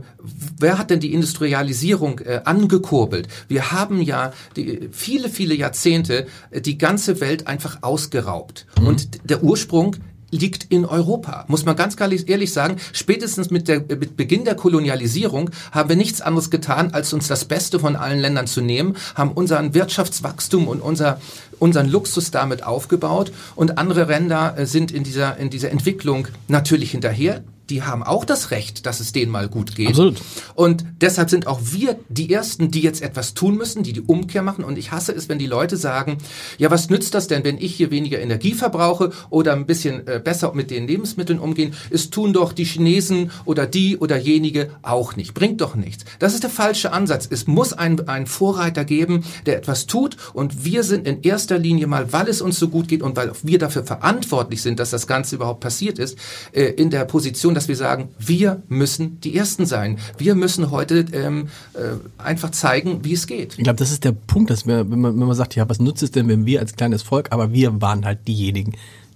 wer 0.60 0.78
hat 0.78 0.90
denn 0.90 1.00
die 1.00 1.14
Industrialisierung 1.14 2.20
äh, 2.20 2.42
angekurbelt? 2.46 3.28
Wir 3.48 3.72
haben 3.72 4.02
ja 4.02 4.32
die, 4.56 4.90
viele, 4.92 5.30
viele 5.30 5.56
Jahrzehnte 5.56 6.28
äh, 6.52 6.62
die 6.62 6.78
ganze 6.78 7.20
Welt 7.22 7.48
einfach 7.48 7.80
ausgeraubt. 7.82 8.66
Mhm. 8.80 8.88
Und 8.88 9.30
der 9.30 9.44
Ursprung 9.44 9.96
liegt 10.32 10.66
in 10.66 10.86
Europa. 10.86 11.46
Muss 11.48 11.66
man 11.66 11.76
ganz 11.76 11.96
ehrlich 12.00 12.54
sagen, 12.54 12.78
spätestens 12.94 13.50
mit, 13.50 13.68
der, 13.68 13.80
mit 13.80 14.18
Beginn 14.18 14.46
der 14.46 14.56
Kolonialisierung 14.56 15.50
haben 15.72 15.90
wir 15.90 15.96
nichts 15.96 16.22
anderes 16.22 16.50
getan, 16.50 16.94
als 16.94 17.14
uns 17.14 17.28
das 17.28 17.46
Beste 17.46 17.80
von 17.80 17.96
allen 17.96 18.20
Ländern 18.20 18.48
zu 18.48 18.62
nehmen, 18.62 18.98
haben 19.16 19.32
unseren 19.32 19.74
Wirtschaftswachstum 19.74 20.68
und 20.68 20.82
unser, 20.82 21.20
unseren 21.60 21.90
Luxus 21.90 22.32
damit 22.32 22.64
aufgebaut 22.64 23.32
und 23.56 23.78
andere 23.78 24.06
Länder 24.06 24.56
äh, 24.58 24.66
sind 24.66 24.92
in 24.92 25.04
dieser, 25.04 25.38
in 25.38 25.50
dieser 25.50 25.72
Entwicklung 25.72 26.28
natürlich 26.48 26.92
hinterher 26.92 27.44
die 27.70 27.84
haben 27.84 28.04
auch 28.04 28.26
das 28.26 28.52
Recht, 28.52 28.86
dass 28.86 29.00
es 29.00 29.12
denen 29.12 29.32
mal 29.32 29.50
gut 29.50 29.76
geht. 29.76 29.90
Absolut. 29.90 30.22
Und 30.56 30.86
deshalb 31.02 31.30
sind 31.30 31.48
auch 31.48 31.60
wir 31.64 32.00
die 32.10 32.32
Ersten, 32.32 32.72
die 32.72 32.82
jetzt 32.82 33.02
etwas 33.02 33.34
tun 33.34 33.58
müssen, 33.58 33.84
die 33.84 33.94
die 33.94 34.02
Umkehr 34.02 34.42
machen. 34.42 34.64
Und 34.64 34.78
ich 34.78 34.92
hasse 34.92 35.12
es, 35.12 35.30
wenn 35.30 35.40
die 35.40 35.48
Leute 35.48 35.78
sagen, 35.78 36.18
ja, 36.58 36.72
was 36.72 36.90
nützt 36.90 37.14
das 37.14 37.28
denn, 37.28 37.44
wenn 37.44 37.58
ich 37.58 37.76
hier 37.76 37.92
weniger 37.92 38.20
Energie 38.20 38.54
verbrauche 38.54 39.12
oder 39.30 39.54
ein 39.54 39.66
bisschen 39.66 40.08
äh, 40.08 40.22
besser 40.24 40.54
mit 40.54 40.72
den 40.72 40.88
Lebensmitteln 40.88 41.40
umgehen? 41.40 41.74
Es 41.90 42.10
tun 42.10 42.34
doch 42.34 42.54
die 42.54 42.64
Chinesen 42.64 43.32
oder 43.46 43.66
die 43.66 43.98
oder 43.98 44.18
jenige 44.18 44.70
auch 44.82 45.16
nicht. 45.16 45.34
Bringt 45.34 45.62
doch 45.62 45.76
nichts. 45.76 46.06
Das 46.20 46.34
ist 46.34 46.44
der 46.44 46.50
falsche 46.50 46.94
Ansatz. 46.94 47.28
Es 47.30 47.48
muss 47.48 47.74
einen, 47.74 48.08
einen 48.08 48.28
Vorreiter 48.28 48.86
geben, 48.86 49.24
der 49.46 49.58
etwas 49.58 49.88
tut. 49.88 50.18
Und 50.34 50.64
wir 50.64 50.84
sind 50.84 51.08
in 51.08 51.22
erster 51.24 51.58
Linie 51.58 51.88
mal, 51.88 52.14
weil 52.14 52.30
es 52.30 52.42
uns 52.42 52.58
so 52.60 52.70
gut 52.70 52.88
geht 52.88 53.04
und 53.04 53.16
weil 53.16 53.32
wir 53.44 53.60
dafür 53.60 53.84
verantwortlich 53.84 54.62
sind, 54.62 54.80
dass 54.80 54.92
das 54.92 55.08
Ganze 55.08 55.36
überhaupt 55.36 55.60
passiert 55.60 56.00
ist, 56.00 56.18
äh, 56.54 56.66
in 56.66 56.90
der 56.90 57.06
Position, 57.06 57.54
dass 57.58 57.68
wir 57.68 57.76
sagen, 57.76 58.10
wir 58.20 58.62
müssen 58.68 59.20
die 59.22 59.36
Ersten 59.36 59.66
sein. 59.66 59.98
Wir 60.18 60.36
müssen 60.36 60.70
heute 60.70 61.06
ähm, 61.12 61.48
äh, 61.74 61.98
einfach 62.18 62.52
zeigen, 62.52 63.04
wie 63.04 63.14
es 63.14 63.26
geht. 63.26 63.58
Ich 63.58 63.64
glaube, 63.64 63.78
das 63.78 63.92
ist 63.92 64.04
der 64.04 64.12
Punkt, 64.12 64.52
dass 64.52 64.68
wir, 64.68 64.90
wenn 64.92 65.02
man, 65.02 65.20
wenn 65.20 65.28
man 65.28 65.36
sagt, 65.36 65.56
ja, 65.56 65.68
was 65.68 65.80
nutzt 65.80 66.04
es 66.04 66.12
denn, 66.12 66.28
wenn 66.28 66.46
wir 66.46 66.60
als 66.60 66.76
kleines 66.76 67.02
Volk, 67.02 67.32
aber 67.32 67.52
wir 67.52 67.82
waren 67.82 68.06
halt 68.06 68.28
diejenigen, 68.28 68.74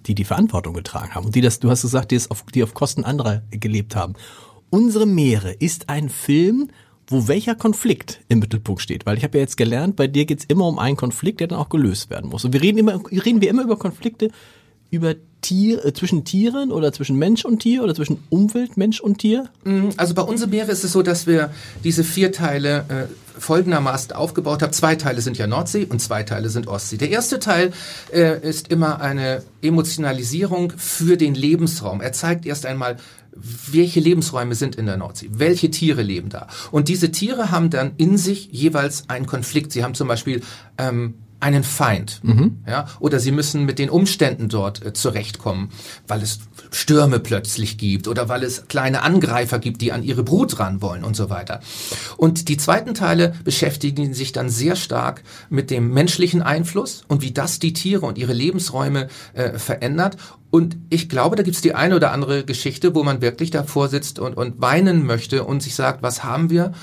die 0.08 0.16
die 0.16 0.24
Verantwortung 0.24 0.74
getragen 0.74 1.14
haben 1.14 1.26
und 1.26 1.36
die 1.36 1.42
das, 1.42 1.60
du 1.60 1.70
hast 1.70 1.84
gesagt, 1.84 2.10
die, 2.10 2.16
es 2.16 2.32
auf, 2.32 2.44
die 2.54 2.64
auf 2.64 2.74
Kosten 2.74 3.04
anderer 3.04 3.44
gelebt 3.52 3.96
haben. 3.96 4.16
Unsere 4.72 5.06
Meere 5.06 5.52
ist 5.52 5.90
ein 5.90 6.10
Film, 6.10 6.70
wo 7.06 7.28
welcher 7.28 7.54
Konflikt 7.54 8.22
im 8.28 8.40
Mittelpunkt 8.40 8.82
steht. 8.82 9.06
Weil 9.06 9.18
ich 9.18 9.24
habe 9.24 9.38
ja 9.38 9.44
jetzt 9.44 9.58
gelernt, 9.58 9.96
bei 9.98 10.08
dir 10.08 10.26
geht's 10.26 10.46
immer 10.46 10.66
um 10.66 10.80
einen 10.80 10.98
Konflikt, 10.98 11.42
der 11.42 11.48
dann 11.48 11.60
auch 11.60 11.70
gelöst 11.70 12.10
werden 12.10 12.30
muss. 12.32 12.44
Und 12.44 12.54
wir 12.54 12.62
reden 12.62 12.80
immer, 12.80 13.00
reden 13.12 13.42
wir 13.42 13.50
immer 13.50 13.64
über 13.64 13.78
Konflikte, 13.78 14.32
über 14.90 15.14
Tier, 15.42 15.86
äh, 15.86 15.94
zwischen 15.94 16.24
Tieren 16.24 16.72
oder 16.72 16.94
zwischen 16.94 17.18
Mensch 17.18 17.46
und 17.46 17.60
Tier 17.60 17.84
oder 17.84 17.96
zwischen 17.96 18.24
Umwelt, 18.30 18.78
Mensch 18.78 19.00
und 19.00 19.20
Tier? 19.20 19.50
Also 19.98 20.14
bei 20.14 20.22
unserem 20.22 20.52
Meere 20.52 20.72
ist 20.72 20.84
es 20.84 20.92
so, 20.92 21.02
dass 21.02 21.28
wir 21.28 21.52
diese 21.84 22.04
vier 22.04 22.32
Teile 22.32 22.86
äh, 22.90 23.40
folgendermaßen 23.40 24.14
aufgebaut 24.14 24.62
haben. 24.62 24.74
Zwei 24.74 24.96
Teile 24.96 25.22
sind 25.22 25.38
ja 25.38 25.48
Nordsee 25.48 25.86
und 25.86 26.02
zwei 26.02 26.24
Teile 26.24 26.50
sind 26.50 26.68
Ostsee. 26.68 26.98
Der 26.98 27.10
erste 27.10 27.40
Teil 27.40 27.72
äh, 28.14 28.40
ist 28.48 28.70
immer 28.70 29.02
eine 29.02 29.44
Emotionalisierung 29.62 30.74
für 30.78 31.18
den 31.18 31.36
Lebensraum. 31.36 32.02
Er 32.02 32.14
zeigt 32.14 32.46
erst 32.46 32.66
einmal, 32.66 32.98
welche 33.72 34.00
Lebensräume 34.00 34.56
sind 34.56 34.76
in 34.76 34.86
der 34.86 34.98
Nordsee, 34.98 35.30
welche 35.32 35.72
Tiere 35.72 36.02
leben 36.02 36.30
da. 36.30 36.48
Und 36.72 36.90
diese 36.90 37.12
Tiere 37.12 37.50
haben 37.52 37.70
dann 37.70 37.94
in 37.98 38.18
sich 38.18 38.50
jeweils 38.52 39.10
einen 39.10 39.26
Konflikt. 39.26 39.72
Sie 39.72 39.84
haben 39.84 39.96
zum 39.96 40.08
Beispiel 40.08 40.42
ähm, 40.78 41.16
einen 41.42 41.64
Feind, 41.64 42.20
mhm. 42.24 42.60
ja, 42.68 42.88
oder 43.00 43.20
sie 43.20 43.32
müssen 43.32 43.66
mit 43.66 43.80
den 43.80 43.90
Umständen 43.90 44.48
dort 44.48 44.86
äh, 44.86 44.94
zurechtkommen, 44.94 45.70
weil 46.08 46.22
es 46.22 46.40
Stürme 46.72 47.20
plötzlich 47.20 47.78
gibt 47.78 48.08
oder 48.08 48.30
weil 48.30 48.44
es 48.44 48.68
kleine 48.68 49.02
Angreifer 49.02 49.60
gibt, 49.60 49.82
die 49.82 49.92
an 49.92 50.04
ihre 50.04 50.24
Brut 50.24 50.60
ran 50.60 50.82
wollen 50.82 51.04
und 51.04 51.16
so 51.16 51.30
weiter. 51.30 51.60
Und 52.18 52.48
die 52.48 52.58
zweiten 52.58 52.94
Teile 52.94 53.34
beschäftigen 53.44 54.14
sich 54.14 54.32
dann 54.32 54.50
sehr 54.50 54.76
stark 54.76 55.24
mit 55.50 55.70
dem 55.72 55.94
menschlichen 55.94 56.42
Einfluss 56.42 57.04
und 57.08 57.22
wie 57.22 57.32
das 57.32 57.60
die 57.60 57.74
Tiere 57.74 58.06
und 58.06 58.18
ihre 58.18 58.34
Lebensräume 58.34 59.08
äh, 59.34 59.58
verändert. 59.58 60.18
Und 60.52 60.78
ich 60.90 61.08
glaube, 61.08 61.38
da 61.38 61.44
gibt's 61.44 61.62
die 61.62 61.74
eine 61.74 61.96
oder 61.96 62.12
andere 62.12 62.44
Geschichte, 62.44 62.94
wo 62.94 63.04
man 63.04 63.22
wirklich 63.22 63.52
davor 63.52 63.88
sitzt 63.88 64.20
und, 64.20 64.36
und 64.36 64.62
weinen 64.62 65.06
möchte 65.06 65.46
und 65.46 65.64
sich 65.64 65.76
sagt, 65.76 66.04
was 66.04 66.24
haben 66.24 66.50
wir 66.50 66.74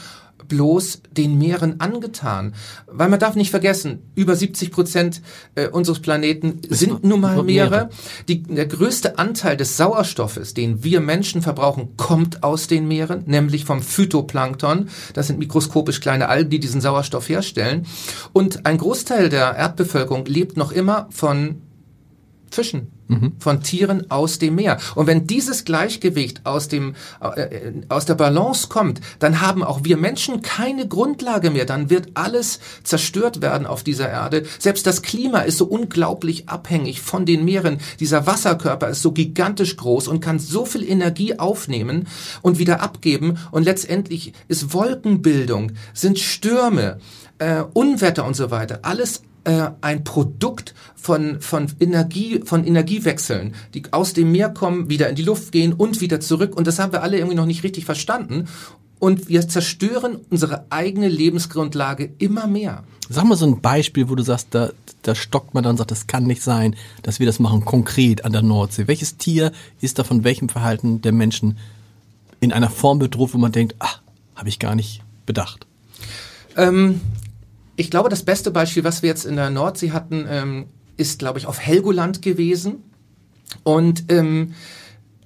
bloß 0.46 1.03
den 1.11 1.38
Meeren 1.38 1.81
angetan? 1.81 2.55
Weil 2.87 3.09
man 3.09 3.18
darf 3.18 3.35
nicht 3.35 3.51
vergessen, 3.51 4.11
über 4.14 4.37
70 4.37 4.70
Prozent 4.70 5.22
äh, 5.55 5.68
unseres 5.68 6.01
Planeten 6.01 6.61
sind 6.68 7.05
nun 7.05 7.20
mal 7.20 7.42
Meere. 7.42 7.90
Die, 8.29 8.42
der 8.42 8.66
größte 8.66 9.18
Anteil 9.18 9.57
des 9.57 9.77
Sauerstoffes, 9.77 10.55
den 10.55 10.85
wir 10.85 11.01
Menschen 11.01 11.42
verbrauchen, 11.42 11.96
kommt 11.96 12.42
aus 12.42 12.66
den 12.66 12.88
Meeren, 12.88 13.24
nämlich 13.27 13.64
vom 13.64 13.83
Phytoplankton. 13.83 14.88
Das 15.14 15.27
sind 15.27 15.38
mikroskopisch 15.38 16.01
kleine 16.01 16.29
Algen, 16.29 16.51
die 16.51 16.61
diesen 16.61 16.81
Sauerstoff 16.81 17.29
herstellen. 17.29 17.87
Und 18.33 18.66
ein 18.66 18.79
Großteil 18.79 19.29
der 19.29 19.55
Erdbevölkerung 19.57 20.24
lebt 20.27 20.57
noch 20.57 20.72
immer 20.72 21.09
von 21.11 21.62
Fischen, 22.50 22.92
mhm. 23.08 23.32
von 23.38 23.62
Tieren 23.62 24.11
aus 24.11 24.38
dem 24.38 24.54
Meer. 24.54 24.78
Und 24.94 25.06
wenn 25.06 25.26
dieses 25.26 25.64
Gleichgewicht 25.64 26.44
aus 26.44 26.68
dem 26.68 26.94
äh, 27.20 27.72
aus 27.88 28.06
der 28.06 28.14
Balance 28.14 28.68
kommt, 28.68 29.00
dann 29.18 29.40
haben 29.40 29.62
auch 29.62 29.84
wir 29.84 29.96
Menschen 29.96 30.42
keine 30.42 30.88
Grundlage 30.88 31.50
mehr. 31.50 31.64
Dann 31.64 31.90
wird 31.90 32.08
alles 32.14 32.61
zerstört 32.84 33.42
werden 33.42 33.66
auf 33.66 33.82
dieser 33.82 34.08
Erde. 34.08 34.44
Selbst 34.58 34.87
das 34.87 35.02
Klima 35.02 35.40
ist 35.40 35.58
so 35.58 35.66
unglaublich 35.66 36.48
abhängig 36.48 37.00
von 37.00 37.26
den 37.26 37.44
Meeren. 37.44 37.78
Dieser 38.00 38.26
Wasserkörper 38.26 38.88
ist 38.88 39.02
so 39.02 39.12
gigantisch 39.12 39.76
groß 39.76 40.08
und 40.08 40.20
kann 40.20 40.38
so 40.38 40.64
viel 40.64 40.88
Energie 40.88 41.38
aufnehmen 41.38 42.06
und 42.42 42.58
wieder 42.58 42.80
abgeben. 42.80 43.38
Und 43.50 43.64
letztendlich 43.64 44.32
ist 44.48 44.72
Wolkenbildung, 44.72 45.72
sind 45.94 46.18
Stürme, 46.18 46.98
äh, 47.38 47.62
Unwetter 47.72 48.24
und 48.24 48.34
so 48.34 48.50
weiter, 48.50 48.80
alles 48.82 49.22
äh, 49.44 49.70
ein 49.81 50.05
Produkt 50.05 50.74
von, 50.94 51.40
von 51.40 51.68
Energie, 51.81 52.40
von 52.44 52.66
Energiewechseln, 52.66 53.55
die 53.74 53.83
aus 53.92 54.12
dem 54.12 54.33
Meer 54.33 54.51
kommen, 54.51 54.90
wieder 54.90 55.09
in 55.09 55.16
die 55.16 55.22
Luft 55.22 55.53
gehen 55.53 55.72
und 55.72 56.01
wieder 56.01 56.20
zurück. 56.20 56.57
Und 56.57 56.66
das 56.66 56.79
haben 56.79 56.92
wir 56.92 57.03
alle 57.03 57.16
irgendwie 57.16 57.37
noch 57.37 57.46
nicht 57.46 57.62
richtig 57.62 57.85
verstanden. 57.85 58.48
Und 58.98 59.29
wir 59.29 59.48
zerstören 59.48 60.18
unsere 60.29 60.66
eigene 60.70 61.09
Lebensgrundlage 61.09 62.11
immer 62.18 62.46
mehr. 62.46 62.83
Sag 63.09 63.24
mal 63.24 63.37
so 63.37 63.46
ein 63.46 63.61
Beispiel, 63.61 64.09
wo 64.09 64.16
du 64.16 64.22
sagst, 64.22 64.48
da, 64.51 64.70
da 65.03 65.14
stockt 65.14 65.55
man 65.55 65.62
dann 65.62 65.72
und 65.72 65.77
sagt, 65.79 65.92
das 65.92 66.07
kann 66.07 66.24
nicht 66.24 66.42
sein, 66.42 66.77
dass 67.03 67.20
wir 67.20 67.27
das 67.27 67.38
machen 67.38 67.64
konkret 67.64 68.24
an 68.24 68.33
der 68.33 68.42
Nordsee. 68.42 68.88
Welches 68.88 69.16
Tier 69.16 69.53
ist 69.81 69.98
da 69.98 70.05
von 70.05 70.24
welchem 70.24 70.48
Verhalten 70.48 71.01
der 71.01 71.12
Menschen 71.12 71.59
in 72.40 72.53
einer 72.53 72.70
Form 72.70 72.98
bedroht, 72.98 73.33
wo 73.33 73.38
man 73.38 73.53
denkt, 73.53 73.77
ach, 73.79 74.01
habe 74.35 74.48
ich 74.48 74.59
gar 74.59 74.74
nicht 74.74 75.03
bedacht? 75.27 75.66
Ähm, 76.57 77.01
ich 77.78 77.92
glaube, 77.92 78.08
das 78.08 78.24
beste 78.24 78.50
Beispiel, 78.50 78.82
was 78.82 79.02
wir 79.02 79.08
jetzt 79.08 79.24
in 79.24 79.36
der 79.36 79.50
Nordsee 79.50 79.92
hatten, 79.92 80.26
ähm, 80.28 80.66
ist, 80.96 81.20
glaube 81.20 81.38
ich, 81.38 81.46
auf 81.46 81.60
Helgoland 81.60 82.22
gewesen. 82.22 82.82
Und 83.62 84.06
ähm, 84.08 84.54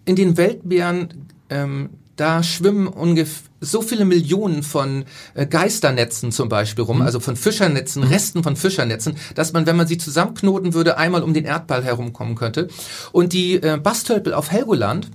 in 0.05 0.17
den 0.17 0.37
Weltmeeren, 0.37 1.29
ähm, 1.49 1.89
da 2.17 2.43
schwimmen 2.43 2.87
ungefähr 2.87 3.53
so 3.63 3.81
viele 3.81 4.05
Millionen 4.05 4.63
von 4.63 5.05
äh, 5.35 5.47
Geisternetzen 5.47 6.33
zum 6.33 6.49
Beispiel 6.49 6.85
rum, 6.85 6.97
mhm. 6.97 7.03
also 7.03 7.21
von 7.21 7.37
Fischernetzen, 7.37 8.03
mhm. 8.03 8.09
Resten 8.09 8.43
von 8.43 8.57
Fischernetzen, 8.57 9.15
dass 9.35 9.53
man, 9.53 9.67
wenn 9.67 9.77
man 9.77 9.87
sie 9.87 9.99
zusammenknoten 9.99 10.75
würde, 10.75 10.99
einmal 10.99 11.23
um 11.23 11.33
den 11.33 11.45
Erdball 11.45 11.85
herumkommen 11.85 12.35
könnte. 12.35 12.69
Und 13.13 13.33
die 13.33 13.55
äh, 13.55 13.79
Bastölpel 13.81 14.35
auf 14.35 14.51
Helgoland, 14.51 15.09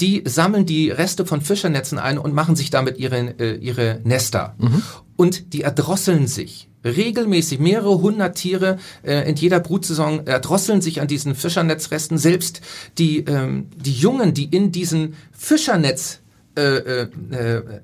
die 0.00 0.24
sammeln 0.26 0.66
die 0.66 0.90
Reste 0.90 1.24
von 1.24 1.40
Fischernetzen 1.40 1.98
ein 1.98 2.18
und 2.18 2.34
machen 2.34 2.56
sich 2.56 2.70
damit 2.70 2.98
ihre, 2.98 3.38
äh, 3.38 3.56
ihre 3.56 4.00
Nester. 4.02 4.56
Mhm. 4.58 4.82
Und 5.16 5.52
die 5.52 5.62
erdrosseln 5.62 6.26
sich 6.26 6.68
regelmäßig 6.84 7.60
mehrere 7.60 8.00
hundert 8.00 8.34
Tiere 8.36 8.78
äh, 9.04 9.28
in 9.28 9.36
jeder 9.36 9.60
Brutsaison 9.60 10.26
erdrosseln 10.26 10.80
sich 10.80 11.00
an 11.00 11.06
diesen 11.06 11.36
Fischernetzresten. 11.36 12.18
Selbst 12.18 12.60
die, 12.98 13.18
ähm, 13.20 13.68
die 13.76 13.92
Jungen, 13.92 14.34
die 14.34 14.46
in 14.46 14.72
diesen 14.72 15.14
Fischernetz 15.30 16.21
äh, 16.56 16.76
äh, 16.76 17.08
äh, 17.30 17.80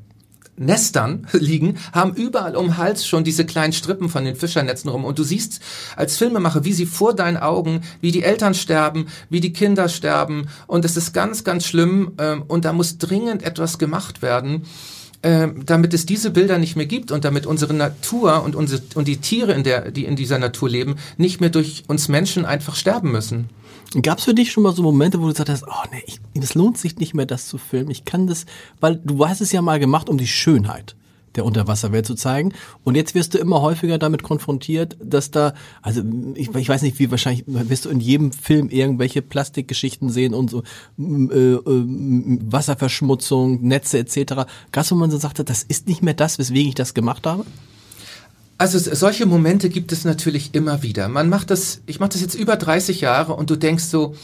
Nestern 0.60 1.26
liegen, 1.32 1.78
haben 1.92 2.14
überall 2.14 2.56
um 2.56 2.76
Hals 2.76 3.06
schon 3.06 3.24
diese 3.24 3.46
kleinen 3.46 3.72
Strippen 3.72 4.08
von 4.08 4.24
den 4.24 4.34
Fischernetzen 4.34 4.90
rum. 4.90 5.04
Und 5.04 5.18
du 5.18 5.22
siehst 5.22 5.60
als 5.96 6.16
Filmemacher, 6.16 6.64
wie 6.64 6.72
sie 6.72 6.86
vor 6.86 7.14
deinen 7.14 7.36
Augen, 7.36 7.82
wie 8.00 8.10
die 8.10 8.24
Eltern 8.24 8.54
sterben, 8.54 9.06
wie 9.30 9.40
die 9.40 9.52
Kinder 9.52 9.88
sterben. 9.88 10.48
Und 10.66 10.84
es 10.84 10.96
ist 10.96 11.12
ganz, 11.12 11.44
ganz 11.44 11.64
schlimm. 11.64 12.12
Ähm, 12.18 12.42
und 12.48 12.64
da 12.64 12.72
muss 12.72 12.98
dringend 12.98 13.42
etwas 13.42 13.78
gemacht 13.78 14.20
werden 14.20 14.64
äh, 15.22 15.48
damit 15.64 15.94
es 15.94 16.06
diese 16.06 16.30
Bilder 16.30 16.58
nicht 16.58 16.76
mehr 16.76 16.86
gibt 16.86 17.10
und 17.10 17.24
damit 17.24 17.46
unsere 17.46 17.74
Natur 17.74 18.42
und, 18.44 18.54
unsere, 18.54 18.82
und 18.94 19.08
die 19.08 19.16
Tiere, 19.16 19.52
in 19.52 19.64
der, 19.64 19.90
die 19.90 20.04
in 20.04 20.14
dieser 20.14 20.38
Natur 20.38 20.68
leben, 20.68 20.96
nicht 21.16 21.40
mehr 21.40 21.50
durch 21.50 21.84
uns 21.88 22.08
Menschen 22.08 22.44
einfach 22.44 22.76
sterben 22.76 23.10
müssen. 23.10 23.50
Gab 24.02 24.18
es 24.18 24.24
für 24.24 24.34
dich 24.34 24.52
schon 24.52 24.64
mal 24.64 24.74
so 24.74 24.82
Momente, 24.82 25.18
wo 25.18 25.22
du 25.22 25.32
gesagt 25.32 25.48
hast, 25.48 25.64
oh 25.66 25.88
nee, 25.90 26.04
es 26.38 26.54
lohnt 26.54 26.76
sich 26.76 26.96
nicht 26.96 27.14
mehr, 27.14 27.26
das 27.26 27.46
zu 27.46 27.56
filmen. 27.56 27.90
Ich 27.90 28.04
kann 28.04 28.26
das, 28.26 28.44
weil 28.80 28.96
du 28.96 29.26
hast 29.26 29.40
es 29.40 29.52
ja 29.52 29.62
mal 29.62 29.78
gemacht 29.78 30.08
um 30.10 30.18
die 30.18 30.26
Schönheit 30.26 30.94
der 31.34 31.44
Unterwasserwelt 31.44 32.04
zu 32.04 32.14
zeigen. 32.14 32.52
Und 32.84 32.96
jetzt 32.96 33.14
wirst 33.14 33.32
du 33.32 33.38
immer 33.38 33.62
häufiger 33.62 33.98
damit 33.98 34.22
konfrontiert, 34.22 34.96
dass 35.02 35.30
da, 35.30 35.54
also 35.82 36.02
ich, 36.34 36.54
ich 36.54 36.68
weiß 36.68 36.82
nicht, 36.82 36.98
wie 36.98 37.10
wahrscheinlich 37.10 37.44
wirst 37.46 37.84
du 37.84 37.90
in 37.90 38.00
jedem 38.00 38.32
Film 38.32 38.68
irgendwelche 38.68 39.22
Plastikgeschichten 39.22 40.10
sehen 40.10 40.34
und 40.34 40.50
so 40.50 40.62
äh, 40.98 41.02
äh, 41.02 41.60
Wasserverschmutzung, 41.64 43.62
Netze 43.62 43.98
etc. 43.98 44.46
Gab 44.72 44.90
wo 44.90 44.94
man 44.96 45.10
so 45.10 45.18
sagte, 45.18 45.44
das 45.44 45.62
ist 45.62 45.86
nicht 45.86 46.02
mehr 46.02 46.14
das, 46.14 46.38
weswegen 46.38 46.68
ich 46.68 46.74
das 46.74 46.94
gemacht 46.94 47.26
habe? 47.26 47.44
Also 48.58 48.78
solche 48.78 49.24
Momente 49.24 49.70
gibt 49.70 49.92
es 49.92 50.04
natürlich 50.04 50.52
immer 50.52 50.82
wieder. 50.82 51.08
Man 51.08 51.28
macht 51.28 51.50
das, 51.50 51.80
ich 51.86 52.00
mache 52.00 52.10
das 52.10 52.20
jetzt 52.20 52.34
über 52.34 52.56
30 52.56 53.00
Jahre 53.00 53.34
und 53.34 53.50
du 53.50 53.56
denkst 53.56 53.84
so, 53.84 54.16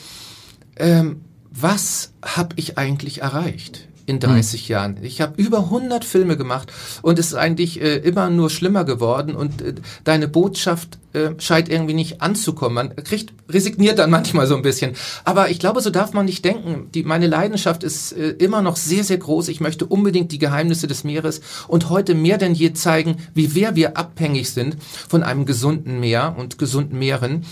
ähm, 0.76 1.20
was 1.52 2.12
habe 2.20 2.56
ich 2.56 2.76
eigentlich 2.76 3.22
erreicht? 3.22 3.88
In 4.06 4.20
30 4.20 4.68
mhm. 4.68 4.72
Jahren. 4.72 4.96
Ich 5.02 5.20
habe 5.20 5.40
über 5.40 5.58
100 5.58 6.04
Filme 6.04 6.36
gemacht 6.36 6.72
und 7.02 7.18
es 7.18 7.28
ist 7.28 7.34
eigentlich 7.34 7.80
äh, 7.80 7.96
immer 7.96 8.30
nur 8.30 8.50
schlimmer 8.50 8.84
geworden 8.84 9.34
und 9.34 9.62
äh, 9.62 9.74
deine 10.04 10.28
Botschaft 10.28 10.98
äh, 11.14 11.30
scheint 11.38 11.68
irgendwie 11.68 11.94
nicht 11.94 12.20
anzukommen. 12.22 12.74
Man 12.74 12.96
kriegt 12.96 13.32
resigniert 13.48 13.98
dann 13.98 14.10
manchmal 14.10 14.46
so 14.46 14.56
ein 14.56 14.62
bisschen. 14.62 14.94
Aber 15.24 15.50
ich 15.50 15.58
glaube, 15.58 15.80
so 15.80 15.90
darf 15.90 16.12
man 16.12 16.26
nicht 16.26 16.44
denken. 16.44 16.88
Die, 16.92 17.04
meine 17.04 17.26
Leidenschaft 17.26 17.84
ist 17.84 18.12
äh, 18.12 18.30
immer 18.30 18.62
noch 18.62 18.76
sehr, 18.76 19.04
sehr 19.04 19.18
groß. 19.18 19.48
Ich 19.48 19.60
möchte 19.60 19.86
unbedingt 19.86 20.32
die 20.32 20.38
Geheimnisse 20.38 20.86
des 20.86 21.04
Meeres 21.04 21.40
und 21.68 21.88
heute 21.88 22.14
mehr 22.14 22.38
denn 22.38 22.54
je 22.54 22.72
zeigen, 22.72 23.16
wie 23.32 23.46
sehr 23.46 23.76
wir 23.76 23.96
abhängig 23.96 24.50
sind 24.50 24.76
von 24.82 25.22
einem 25.22 25.46
gesunden 25.46 26.00
Meer 26.00 26.34
und 26.36 26.58
gesunden 26.58 26.98
Meeren 26.98 27.44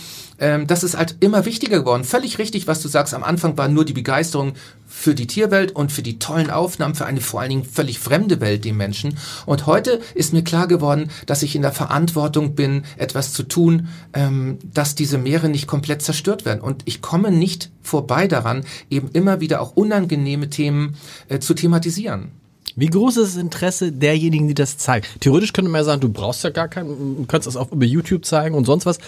ähm, 0.42 0.66
das 0.66 0.82
ist 0.82 0.96
halt 0.98 1.16
immer 1.20 1.44
wichtiger 1.44 1.78
geworden. 1.78 2.02
Völlig 2.02 2.38
richtig, 2.38 2.66
was 2.66 2.82
du 2.82 2.88
sagst. 2.88 3.14
Am 3.14 3.22
Anfang 3.22 3.56
war 3.56 3.68
nur 3.68 3.84
die 3.84 3.92
Begeisterung 3.92 4.54
für 4.88 5.14
die 5.14 5.28
Tierwelt 5.28 5.70
und 5.70 5.92
für 5.92 6.02
die 6.02 6.18
tollen 6.18 6.50
Aufnahmen, 6.50 6.96
für 6.96 7.06
eine 7.06 7.20
vor 7.20 7.40
allen 7.40 7.50
Dingen 7.50 7.64
völlig 7.64 8.00
fremde 8.00 8.40
Welt, 8.40 8.64
die 8.64 8.72
Menschen. 8.72 9.16
Und 9.46 9.66
heute 9.66 10.00
ist 10.16 10.32
mir 10.32 10.42
klar 10.42 10.66
geworden, 10.66 11.10
dass 11.26 11.44
ich 11.44 11.54
in 11.54 11.62
der 11.62 11.70
Verantwortung 11.70 12.56
bin, 12.56 12.82
etwas 12.96 13.32
zu 13.32 13.44
tun, 13.44 13.86
ähm, 14.14 14.58
dass 14.64 14.96
diese 14.96 15.16
Meere 15.16 15.48
nicht 15.48 15.68
komplett 15.68 16.02
zerstört 16.02 16.44
werden. 16.44 16.60
Und 16.60 16.82
ich 16.86 17.00
komme 17.00 17.30
nicht 17.30 17.70
vorbei 17.80 18.26
daran, 18.26 18.64
eben 18.90 19.10
immer 19.12 19.40
wieder 19.40 19.60
auch 19.60 19.76
unangenehme 19.76 20.50
Themen 20.50 20.96
äh, 21.28 21.38
zu 21.38 21.54
thematisieren. 21.54 22.41
Wie 22.76 22.86
groß 22.86 23.16
ist 23.18 23.36
das 23.36 23.42
Interesse 23.42 23.92
derjenigen, 23.92 24.48
die 24.48 24.54
das 24.54 24.78
zeigen? 24.78 25.06
Theoretisch 25.20 25.52
könnte 25.52 25.70
man 25.70 25.80
ja 25.80 25.84
sagen, 25.84 26.00
du 26.00 26.08
brauchst 26.08 26.44
ja 26.44 26.50
gar 26.50 26.68
keinen, 26.68 27.16
du 27.16 27.24
kannst 27.26 27.46
das 27.46 27.56
auch 27.56 27.72
über 27.72 27.84
YouTube 27.84 28.24
zeigen 28.24 28.54
und 28.54 28.64
sonst 28.64 28.86
was. 28.86 28.98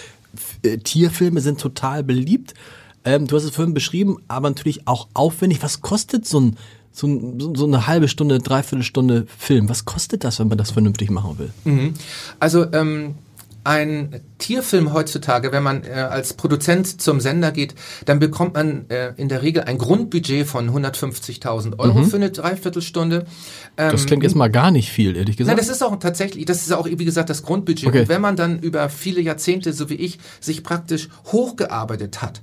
Äh, 0.63 0.79
Tierfilme 0.79 1.41
sind 1.41 1.61
total 1.61 2.03
beliebt. 2.03 2.55
Ähm, 3.05 3.27
du 3.27 3.37
hast 3.37 3.45
es 3.45 3.51
vorhin 3.51 3.75
beschrieben, 3.75 4.19
aber 4.29 4.49
natürlich 4.49 4.87
auch 4.87 5.09
aufwendig. 5.15 5.63
Was 5.63 5.81
kostet 5.81 6.27
so 6.27 6.41
ein, 6.41 6.57
so, 6.93 7.07
ein, 7.07 7.55
so 7.55 7.67
eine 7.67 7.87
halbe 7.87 8.09
Stunde, 8.09 8.39
dreiviertel 8.39 8.83
Stunde 8.83 9.27
Film? 9.39 9.69
Was 9.69 9.85
kostet 9.85 10.25
das, 10.25 10.39
wenn 10.39 10.49
man 10.49 10.59
das 10.59 10.71
vernünftig 10.71 11.11
machen 11.11 11.39
will? 11.39 11.53
Mhm. 11.65 11.95
Also 12.41 12.71
ähm, 12.73 13.17
ein 13.65 14.21
Tierfilm 14.39 14.93
heutzutage, 14.93 15.51
wenn 15.53 15.63
man 15.63 15.85
äh, 15.85 15.93
als 15.93 16.35
Produzent 16.35 17.01
zum 17.01 17.21
Sender 17.21 17.51
geht, 17.51 17.75
dann 18.05 18.19
bekommt 18.19 18.55
man 18.55 18.89
äh, 18.91 19.15
in 19.17 19.29
der 19.29 19.43
Regel 19.43 19.65
ein 19.65 19.79
Grundbudget 19.79 20.47
von 20.47 20.71
150.000 20.71 21.79
Euro 21.79 22.01
mhm. 22.01 22.05
für 22.05 22.17
eine 22.17 22.31
Dreiviertelstunde. 22.31 23.25
Ähm, 23.77 23.91
das 23.91 24.07
klingt 24.07 24.23
jetzt 24.23 24.37
mal 24.37 24.51
gar 24.51 24.71
nicht 24.71 24.91
viel, 24.91 25.17
ehrlich 25.17 25.39
gesagt. 25.39 25.57
Nein, 25.57 25.67
das 25.67 25.75
ist 25.75 25.83
auch 25.83 25.99
tatsächlich, 25.99 26.45
das 26.45 26.63
ist 26.63 26.73
auch, 26.73 26.87
wie 26.87 27.05
gesagt, 27.05 27.31
das 27.31 27.43
Grundbudget. 27.43 27.89
Okay. 27.89 28.01
Und 28.03 28.09
wenn 28.09 28.21
man 28.21 28.37
dann 28.37 28.59
über 28.59 28.89
viele 28.91 29.23
Jahrzehnte, 29.23 29.73
so 29.73 29.89
wie 29.89 29.95
ich, 29.95 30.19
sich 30.41 30.63
praktisch 30.63 31.09
hochgearbeitet 31.33 32.21
hat, 32.21 32.43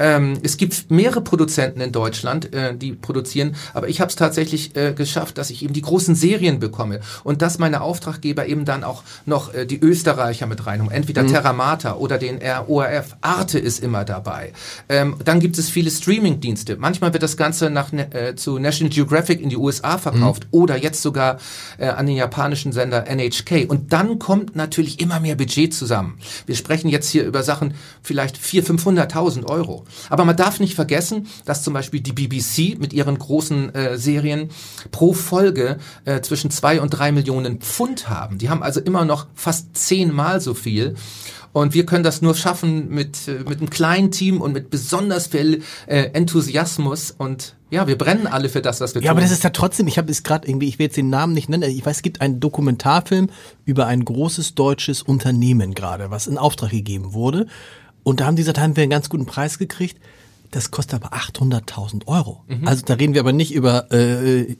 ähm, 0.00 0.38
es 0.42 0.56
gibt 0.56 0.90
mehrere 0.90 1.20
Produzenten 1.20 1.80
in 1.80 1.92
Deutschland, 1.92 2.52
äh, 2.54 2.74
die 2.74 2.92
produzieren, 2.92 3.54
aber 3.74 3.88
ich 3.88 4.00
habe 4.00 4.08
es 4.08 4.16
tatsächlich 4.16 4.74
äh, 4.74 4.94
geschafft, 4.94 5.38
dass 5.38 5.50
ich 5.50 5.62
eben 5.62 5.74
die 5.74 5.82
großen 5.82 6.14
Serien 6.14 6.58
bekomme 6.58 7.00
und 7.22 7.42
dass 7.42 7.58
meine 7.58 7.82
Auftraggeber 7.82 8.46
eben 8.46 8.64
dann 8.64 8.82
auch 8.82 9.02
noch 9.26 9.52
äh, 9.54 9.66
die 9.66 9.78
Österreicher 9.78 10.46
mit 10.46 10.66
reinholen, 10.66 10.90
entweder 10.90 11.22
mhm. 11.22 11.28
Terramata 11.28 11.96
oder 11.96 12.18
den 12.18 12.40
ORF. 12.66 13.16
Arte 13.20 13.58
ist 13.58 13.82
immer 13.82 14.04
dabei. 14.04 14.52
Ähm, 14.88 15.16
dann 15.24 15.40
gibt 15.40 15.58
es 15.58 15.68
viele 15.68 15.90
Streaming-Dienste. 15.90 16.76
Manchmal 16.78 17.12
wird 17.12 17.22
das 17.22 17.36
Ganze 17.36 17.68
nach, 17.68 17.92
äh, 17.92 18.34
zu 18.34 18.58
National 18.58 18.90
Geographic 18.90 19.40
in 19.40 19.50
die 19.50 19.56
USA 19.56 19.98
verkauft 19.98 20.44
mhm. 20.44 20.58
oder 20.58 20.76
jetzt 20.78 21.02
sogar 21.02 21.38
äh, 21.78 21.88
an 21.88 22.06
den 22.06 22.16
japanischen 22.16 22.72
Sender 22.72 23.06
NHK. 23.06 23.68
Und 23.68 23.92
dann 23.92 24.18
kommt 24.18 24.56
natürlich 24.56 25.00
immer 25.00 25.20
mehr 25.20 25.34
Budget 25.34 25.74
zusammen. 25.74 26.18
Wir 26.46 26.54
sprechen 26.54 26.88
jetzt 26.88 27.10
hier 27.10 27.24
über 27.24 27.42
Sachen 27.42 27.74
vielleicht 28.02 28.38
400.000, 28.38 29.10
500.000 29.10 29.44
Euro. 29.46 29.84
Aber 30.08 30.24
man 30.24 30.36
darf 30.36 30.60
nicht 30.60 30.74
vergessen, 30.74 31.26
dass 31.44 31.62
zum 31.62 31.74
Beispiel 31.74 32.00
die 32.00 32.12
BBC 32.12 32.78
mit 32.78 32.92
ihren 32.92 33.18
großen 33.18 33.74
äh, 33.74 33.98
Serien 33.98 34.50
pro 34.90 35.12
Folge 35.12 35.78
äh, 36.04 36.20
zwischen 36.20 36.50
zwei 36.50 36.80
und 36.80 36.90
drei 36.90 37.12
Millionen 37.12 37.58
Pfund 37.58 38.08
haben. 38.08 38.38
Die 38.38 38.50
haben 38.50 38.62
also 38.62 38.80
immer 38.80 39.04
noch 39.04 39.26
fast 39.34 39.76
zehnmal 39.76 40.40
so 40.40 40.54
viel. 40.54 40.94
Und 41.52 41.74
wir 41.74 41.84
können 41.84 42.04
das 42.04 42.22
nur 42.22 42.34
schaffen 42.34 42.88
mit, 42.90 43.26
äh, 43.26 43.42
mit 43.48 43.58
einem 43.58 43.70
kleinen 43.70 44.10
Team 44.10 44.40
und 44.40 44.52
mit 44.52 44.70
besonders 44.70 45.26
viel 45.26 45.62
äh, 45.86 46.10
Enthusiasmus 46.12 47.10
und 47.10 47.56
ja, 47.70 47.86
wir 47.86 47.96
brennen 47.96 48.26
alle 48.26 48.48
für 48.48 48.62
das, 48.62 48.80
was 48.80 48.94
wir 48.94 49.00
ja, 49.00 49.02
tun. 49.02 49.06
Ja, 49.06 49.10
aber 49.12 49.20
das 49.20 49.30
ist 49.30 49.44
ja 49.44 49.50
trotzdem, 49.50 49.86
ich 49.86 49.96
habe 49.96 50.10
es 50.10 50.24
gerade 50.24 50.48
irgendwie, 50.48 50.66
ich 50.66 50.78
will 50.80 50.86
jetzt 50.86 50.96
den 50.96 51.08
Namen 51.08 51.34
nicht 51.34 51.48
nennen, 51.48 51.70
ich 51.70 51.86
weiß, 51.86 51.96
es 51.96 52.02
gibt 52.02 52.20
einen 52.20 52.40
Dokumentarfilm 52.40 53.30
über 53.64 53.86
ein 53.86 54.04
großes 54.04 54.56
deutsches 54.56 55.02
Unternehmen 55.02 55.74
gerade, 55.74 56.10
was 56.10 56.26
in 56.26 56.36
Auftrag 56.36 56.70
gegeben 56.70 57.12
wurde. 57.12 57.46
Und 58.02 58.20
da 58.20 58.26
haben 58.26 58.36
die 58.36 58.42
gesagt, 58.42 58.58
haben 58.58 58.76
wir 58.76 58.82
einen 58.82 58.90
ganz 58.90 59.08
guten 59.08 59.26
Preis 59.26 59.58
gekriegt. 59.58 59.98
Das 60.50 60.72
kostet 60.72 61.04
aber 61.04 61.16
800.000 61.16 62.08
Euro. 62.08 62.42
Mhm. 62.48 62.66
Also 62.66 62.84
da 62.84 62.94
reden 62.94 63.14
wir 63.14 63.20
aber 63.20 63.32
nicht 63.32 63.54
über 63.54 63.92
äh, 63.92 64.56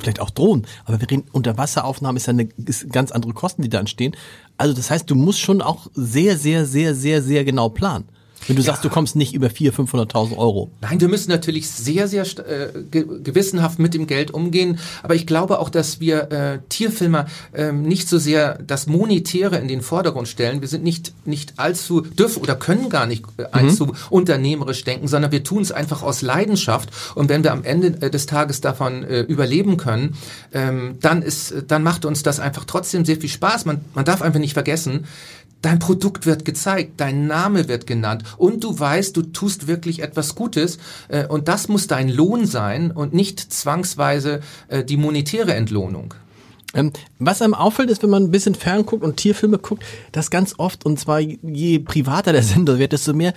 vielleicht 0.00 0.20
auch 0.20 0.30
Drohnen, 0.30 0.66
aber 0.86 0.98
wir 0.98 1.10
reden 1.10 1.24
Unterwasseraufnahmen 1.30 2.16
ist 2.16 2.26
ja 2.26 2.32
eine 2.32 2.48
ist 2.64 2.90
ganz 2.90 3.12
andere 3.12 3.34
Kosten, 3.34 3.60
die 3.60 3.68
da 3.68 3.78
entstehen. 3.78 4.16
Also 4.56 4.72
das 4.74 4.90
heißt, 4.90 5.10
du 5.10 5.14
musst 5.14 5.40
schon 5.40 5.60
auch 5.60 5.88
sehr, 5.92 6.38
sehr, 6.38 6.64
sehr, 6.64 6.94
sehr, 6.94 7.22
sehr 7.22 7.44
genau 7.44 7.68
planen. 7.68 8.06
Wenn 8.46 8.56
du 8.56 8.62
ja. 8.62 8.66
sagst, 8.66 8.84
du 8.84 8.88
kommst 8.88 9.16
nicht 9.16 9.34
über 9.34 9.48
400.000, 9.48 9.90
500.000 9.90 10.36
Euro. 10.36 10.70
Nein, 10.80 11.00
wir 11.00 11.08
müssen 11.08 11.30
natürlich 11.30 11.70
sehr, 11.70 12.08
sehr 12.08 12.24
äh, 12.24 12.68
gewissenhaft 12.92 13.78
mit 13.78 13.94
dem 13.94 14.06
Geld 14.06 14.30
umgehen. 14.30 14.78
Aber 15.02 15.14
ich 15.14 15.26
glaube 15.26 15.58
auch, 15.58 15.68
dass 15.68 16.00
wir 16.00 16.30
äh, 16.30 16.58
Tierfilmer 16.68 17.26
äh, 17.52 17.72
nicht 17.72 18.08
so 18.08 18.18
sehr 18.18 18.58
das 18.62 18.86
Monetäre 18.86 19.58
in 19.58 19.68
den 19.68 19.82
Vordergrund 19.82 20.28
stellen. 20.28 20.60
Wir 20.60 20.68
sind 20.68 20.84
nicht, 20.84 21.12
nicht 21.24 21.58
allzu, 21.58 22.00
dürfen 22.00 22.42
oder 22.42 22.56
können 22.56 22.88
gar 22.88 23.06
nicht 23.06 23.24
äh, 23.36 23.44
allzu 23.52 23.86
mhm. 23.86 23.92
unternehmerisch 24.10 24.84
denken, 24.84 25.08
sondern 25.08 25.32
wir 25.32 25.44
tun 25.44 25.62
es 25.62 25.72
einfach 25.72 26.02
aus 26.02 26.22
Leidenschaft. 26.22 26.90
Und 27.14 27.28
wenn 27.28 27.42
wir 27.44 27.52
am 27.52 27.64
Ende 27.64 27.88
äh, 28.00 28.10
des 28.10 28.26
Tages 28.26 28.60
davon 28.60 29.04
äh, 29.04 29.20
überleben 29.20 29.76
können, 29.76 30.16
ähm, 30.52 30.96
dann 31.00 31.22
ist, 31.22 31.54
dann 31.68 31.82
macht 31.82 32.04
uns 32.04 32.22
das 32.22 32.40
einfach 32.40 32.64
trotzdem 32.64 33.04
sehr 33.04 33.16
viel 33.16 33.30
Spaß. 33.30 33.64
Man, 33.64 33.84
man 33.94 34.04
darf 34.04 34.22
einfach 34.22 34.40
nicht 34.40 34.54
vergessen, 34.54 35.06
Dein 35.62 35.78
Produkt 35.78 36.26
wird 36.26 36.44
gezeigt, 36.44 36.92
dein 36.98 37.26
Name 37.26 37.68
wird 37.68 37.86
genannt 37.86 38.22
und 38.36 38.62
du 38.62 38.78
weißt, 38.78 39.16
du 39.16 39.22
tust 39.22 39.66
wirklich 39.66 40.02
etwas 40.02 40.34
Gutes 40.34 40.78
äh, 41.08 41.26
und 41.26 41.48
das 41.48 41.68
muss 41.68 41.86
dein 41.86 42.08
Lohn 42.08 42.46
sein 42.46 42.90
und 42.90 43.14
nicht 43.14 43.40
zwangsweise 43.40 44.40
äh, 44.68 44.84
die 44.84 44.96
monetäre 44.96 45.54
Entlohnung. 45.54 46.14
Ähm, 46.74 46.92
was 47.18 47.42
einem 47.42 47.54
auffällt, 47.54 47.90
ist, 47.90 48.02
wenn 48.02 48.10
man 48.10 48.24
ein 48.24 48.30
bisschen 48.30 48.54
fern 48.54 48.84
guckt 48.84 49.02
und 49.02 49.16
Tierfilme 49.16 49.58
guckt, 49.58 49.82
dass 50.12 50.30
ganz 50.30 50.54
oft, 50.58 50.84
und 50.84 51.00
zwar 51.00 51.20
je 51.20 51.78
privater 51.78 52.32
der 52.32 52.42
Sender 52.42 52.78
wird, 52.78 52.92
desto 52.92 53.14
mehr 53.14 53.32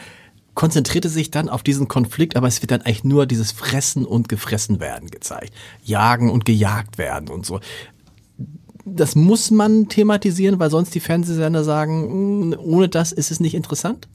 konzentriert 0.55 1.05
es 1.05 1.13
sich 1.13 1.31
dann 1.31 1.47
auf 1.47 1.63
diesen 1.63 1.87
Konflikt, 1.87 2.35
aber 2.35 2.47
es 2.47 2.61
wird 2.61 2.71
dann 2.71 2.81
eigentlich 2.81 3.05
nur 3.05 3.25
dieses 3.25 3.53
Fressen 3.53 4.05
und 4.05 4.27
Gefressen 4.27 4.81
werden 4.81 5.09
gezeigt. 5.09 5.53
Jagen 5.83 6.29
und 6.29 6.43
gejagt 6.43 6.97
werden 6.97 7.29
und 7.29 7.45
so 7.45 7.61
das 8.95 9.15
muss 9.15 9.51
man 9.51 9.87
thematisieren, 9.89 10.59
weil 10.59 10.69
sonst 10.69 10.93
die 10.95 10.99
Fernsehsender 10.99 11.63
sagen, 11.63 12.49
mm, 12.49 12.55
ohne 12.59 12.89
das 12.89 13.11
ist 13.11 13.31
es 13.31 13.39
nicht 13.39 13.53
interessant? 13.53 14.07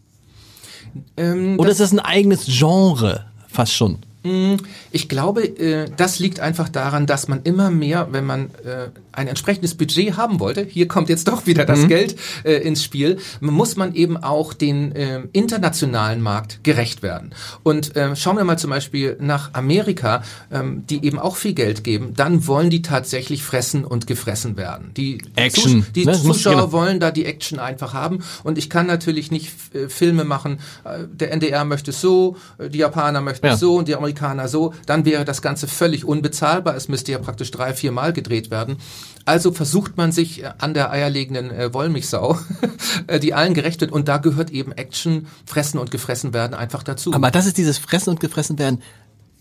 Ähm, 1.17 1.59
Oder 1.59 1.71
ist 1.71 1.81
das 1.81 1.93
ein 1.93 2.01
eigenes 2.01 2.47
Genre 2.47 3.27
fast 3.49 3.73
schon? 3.73 3.99
Mm, 4.23 4.57
ich 4.91 5.09
glaube, 5.09 5.45
äh, 5.45 5.91
das 5.97 6.19
liegt 6.19 6.41
einfach 6.41 6.69
daran, 6.69 7.07
dass 7.07 7.29
man 7.29 7.43
immer 7.43 7.71
mehr, 7.71 8.09
wenn 8.13 8.25
man 8.25 8.51
äh, 8.65 8.89
ein 9.16 9.29
entsprechendes 9.29 9.74
Budget 9.74 10.16
haben 10.16 10.40
wollte, 10.40 10.64
hier 10.64 10.88
kommt 10.88 11.09
jetzt 11.09 11.29
doch 11.29 11.46
wieder 11.46 11.64
das 11.64 11.81
mhm. 11.81 11.88
Geld 11.88 12.16
äh, 12.44 12.55
ins 12.55 12.83
Spiel, 12.83 13.18
muss 13.40 13.77
man 13.77 13.94
eben 13.94 14.16
auch 14.16 14.53
den 14.53 14.92
internationalen 15.33 16.20
Markt 16.20 16.62
gerecht 16.62 17.03
werden. 17.03 17.35
Und 17.62 17.92
schauen 18.14 18.37
wir 18.37 18.44
mal 18.44 18.59
zum 18.59 18.70
Beispiel 18.70 19.16
nach 19.20 19.55
Amerika, 19.55 20.22
ähm, 20.53 20.85
die 20.88 21.05
eben 21.05 21.18
auch 21.18 21.37
viel 21.37 21.55
Geld 21.55 21.85
geben, 21.85 22.14
dann 22.14 22.46
wollen 22.46 22.70
die 22.70 22.83
tatsächlich 22.83 23.42
fressen 23.42 23.85
und 23.85 24.07
gefressen 24.07 24.57
werden. 24.57 24.90
Die, 24.96 25.18
Action. 25.37 25.83
Zus 25.83 25.92
die 25.92 26.05
ne? 26.05 26.12
Zuschauer 26.12 26.55
genau. 26.55 26.72
wollen 26.72 27.00
da 27.00 27.11
die 27.11 27.24
Action 27.24 27.59
einfach 27.59 27.94
haben 27.94 28.22
und 28.42 28.59
ich 28.59 28.70
kann 28.70 28.87
natürlich 28.87 29.31
nicht 29.31 29.53
Filme 29.88 30.24
machen, 30.24 30.61
der 30.85 31.33
NDR 31.33 31.64
möchte 31.64 31.90
es 31.90 32.00
so, 32.00 32.37
die 32.59 32.79
Japaner 32.79 33.20
möchten 33.20 33.46
es 33.46 33.61
so 33.61 33.77
und 33.77 33.88
die 33.88 33.94
Amerikaner 33.94 34.14
Amerikaner 34.14 34.48
so, 34.48 34.74
dann 34.87 35.05
wäre 35.05 35.24
das 35.24 35.42
Ganze 35.42 35.66
völlig 35.66 36.05
unbezahlbar. 36.05 36.77
Es 36.77 36.88
müsste 36.88 37.12
ja 37.12 37.18
praktisch 37.18 37.50
drei, 37.50 37.72
vier 37.74 37.92
Mal 37.92 38.12
gedreht 38.12 38.50
werden. 38.50 38.77
Also 39.25 39.53
versucht 39.53 39.97
man 39.97 40.12
sich 40.12 40.43
äh, 40.43 40.53
an 40.59 40.75
der 40.75 40.90
eierlegenden 40.90 41.51
äh, 41.51 41.73
Wollmilchsau, 41.73 42.38
äh, 43.07 43.21
die 43.21 43.35
allen 43.35 43.55
gerecht 43.55 43.81
wird. 43.81 43.93
Und 43.93 44.09
da 44.09 44.19
gehört 44.19 44.51
eben 44.51 44.73
Action, 44.73 45.27
Fressen 45.47 45.79
und 45.79 45.90
Gefressen 45.90 46.35
werden 46.35 46.55
einfach 46.55 46.83
dazu. 46.83 47.12
Aber 47.12 47.31
das 47.31 47.47
ist 47.47 47.57
dieses 47.57 47.79
Fressen 47.79 48.11
und 48.11 48.21
Gefressen 48.21 48.59
werden. 48.59 48.83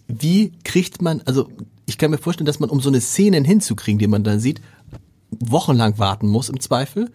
Wie 0.07 0.51
kriegt 0.63 1.01
man, 1.01 1.21
also 1.25 1.49
ich 1.85 1.97
kann 1.97 2.11
mir 2.11 2.17
vorstellen, 2.17 2.45
dass 2.45 2.59
man, 2.59 2.69
um 2.69 2.81
so 2.81 2.89
eine 2.89 3.01
Szene 3.01 3.41
hinzukriegen, 3.41 3.99
die 3.99 4.07
man 4.07 4.23
dann 4.23 4.39
sieht, 4.39 4.61
wochenlang 5.39 5.97
warten 5.97 6.27
muss 6.27 6.49
im 6.49 6.59
Zweifel. 6.59 7.11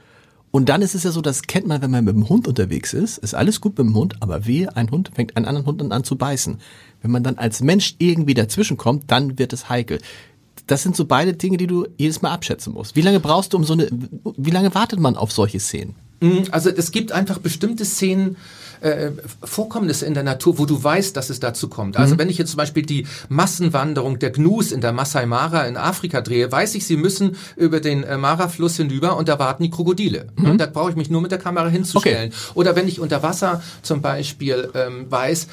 Und 0.51 0.71
dann 0.71 0.81
ist 0.81 0.95
es 0.95 1.03
ja 1.03 1.11
so, 1.11 1.21
das 1.21 1.43
kennt 1.43 1.67
man, 1.67 1.83
wenn 1.83 1.91
man 1.91 2.05
mit 2.05 2.15
dem 2.15 2.29
Hund 2.29 2.49
unterwegs 2.49 2.95
ist, 2.95 3.19
ist 3.19 3.35
alles 3.35 3.61
gut 3.61 3.77
mit 3.77 3.87
dem 3.87 3.95
Hund, 3.95 4.17
aber 4.21 4.47
wehe, 4.47 4.75
ein 4.77 4.91
Hund 4.91 5.11
fängt 5.15 5.37
einen 5.37 5.47
anderen 5.47 5.67
Hund 5.67 5.93
an 5.93 6.05
zu 6.05 6.17
beißen. 6.17 6.59
Wenn 7.03 7.11
man 7.11 7.23
dann 7.23 7.37
als 7.37 7.61
Mensch 7.61 7.97
irgendwie 7.99 8.35
dazwischenkommt, 8.35 9.05
dann 9.09 9.39
wird 9.39 9.53
es 9.53 9.69
heikel. 9.69 10.01
Das 10.69 10.83
sind 10.83 10.95
so 10.95 11.07
beide 11.07 11.33
Dinge, 11.33 11.57
die 11.57 11.67
du 11.67 11.87
jedes 11.97 12.23
Mal 12.23 12.31
abschätzen 12.31 12.75
musst. 12.75 12.95
Wie 12.95 13.01
lange 13.01 13.21
brauchst 13.21 13.53
du 13.53 13.57
um 13.57 13.65
so 13.65 13.73
eine, 13.73 13.89
wie 14.37 14.51
lange 14.51 14.75
wartet 14.75 15.01
man 15.01 15.17
auf 15.17 15.33
solche 15.33 15.59
Szenen? 15.59 15.97
Mm, 16.21 16.45
also 16.51 16.71
es 16.71 16.93
gibt 16.93 17.11
einfach 17.11 17.39
bestimmte 17.39 17.85
Szenen, 17.85 18.37
äh, 18.81 19.11
Vorkommnisse 19.43 20.07
in 20.07 20.15
der 20.15 20.23
Natur, 20.23 20.59
wo 20.59 20.67
du 20.67 20.83
weißt, 20.83 21.17
dass 21.17 21.31
es 21.31 21.41
dazu 21.41 21.69
kommt. 21.69 21.97
Also 21.97 22.15
mhm. 22.15 22.19
wenn 22.19 22.29
ich 22.29 22.39
jetzt 22.39 22.51
zum 22.51 22.59
Beispiel 22.59 22.85
die 22.85 23.07
Massenwanderung 23.29 24.19
der 24.19 24.31
Gnus 24.31 24.71
in 24.71 24.81
der 24.81 24.93
Masai 24.93 25.27
Mara 25.27 25.66
in 25.66 25.77
Afrika 25.77 26.21
drehe, 26.21 26.53
weiß 26.53 26.75
ich, 26.75 26.87
sie 26.87 26.97
müssen 26.97 27.37
über 27.57 27.81
den 27.81 28.05
äh, 28.05 28.16
Mara-Fluss 28.16 28.77
hinüber 28.77 29.16
und 29.16 29.29
da 29.29 29.39
warten 29.39 29.62
die 29.62 29.71
Krokodile. 29.71 30.29
Mhm. 30.37 30.51
Und 30.51 30.59
da 30.59 30.66
brauche 30.66 30.91
ich 30.91 30.97
mich 30.97 31.11
nur 31.11 31.21
mit 31.21 31.33
der 31.33 31.39
Kamera 31.39 31.69
hinzustellen. 31.69 32.29
Okay. 32.29 32.53
Oder 32.55 32.77
wenn 32.77 32.87
ich 32.87 33.01
unter 33.01 33.23
Wasser 33.23 33.62
zum 33.83 34.01
Beispiel 34.01 34.71
ähm, 34.75 35.11
weiß, 35.11 35.49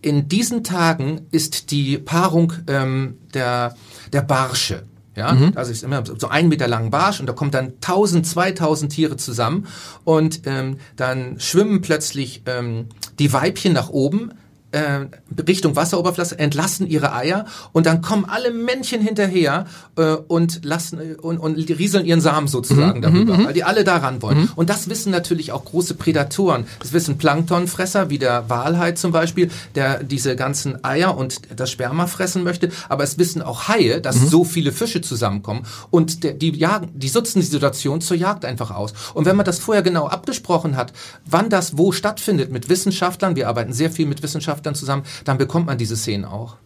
in 0.00 0.28
diesen 0.28 0.62
Tagen 0.62 1.22
ist 1.32 1.70
die 1.70 1.98
Paarung 1.98 2.52
ähm, 2.68 3.18
der, 3.34 3.74
der 4.12 4.22
Barsche. 4.22 4.84
Ja, 5.16 5.32
mhm. 5.32 5.52
also 5.56 5.72
ist 5.72 5.82
immer 5.82 6.04
so 6.06 6.28
ein 6.28 6.48
Meter 6.48 6.68
langen 6.68 6.90
Barsch 6.90 7.18
und 7.18 7.26
da 7.26 7.32
kommt 7.32 7.52
dann 7.52 7.72
1000, 7.80 8.24
2000 8.24 8.92
Tiere 8.92 9.16
zusammen 9.16 9.66
und 10.04 10.42
ähm, 10.46 10.78
dann 10.94 11.40
schwimmen 11.40 11.80
plötzlich 11.80 12.42
ähm, 12.46 12.86
die 13.18 13.32
Weibchen 13.32 13.72
nach 13.72 13.88
oben 13.88 14.30
äh, 14.70 15.06
Richtung 15.46 15.76
Wasseroberfläche, 15.76 16.38
entlassen 16.38 16.86
ihre 16.86 17.14
Eier 17.14 17.46
und 17.72 17.86
dann 17.86 18.02
kommen 18.02 18.26
alle 18.26 18.50
Männchen 18.50 19.00
hinterher 19.00 19.66
äh, 19.96 20.02
und 20.02 20.64
lassen 20.64 21.16
und, 21.16 21.38
und 21.38 21.56
rieseln 21.56 22.04
ihren 22.04 22.20
Samen 22.20 22.48
sozusagen 22.48 22.98
mhm, 22.98 23.02
darüber, 23.02 23.38
mhm, 23.38 23.46
weil 23.46 23.54
die 23.54 23.64
alle 23.64 23.84
daran 23.84 24.20
wollen. 24.20 24.42
Mhm. 24.42 24.50
Und 24.56 24.68
das 24.68 24.90
wissen 24.90 25.10
natürlich 25.10 25.52
auch 25.52 25.64
große 25.64 25.94
Prädatoren. 25.94 26.66
Das 26.80 26.92
wissen 26.92 27.16
Planktonfresser 27.16 28.10
wie 28.10 28.18
der 28.18 28.50
Walhai 28.50 28.92
zum 28.92 29.12
Beispiel, 29.12 29.50
der 29.74 30.02
diese 30.02 30.36
ganzen 30.36 30.84
Eier 30.84 31.16
und 31.16 31.40
das 31.56 31.70
Sperma 31.70 32.06
fressen 32.06 32.44
möchte. 32.44 32.70
Aber 32.88 33.04
es 33.04 33.18
wissen 33.18 33.40
auch 33.40 33.68
Haie, 33.68 34.00
dass 34.02 34.16
mhm. 34.16 34.28
so 34.28 34.44
viele 34.44 34.72
Fische 34.72 35.00
zusammenkommen 35.00 35.62
und 35.90 36.24
der, 36.24 36.34
die 36.34 36.54
jagen, 36.54 36.90
die 36.94 37.10
nutzen 37.10 37.40
die 37.40 37.46
Situation 37.46 38.00
zur 38.00 38.16
Jagd 38.16 38.44
einfach 38.44 38.70
aus. 38.70 38.92
Und 39.14 39.24
wenn 39.24 39.36
man 39.36 39.46
das 39.46 39.58
vorher 39.58 39.82
genau 39.82 40.08
abgesprochen 40.08 40.76
hat, 40.76 40.92
wann 41.24 41.48
das 41.48 41.78
wo 41.78 41.92
stattfindet 41.92 42.52
mit 42.52 42.68
Wissenschaftlern, 42.68 43.34
wir 43.34 43.48
arbeiten 43.48 43.72
sehr 43.72 43.90
viel 43.90 44.06
mit 44.06 44.22
Wissenschaftlern 44.22 44.57
Wissenschaftlern 44.58 44.74
zusammen, 44.74 45.02
dann 45.24 45.38
bekommt 45.38 45.66
man 45.66 45.78
diese 45.78 45.96
Szenen 45.96 46.24
auch. 46.24 46.56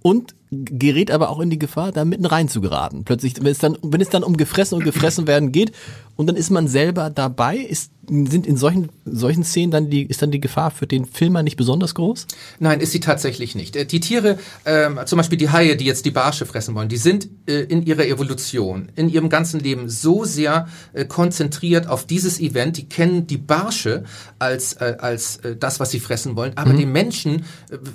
Und 0.00 0.34
gerät 0.50 1.10
aber 1.10 1.28
auch 1.28 1.40
in 1.40 1.50
die 1.50 1.58
Gefahr, 1.58 1.92
da 1.92 2.04
mitten 2.04 2.24
rein 2.24 2.48
zu 2.48 2.60
geraten. 2.60 3.04
Plötzlich, 3.04 3.34
wenn 3.40 3.48
es 3.48 3.58
dann, 3.58 3.76
wenn 3.82 4.00
es 4.00 4.08
dann 4.08 4.22
um 4.22 4.36
gefressen 4.36 4.78
und 4.78 4.84
gefressen 4.84 5.26
werden 5.26 5.52
geht 5.52 5.72
und 6.18 6.26
dann 6.26 6.34
ist 6.34 6.50
man 6.50 6.66
selber 6.66 7.10
dabei, 7.10 7.58
ist, 7.58 7.92
sind 8.08 8.44
in 8.44 8.56
solchen, 8.56 8.88
solchen 9.04 9.44
Szenen 9.44 9.70
dann 9.70 9.88
die, 9.88 10.02
ist 10.02 10.20
dann 10.20 10.32
die 10.32 10.40
Gefahr 10.40 10.72
für 10.72 10.88
den 10.88 11.04
Filmer 11.04 11.44
nicht 11.44 11.56
besonders 11.56 11.94
groß? 11.94 12.26
Nein, 12.58 12.80
ist 12.80 12.90
sie 12.90 12.98
tatsächlich 12.98 13.54
nicht. 13.54 13.76
Äh, 13.76 13.84
die 13.84 14.00
Tiere, 14.00 14.36
äh, 14.64 14.88
zum 15.04 15.18
Beispiel 15.18 15.38
die 15.38 15.50
Haie, 15.50 15.76
die 15.76 15.84
jetzt 15.84 16.04
die 16.06 16.10
Barsche 16.10 16.44
fressen 16.44 16.74
wollen, 16.74 16.88
die 16.88 16.96
sind 16.96 17.28
äh, 17.46 17.60
in 17.60 17.86
ihrer 17.86 18.04
Evolution, 18.04 18.88
in 18.96 19.08
ihrem 19.08 19.28
ganzen 19.28 19.60
Leben 19.60 19.88
so 19.88 20.24
sehr 20.24 20.66
äh, 20.92 21.04
konzentriert 21.04 21.86
auf 21.86 22.04
dieses 22.04 22.40
Event, 22.40 22.78
die 22.78 22.88
kennen 22.88 23.28
die 23.28 23.38
Barsche 23.38 24.02
als, 24.40 24.72
äh, 24.74 24.96
als 24.98 25.36
äh, 25.38 25.54
das, 25.54 25.78
was 25.78 25.92
sie 25.92 26.00
fressen 26.00 26.34
wollen, 26.34 26.52
aber 26.56 26.72
mhm. 26.72 26.78
den 26.78 26.92
Menschen, 26.92 27.44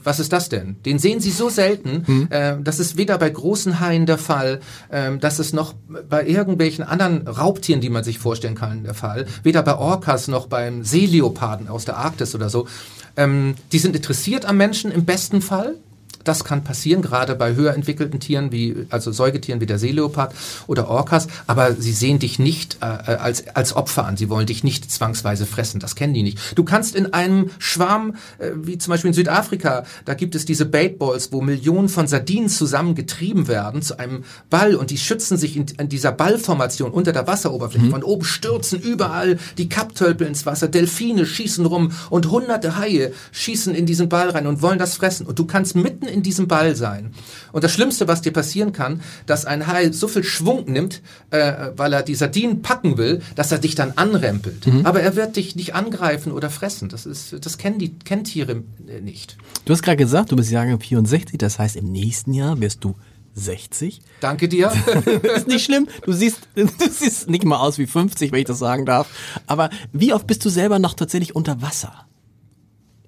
was 0.04 0.22
ist 0.22 0.32
das 0.32 0.48
denn? 0.48 0.78
Den 0.86 0.98
sehen 0.98 1.20
sie 1.20 1.32
so 1.32 1.50
selten, 1.50 2.04
mhm. 2.08 2.64
das 2.64 2.80
ist 2.80 2.98
weder 2.98 3.18
bei 3.18 3.30
großen 3.30 3.80
Haien 3.80 4.06
der 4.06 4.18
Fall, 4.18 4.62
ähm, 4.92 5.20
das 5.20 5.40
ist 5.40 5.54
noch 5.54 5.74
bei 6.10 6.26
irgendwelchen 6.26 6.84
anderen 6.84 7.28
Raubtieren, 7.28 7.82
die 7.82 7.90
man 7.90 8.04
sich 8.04 8.13
vorstellen 8.20 8.56
kann, 8.56 8.84
der 8.84 8.94
Fall. 8.94 9.26
Weder 9.44 9.62
bei 9.64 9.76
Orcas 9.76 10.28
noch 10.28 10.48
beim 10.48 10.84
Seeleoparden 10.84 11.68
aus 11.68 11.86
der 11.86 11.98
Arktis 11.98 12.36
oder 12.36 12.50
so. 12.50 12.68
Ähm, 13.16 13.56
die 13.72 13.80
sind 13.80 13.96
interessiert 13.96 14.46
am 14.46 14.58
Menschen 14.58 14.92
im 14.92 15.06
besten 15.06 15.42
Fall. 15.42 15.76
Das 16.24 16.44
kann 16.44 16.64
passieren, 16.64 17.02
gerade 17.02 17.36
bei 17.36 17.56
höher 17.56 17.74
entwickelten 17.74 18.20
Tieren 18.20 18.52
wie, 18.52 18.88
also 18.90 19.12
Säugetieren 19.12 19.62
wie 19.62 19.66
der 19.66 19.80
Seeleopard 19.80 20.34
oder 20.68 20.88
Orcas, 20.88 21.28
aber 21.48 21.74
sie 21.74 21.94
sehen 21.94 22.20
dich 22.20 22.40
nicht 22.40 22.78
äh, 22.82 22.86
als, 22.86 23.48
als 23.56 23.76
Opfer 23.76 24.06
an. 24.06 24.18
Sie 24.18 24.30
wollen 24.30 24.48
dich 24.48 24.64
nicht 24.64 24.90
zwangsweise 24.90 25.46
fressen. 25.46 25.80
Das 25.80 25.96
kennen 25.96 26.14
die 26.14 26.24
nicht. 26.24 26.40
Du 26.56 26.64
kannst 26.64 26.96
in 26.96 27.14
einem 27.14 27.50
Schwarm, 27.60 28.16
äh, 28.40 28.52
wie 28.56 28.78
zum 28.78 28.92
Beispiel 28.92 29.10
in 29.10 29.14
Südafrika, 29.14 29.84
da 30.06 30.14
gibt 30.14 30.36
es 30.36 30.46
diese 30.46 30.66
Baitballs, 30.66 31.32
wo 31.32 31.42
Millionen 31.42 31.90
von 31.90 32.08
Sardinen 32.08 32.50
zusammengetrieben 32.50 33.48
werden 33.48 33.82
zu 33.82 34.00
einem 34.00 34.24
Ball 34.50 34.76
und 34.76 34.92
die 34.92 34.98
schützen 34.98 35.38
sich 35.38 35.58
in, 35.58 35.66
in 35.78 35.90
dieser 35.90 36.12
Ballformation 36.12 36.92
unter 36.92 37.12
der 37.12 37.28
Wasseroberfläche. 37.28 37.86
Mhm. 37.86 37.92
Von 37.92 38.04
oben 38.04 38.24
stürzen 38.24 38.80
überall 38.80 39.38
die 39.58 39.70
Kapptölpel 39.70 40.28
ins 40.28 40.46
Wasser, 40.46 40.68
Delfine 40.68 41.26
schießen 41.26 41.66
rum 41.66 41.92
und 42.10 42.30
hunderte 42.30 42.78
Haie 42.78 43.14
schießen 43.32 43.76
in 43.76 43.86
diesen 43.86 44.10
Ball 44.10 44.30
rein 44.30 44.48
und 44.48 44.62
wollen 44.62 44.80
das 44.80 44.96
fressen. 44.96 45.26
Und 45.26 45.40
du 45.40 45.46
kannst 45.46 45.76
mitten 45.76 46.08
in 46.14 46.24
diesem 46.24 46.48
Ball 46.48 46.76
sein. 46.76 47.12
Und 47.52 47.64
das 47.64 47.74
Schlimmste, 47.74 48.08
was 48.08 48.22
dir 48.22 48.32
passieren 48.32 48.72
kann, 48.72 49.02
dass 49.26 49.46
ein 49.46 49.68
Hai 49.68 49.92
so 49.92 50.08
viel 50.08 50.24
Schwung 50.24 50.72
nimmt, 50.72 51.02
äh, 51.32 51.72
weil 51.76 51.94
er 51.94 52.04
die 52.04 52.16
Sardinen 52.16 52.62
packen 52.62 52.98
will, 52.98 53.22
dass 53.36 53.52
er 53.52 53.58
dich 53.58 53.76
dann 53.76 53.94
anrempelt. 53.96 54.68
Mhm. 54.68 54.86
Aber 54.86 55.02
er 55.02 55.16
wird 55.16 55.36
dich 55.36 55.56
nicht 55.56 55.76
angreifen 55.76 56.32
oder 56.32 56.50
fressen. 56.50 56.90
Das 56.90 57.06
ist, 57.06 57.46
das 57.46 57.58
kennen 57.58 57.80
die 57.80 57.94
kennen 58.00 58.24
Tiere 58.24 58.64
äh, 58.88 59.02
nicht. 59.02 59.38
Du 59.66 59.74
hast 59.74 59.82
gerade 59.82 59.98
gesagt, 59.98 60.32
du 60.32 60.36
bist 60.36 60.52
Jahrgang 60.52 60.80
64, 60.80 61.38
das 61.38 61.60
heißt 61.60 61.76
im 61.76 61.92
nächsten 61.92 62.34
Jahr 62.34 62.60
wirst 62.62 62.84
du 62.84 62.96
60. 63.36 64.02
Danke 64.20 64.48
dir. 64.48 64.72
ist 65.36 65.48
nicht 65.48 65.66
schlimm. 65.66 65.88
Du 66.06 66.14
siehst, 66.14 66.40
du 66.56 66.68
siehst 66.90 67.30
nicht 67.30 67.46
mal 67.46 67.58
aus 67.58 67.78
wie 67.78 67.88
50, 67.88 68.32
wenn 68.32 68.40
ich 68.40 68.46
das 68.46 68.60
sagen 68.60 68.86
darf. 68.86 69.08
Aber 69.48 69.70
wie 69.92 70.14
oft 70.14 70.28
bist 70.28 70.46
du 70.46 70.50
selber 70.50 70.80
noch 70.80 70.94
tatsächlich 70.94 71.36
unter 71.36 71.62
Wasser? 71.62 72.06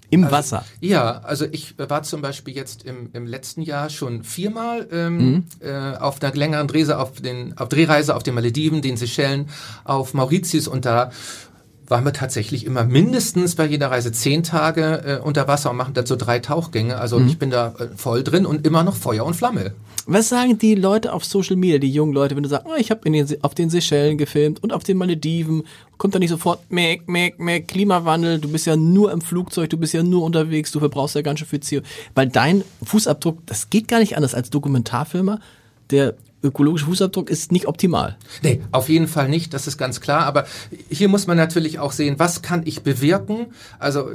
Im 0.09 0.23
also, 0.23 0.35
Wasser? 0.35 0.65
Ja, 0.79 1.19
also 1.19 1.45
ich 1.51 1.75
war 1.77 2.03
zum 2.03 2.21
Beispiel 2.21 2.55
jetzt 2.55 2.83
im, 2.83 3.09
im 3.13 3.25
letzten 3.25 3.61
Jahr 3.61 3.89
schon 3.89 4.23
viermal 4.23 4.87
ähm, 4.91 5.17
mhm. 5.17 5.45
äh, 5.59 5.97
auf 5.97 6.21
einer 6.21 6.33
längeren 6.33 6.67
Drehreise 6.67 6.99
auf, 6.99 7.21
den, 7.21 7.57
auf 7.57 7.69
Drehreise 7.69 8.15
auf 8.15 8.23
den 8.23 8.35
Malediven, 8.35 8.81
den 8.81 8.97
Seychellen, 8.97 9.49
auf 9.83 10.13
Mauritius 10.13 10.67
und 10.67 10.85
da 10.85 11.11
waren 11.87 12.03
wir 12.03 12.13
tatsächlich 12.13 12.65
immer 12.65 12.83
mindestens 12.83 13.55
bei 13.55 13.65
jeder 13.65 13.91
Reise 13.91 14.11
zehn 14.11 14.43
Tage 14.43 15.19
äh, 15.21 15.25
unter 15.25 15.47
Wasser 15.47 15.71
und 15.71 15.77
machen 15.77 15.93
dazu 15.93 16.15
drei 16.15 16.39
Tauchgänge. 16.39 16.97
Also 16.97 17.19
mhm. 17.19 17.27
ich 17.27 17.37
bin 17.37 17.49
da 17.49 17.75
äh, 17.79 17.87
voll 17.95 18.23
drin 18.23 18.45
und 18.45 18.65
immer 18.65 18.83
noch 18.83 18.95
Feuer 18.95 19.25
und 19.25 19.35
Flamme. 19.35 19.73
Was 20.07 20.29
sagen 20.29 20.59
die 20.59 20.75
Leute 20.75 21.13
auf 21.13 21.25
Social 21.25 21.55
Media, 21.55 21.79
die 21.79 21.91
jungen 21.91 22.13
Leute, 22.13 22.35
wenn 22.35 22.43
du 22.43 22.49
sagst, 22.49 22.67
oh, 22.69 22.75
ich 22.77 22.91
habe 22.91 23.01
auf 23.41 23.55
den 23.55 23.69
Seychellen 23.69 24.17
gefilmt 24.17 24.61
und 24.61 24.71
auf 24.71 24.83
den 24.83 24.97
Malediven, 24.97 25.63
kommt 25.97 26.13
da 26.13 26.19
nicht 26.19 26.29
sofort, 26.29 26.59
meck, 26.69 27.07
meck, 27.07 27.39
meck, 27.39 27.67
Klimawandel, 27.67 28.39
du 28.39 28.49
bist 28.51 28.67
ja 28.67 28.75
nur 28.75 29.11
im 29.11 29.21
Flugzeug, 29.21 29.69
du 29.71 29.77
bist 29.77 29.93
ja 29.93 30.03
nur 30.03 30.23
unterwegs, 30.23 30.71
du 30.71 30.79
verbrauchst 30.79 31.15
ja 31.15 31.21
ganz 31.21 31.39
schön 31.39 31.47
viel 31.47 31.81
CO. 31.81 31.85
Weil 32.13 32.27
dein 32.27 32.63
Fußabdruck, 32.83 33.39
das 33.47 33.71
geht 33.71 33.87
gar 33.87 33.99
nicht 33.99 34.15
anders 34.15 34.35
als 34.35 34.51
Dokumentarfilmer, 34.51 35.39
der 35.89 36.15
ökologische 36.45 36.85
Fußabdruck 36.85 37.29
ist 37.29 37.51
nicht 37.51 37.67
optimal. 37.67 38.17
Nee, 38.43 38.61
auf 38.71 38.89
jeden 38.89 39.07
Fall 39.07 39.29
nicht, 39.29 39.53
das 39.53 39.67
ist 39.67 39.77
ganz 39.77 40.01
klar. 40.01 40.25
Aber 40.25 40.45
hier 40.89 41.09
muss 41.09 41.27
man 41.27 41.37
natürlich 41.37 41.79
auch 41.79 41.91
sehen, 41.91 42.15
was 42.17 42.41
kann 42.41 42.61
ich 42.65 42.83
bewirken? 42.83 43.47
Also, 43.79 44.09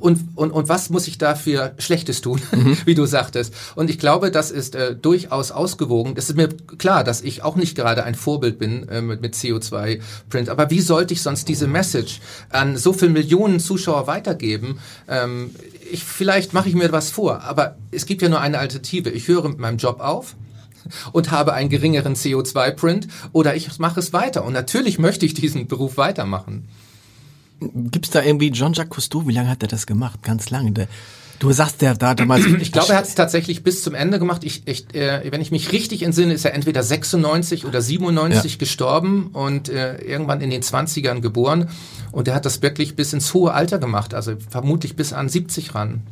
und, 0.00 0.20
und, 0.34 0.50
und 0.50 0.68
was 0.68 0.90
muss 0.90 1.08
ich 1.08 1.18
dafür 1.18 1.72
Schlechtes 1.78 2.20
tun, 2.20 2.40
mhm. 2.52 2.76
wie 2.84 2.94
du 2.94 3.06
sagtest. 3.06 3.54
Und 3.74 3.90
ich 3.90 3.98
glaube, 3.98 4.30
das 4.30 4.50
ist 4.50 4.74
äh, 4.74 4.94
durchaus 4.94 5.50
ausgewogen. 5.50 6.14
Es 6.16 6.30
ist 6.30 6.36
mir 6.36 6.48
klar, 6.78 7.04
dass 7.04 7.22
ich 7.22 7.42
auch 7.42 7.56
nicht 7.56 7.76
gerade 7.76 8.04
ein 8.04 8.14
Vorbild 8.14 8.58
bin 8.58 8.88
äh, 8.88 9.00
mit, 9.00 9.22
mit 9.22 9.34
CO2-Print. 9.34 10.48
Aber 10.48 10.70
wie 10.70 10.80
sollte 10.80 11.14
ich 11.14 11.22
sonst 11.22 11.48
diese 11.48 11.66
Message 11.66 12.20
an 12.50 12.76
so 12.76 12.92
viele 12.92 13.10
Millionen 13.10 13.60
Zuschauer 13.60 14.06
weitergeben? 14.06 14.78
Ähm, 15.08 15.50
ich, 15.90 16.04
vielleicht 16.04 16.52
mache 16.52 16.68
ich 16.68 16.74
mir 16.74 16.92
was 16.92 17.10
vor, 17.10 17.42
aber 17.42 17.76
es 17.90 18.06
gibt 18.06 18.22
ja 18.22 18.28
nur 18.28 18.40
eine 18.40 18.58
Alternative. 18.58 19.10
Ich 19.10 19.28
höre 19.28 19.48
mit 19.48 19.58
meinem 19.58 19.78
Job 19.78 20.00
auf 20.00 20.36
und 21.12 21.30
habe 21.30 21.52
einen 21.52 21.68
geringeren 21.68 22.14
CO2-Print 22.14 23.08
oder 23.32 23.54
ich 23.54 23.78
mache 23.78 24.00
es 24.00 24.12
weiter. 24.12 24.44
Und 24.44 24.52
natürlich 24.52 24.98
möchte 24.98 25.26
ich 25.26 25.34
diesen 25.34 25.66
Beruf 25.66 25.96
weitermachen. 25.96 26.68
Gibt 27.60 28.06
es 28.06 28.10
da 28.10 28.22
irgendwie 28.22 28.50
Jean-Jacques 28.50 28.90
Cousteau, 28.90 29.26
wie 29.26 29.32
lange 29.32 29.48
hat 29.48 29.62
er 29.62 29.68
das 29.68 29.86
gemacht? 29.86 30.22
Ganz 30.22 30.50
lange. 30.50 30.72
Der, 30.72 30.88
du 31.38 31.52
sagst, 31.52 31.80
der 31.80 31.94
da 31.94 32.14
damals. 32.14 32.44
Ich 32.46 32.72
glaube, 32.72 32.92
er 32.92 32.98
hat 32.98 33.06
es 33.06 33.14
tatsächlich 33.14 33.62
bis 33.62 33.82
zum 33.82 33.94
Ende 33.94 34.18
gemacht. 34.18 34.44
Ich, 34.44 34.62
ich, 34.66 34.94
äh, 34.94 35.30
wenn 35.30 35.40
ich 35.40 35.50
mich 35.50 35.72
richtig 35.72 36.02
entsinne, 36.02 36.34
ist 36.34 36.44
er 36.44 36.54
entweder 36.54 36.82
96 36.82 37.64
oder 37.64 37.80
97 37.80 38.52
ja. 38.52 38.58
gestorben 38.58 39.28
und 39.32 39.68
äh, 39.68 39.98
irgendwann 39.98 40.40
in 40.40 40.50
den 40.50 40.62
20ern 40.62 41.20
geboren. 41.20 41.68
Und 42.10 42.28
er 42.28 42.34
hat 42.34 42.44
das 42.44 42.62
wirklich 42.62 42.96
bis 42.96 43.12
ins 43.12 43.32
hohe 43.34 43.52
Alter 43.52 43.78
gemacht, 43.78 44.14
also 44.14 44.34
vermutlich 44.50 44.96
bis 44.96 45.12
an 45.12 45.28
70 45.28 45.74
ran. 45.74 46.02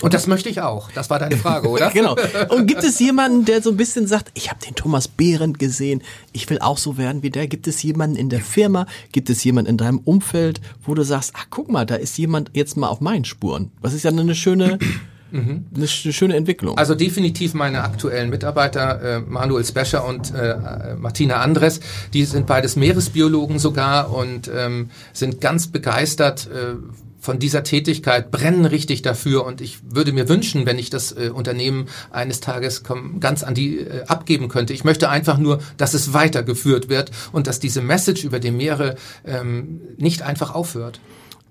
Und 0.00 0.14
das 0.14 0.26
möchte 0.26 0.48
ich 0.48 0.60
auch. 0.60 0.90
Das 0.92 1.10
war 1.10 1.18
deine 1.18 1.36
Frage, 1.36 1.68
oder? 1.68 1.90
genau. 1.94 2.16
Und 2.48 2.66
gibt 2.66 2.82
es 2.82 2.98
jemanden, 2.98 3.44
der 3.44 3.62
so 3.62 3.70
ein 3.70 3.76
bisschen 3.76 4.06
sagt, 4.06 4.30
ich 4.34 4.50
habe 4.50 4.60
den 4.64 4.74
Thomas 4.74 5.08
Behrendt 5.08 5.58
gesehen, 5.58 6.02
ich 6.32 6.48
will 6.50 6.58
auch 6.58 6.78
so 6.78 6.98
werden 6.98 7.22
wie 7.22 7.30
der? 7.30 7.46
Gibt 7.46 7.68
es 7.68 7.82
jemanden 7.82 8.16
in 8.16 8.28
der 8.28 8.40
Firma, 8.40 8.86
gibt 9.12 9.30
es 9.30 9.44
jemanden 9.44 9.70
in 9.70 9.76
deinem 9.76 9.98
Umfeld, 9.98 10.60
wo 10.84 10.94
du 10.94 11.02
sagst, 11.02 11.32
ach 11.36 11.46
guck 11.50 11.70
mal, 11.70 11.86
da 11.86 11.94
ist 11.94 12.18
jemand 12.18 12.50
jetzt 12.54 12.76
mal 12.76 12.88
auf 12.88 13.00
meinen 13.00 13.24
Spuren. 13.24 13.70
Was 13.80 13.92
ist 13.94 14.02
ja 14.02 14.10
eine 14.10 14.34
schöne 14.34 14.78
Mhm. 15.32 15.64
Eine, 15.74 15.88
schöne 15.88 16.36
Entwicklung. 16.36 16.76
Also 16.76 16.94
definitiv 16.94 17.54
meine 17.54 17.82
aktuellen 17.82 18.28
Mitarbeiter, 18.28 19.00
äh, 19.00 19.20
Manuel 19.20 19.64
Spescher 19.64 20.06
und 20.06 20.32
äh, 20.34 20.94
Martina 20.98 21.36
Andres, 21.36 21.80
die 22.12 22.24
sind 22.26 22.46
beides 22.46 22.76
Meeresbiologen 22.76 23.58
sogar 23.58 24.12
und 24.12 24.50
ähm, 24.54 24.90
sind 25.14 25.40
ganz 25.40 25.68
begeistert 25.68 26.48
äh, 26.48 26.74
von 27.22 27.38
dieser 27.38 27.62
Tätigkeit 27.62 28.32
brennen 28.32 28.64
richtig 28.64 29.00
dafür 29.02 29.46
und 29.46 29.60
ich 29.60 29.78
würde 29.94 30.12
mir 30.12 30.28
wünschen, 30.28 30.66
wenn 30.66 30.76
ich 30.76 30.90
das 30.90 31.12
äh, 31.12 31.30
Unternehmen 31.32 31.86
eines 32.10 32.40
Tages 32.40 32.82
ganz 33.20 33.44
an 33.44 33.54
die 33.54 33.78
äh, 33.78 34.04
abgeben 34.08 34.48
könnte. 34.48 34.72
Ich 34.72 34.82
möchte 34.82 35.08
einfach 35.08 35.38
nur, 35.38 35.60
dass 35.76 35.94
es 35.94 36.12
weitergeführt 36.12 36.88
wird 36.88 37.12
und 37.30 37.46
dass 37.46 37.60
diese 37.60 37.80
Message 37.80 38.24
über 38.24 38.40
die 38.40 38.50
Meere 38.50 38.96
ähm, 39.24 39.80
nicht 39.98 40.22
einfach 40.22 40.52
aufhört. 40.52 40.98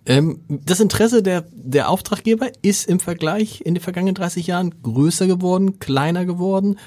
Ähm, 0.06 0.42
das 0.50 0.82
Interesse 0.82 1.24
der, 1.24 1.46
der 1.54 1.88
Auftraggeber 1.88 2.52
ist 2.62 2.90
im 2.90 3.00
Vergleich 3.00 3.62
in 3.62 3.74
den 3.74 3.82
vergangenen 3.82 4.16
30 4.16 4.48
Jahren 4.48 4.76
größer 4.84 5.26
geworden, 5.26 5.80
kleiner 5.80 6.26
geworden. 6.26 6.80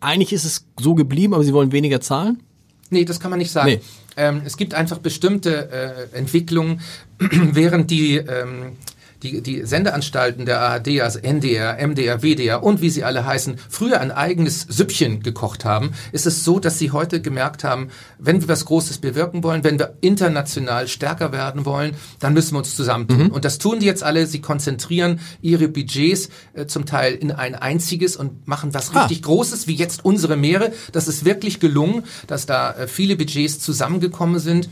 Eigentlich 0.00 0.32
ist 0.32 0.46
es 0.46 0.64
so 0.80 0.94
geblieben, 0.94 1.34
aber 1.34 1.44
sie 1.44 1.52
wollen 1.52 1.72
weniger 1.72 2.00
zahlen? 2.00 2.42
Nee, 2.88 3.04
das 3.04 3.20
kann 3.20 3.28
man 3.28 3.40
nicht 3.40 3.52
sagen. 3.52 3.72
Nee. 3.72 3.80
Ähm, 4.16 4.42
es 4.44 4.56
gibt 4.56 4.74
einfach 4.74 4.98
bestimmte 4.98 6.08
äh, 6.12 6.16
Entwicklungen, 6.16 6.80
während 7.18 7.90
die 7.90 8.16
ähm, 8.16 8.76
die, 9.22 9.40
die 9.40 9.64
Sendeanstalten 9.64 10.46
der 10.46 10.60
ARD, 10.60 11.00
also 11.00 11.18
NDR, 11.18 11.76
MDR, 11.86 12.22
WDR 12.22 12.62
und 12.62 12.80
wie 12.80 12.90
sie 12.90 13.04
alle 13.04 13.24
heißen, 13.24 13.56
früher 13.68 14.00
ein 14.00 14.10
eigenes 14.10 14.62
Süppchen 14.68 15.22
gekocht 15.22 15.64
haben, 15.64 15.92
ist 16.12 16.26
es 16.26 16.44
so, 16.44 16.58
dass 16.58 16.78
sie 16.78 16.90
heute 16.90 17.22
gemerkt 17.22 17.64
haben, 17.64 17.88
wenn 18.18 18.40
wir 18.40 18.48
was 18.48 18.64
Großes 18.64 18.98
bewirken 18.98 19.42
wollen, 19.42 19.64
wenn 19.64 19.78
wir 19.78 19.94
international 20.00 20.88
stärker 20.88 21.32
werden 21.32 21.64
wollen, 21.64 21.94
dann 22.18 22.34
müssen 22.34 22.54
wir 22.54 22.58
uns 22.58 22.74
zusammentun. 22.74 23.24
Mhm. 23.24 23.30
Und 23.30 23.44
das 23.44 23.58
tun 23.58 23.80
die 23.80 23.86
jetzt 23.86 24.02
alle. 24.02 24.26
Sie 24.26 24.40
konzentrieren 24.40 25.20
ihre 25.40 25.68
Budgets 25.68 26.28
äh, 26.54 26.66
zum 26.66 26.86
Teil 26.86 27.14
in 27.14 27.30
ein 27.30 27.54
einziges 27.54 28.16
und 28.16 28.46
machen 28.46 28.74
was 28.74 28.94
ah. 28.94 29.02
richtig 29.02 29.22
Großes, 29.22 29.66
wie 29.66 29.74
jetzt 29.74 30.04
unsere 30.04 30.36
Meere. 30.36 30.72
Das 30.92 31.08
ist 31.08 31.24
wirklich 31.24 31.60
gelungen, 31.60 32.04
dass 32.26 32.46
da 32.46 32.72
äh, 32.72 32.88
viele 32.88 33.16
Budgets 33.16 33.60
zusammengekommen 33.60 34.40
sind. 34.40 34.68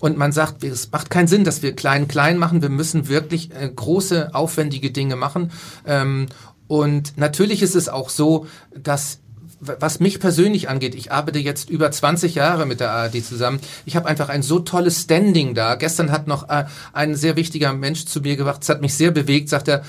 Und 0.00 0.16
man 0.16 0.32
sagt, 0.32 0.62
es 0.64 0.90
macht 0.92 1.10
keinen 1.10 1.28
Sinn, 1.28 1.44
dass 1.44 1.62
wir 1.62 1.74
klein 1.74 2.08
klein 2.08 2.38
machen. 2.38 2.62
Wir 2.62 2.68
müssen 2.68 3.08
wirklich 3.08 3.50
äh, 3.54 3.70
große, 3.74 4.34
aufwendige 4.34 4.90
Dinge 4.90 5.16
machen. 5.16 5.50
Ähm, 5.86 6.26
und 6.66 7.16
natürlich 7.16 7.62
ist 7.62 7.74
es 7.74 7.88
auch 7.88 8.10
so, 8.10 8.46
dass 8.76 9.20
was 9.60 9.98
mich 9.98 10.20
persönlich 10.20 10.68
angeht, 10.68 10.94
ich 10.94 11.10
arbeite 11.10 11.38
jetzt 11.40 11.68
über 11.68 11.90
20 11.90 12.36
Jahre 12.36 12.64
mit 12.64 12.80
der 12.80 12.92
ARD 12.92 13.24
zusammen. 13.24 13.58
Ich 13.86 13.96
habe 13.96 14.06
einfach 14.06 14.28
ein 14.28 14.42
so 14.42 14.60
tolles 14.60 15.02
Standing 15.02 15.54
da. 15.54 15.74
Gestern 15.74 16.12
hat 16.12 16.28
noch 16.28 16.48
äh, 16.48 16.66
ein 16.92 17.16
sehr 17.16 17.36
wichtiger 17.36 17.72
Mensch 17.72 18.04
zu 18.04 18.20
mir 18.20 18.36
gebracht, 18.36 18.60
das 18.60 18.68
hat 18.68 18.80
mich 18.80 18.94
sehr 18.94 19.10
bewegt, 19.10 19.48
sagt 19.48 19.68
er, 19.68 19.82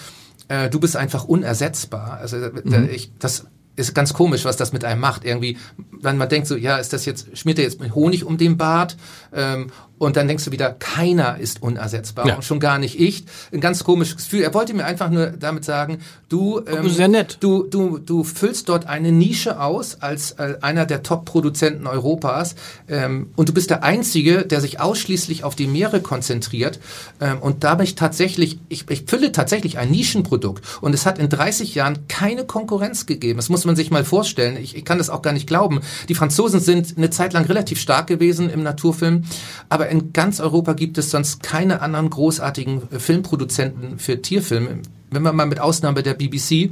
äh, 0.47 0.69
du 0.69 0.79
bist 0.79 0.95
einfach 0.95 1.25
unersetzbar. 1.25 2.17
Also 2.19 2.37
mhm. 2.37 2.89
ich, 2.91 3.11
das 3.19 3.45
ist 3.75 3.93
ganz 3.95 4.13
komisch, 4.13 4.43
was 4.43 4.57
das 4.57 4.73
mit 4.73 4.83
einem 4.83 4.99
macht. 4.99 5.23
Irgendwie, 5.23 5.57
wenn 5.91 6.17
man 6.17 6.29
denkt 6.29 6.47
so, 6.47 6.55
ja, 6.55 6.77
ist 6.77 6.91
das 6.91 7.05
jetzt, 7.05 7.37
schmiert 7.37 7.59
er 7.59 7.65
jetzt 7.65 7.79
mit 7.79 7.95
Honig 7.95 8.25
um 8.25 8.37
den 8.37 8.57
Bart 8.57 8.97
ähm, 9.33 9.71
und 9.99 10.15
dann 10.15 10.27
denkst 10.27 10.45
du 10.45 10.51
wieder, 10.51 10.71
keiner 10.71 11.37
ist 11.37 11.61
unersetzbar 11.61 12.25
ja. 12.25 12.35
und 12.35 12.43
schon 12.43 12.59
gar 12.59 12.79
nicht 12.79 12.99
ich. 12.99 13.25
Ein 13.53 13.59
ganz 13.59 13.83
komisches 13.83 14.15
Gefühl. 14.17 14.41
Er 14.41 14.53
wollte 14.53 14.73
mir 14.73 14.85
einfach 14.85 15.09
nur 15.09 15.27
damit 15.27 15.65
sagen, 15.65 15.99
du, 16.29 16.61
ähm, 16.65 16.89
sehr 16.89 17.09
nett. 17.09 17.37
du, 17.41 17.63
du, 17.63 17.97
du 17.99 18.23
füllst 18.23 18.69
dort 18.69 18.87
eine 18.87 19.11
Nische 19.11 19.59
aus 19.59 20.01
als 20.01 20.31
äh, 20.31 20.55
einer 20.61 20.85
der 20.85 21.03
Top-Produzenten 21.03 21.85
Europas 21.85 22.55
ähm, 22.87 23.29
und 23.35 23.49
du 23.49 23.53
bist 23.53 23.69
der 23.69 23.83
Einzige, 23.83 24.45
der 24.45 24.61
sich 24.61 24.79
ausschließlich 24.79 25.43
auf 25.43 25.55
die 25.55 25.67
Meere 25.67 26.01
konzentriert 26.01 26.79
ähm, 27.19 27.39
und 27.39 27.63
damit 27.63 27.97
tatsächlich, 27.97 28.59
ich, 28.69 28.89
ich 28.89 29.03
fülle 29.05 29.31
tatsächlich 29.33 29.77
ein 29.77 29.91
Nischenprodukt 29.91 30.63
und 30.81 30.93
es 30.93 31.05
hat 31.05 31.19
in 31.19 31.27
30 31.27 31.75
Jahren 31.75 32.07
keine 32.07 32.45
Konkurrenz 32.45 33.05
gegeben. 33.05 33.37
Das 33.37 33.49
muss 33.49 33.65
man 33.65 33.75
sich 33.75 33.91
mal 33.91 34.05
vorstellen. 34.05 34.55
Ich, 34.55 34.77
ich 34.77 34.85
kann 34.85 34.97
das 34.97 35.09
auch 35.09 35.21
gar 35.21 35.33
nicht 35.33 35.47
glauben. 35.47 35.81
Die 36.07 36.15
Franzosen 36.15 36.61
sind 36.61 36.97
eine 36.97 37.09
Zeit 37.09 37.33
lang 37.33 37.45
relativ 37.45 37.81
stark 37.81 38.07
gewesen 38.07 38.49
im 38.49 38.63
Naturfilm, 38.63 39.23
aber 39.67 39.88
in 39.89 40.13
ganz 40.13 40.39
Europa 40.39 40.73
gibt 40.73 40.97
es 40.97 41.11
sonst 41.11 41.43
keine 41.43 41.81
anderen 41.81 42.09
großartigen 42.09 42.83
äh, 42.91 42.99
Filmproduzenten 42.99 43.99
für 43.99 44.21
Tierfilme, 44.21 44.79
wenn 45.11 45.21
man 45.21 45.35
mal 45.35 45.45
mit 45.45 45.59
Ausnahme 45.59 46.03
der 46.03 46.13
BBC. 46.13 46.71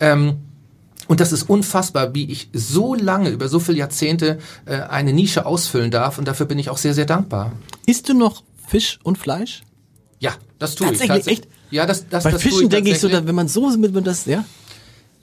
Ähm, 0.00 0.36
und 1.08 1.20
das 1.20 1.32
ist 1.32 1.48
unfassbar, 1.48 2.14
wie 2.14 2.30
ich 2.30 2.48
so 2.52 2.94
lange, 2.94 3.30
über 3.30 3.48
so 3.48 3.60
viele 3.60 3.78
Jahrzehnte 3.78 4.38
äh, 4.64 4.80
eine 4.80 5.12
Nische 5.12 5.46
ausfüllen 5.46 5.90
darf. 5.90 6.18
Und 6.18 6.26
dafür 6.26 6.46
bin 6.46 6.58
ich 6.58 6.68
auch 6.68 6.78
sehr, 6.78 6.94
sehr 6.94 7.06
dankbar. 7.06 7.52
Isst 7.86 8.08
du 8.08 8.14
noch 8.14 8.42
Fisch 8.66 8.98
und 9.04 9.16
Fleisch? 9.16 9.62
Ja, 10.18 10.34
das 10.58 10.74
tue 10.74 10.90
ich. 10.90 10.98
Tatsächlich, 10.98 11.26
echt? 11.26 11.48
Ja, 11.70 11.86
das, 11.86 12.08
das, 12.08 12.24
Bei 12.24 12.32
das 12.32 12.42
Fischen 12.42 12.68
denke 12.68 12.90
ich 12.90 13.00
so, 13.00 13.10
wenn 13.10 13.34
man 13.34 13.48
so 13.48 13.68
mit 13.76 14.06
das, 14.06 14.26
ja? 14.26 14.44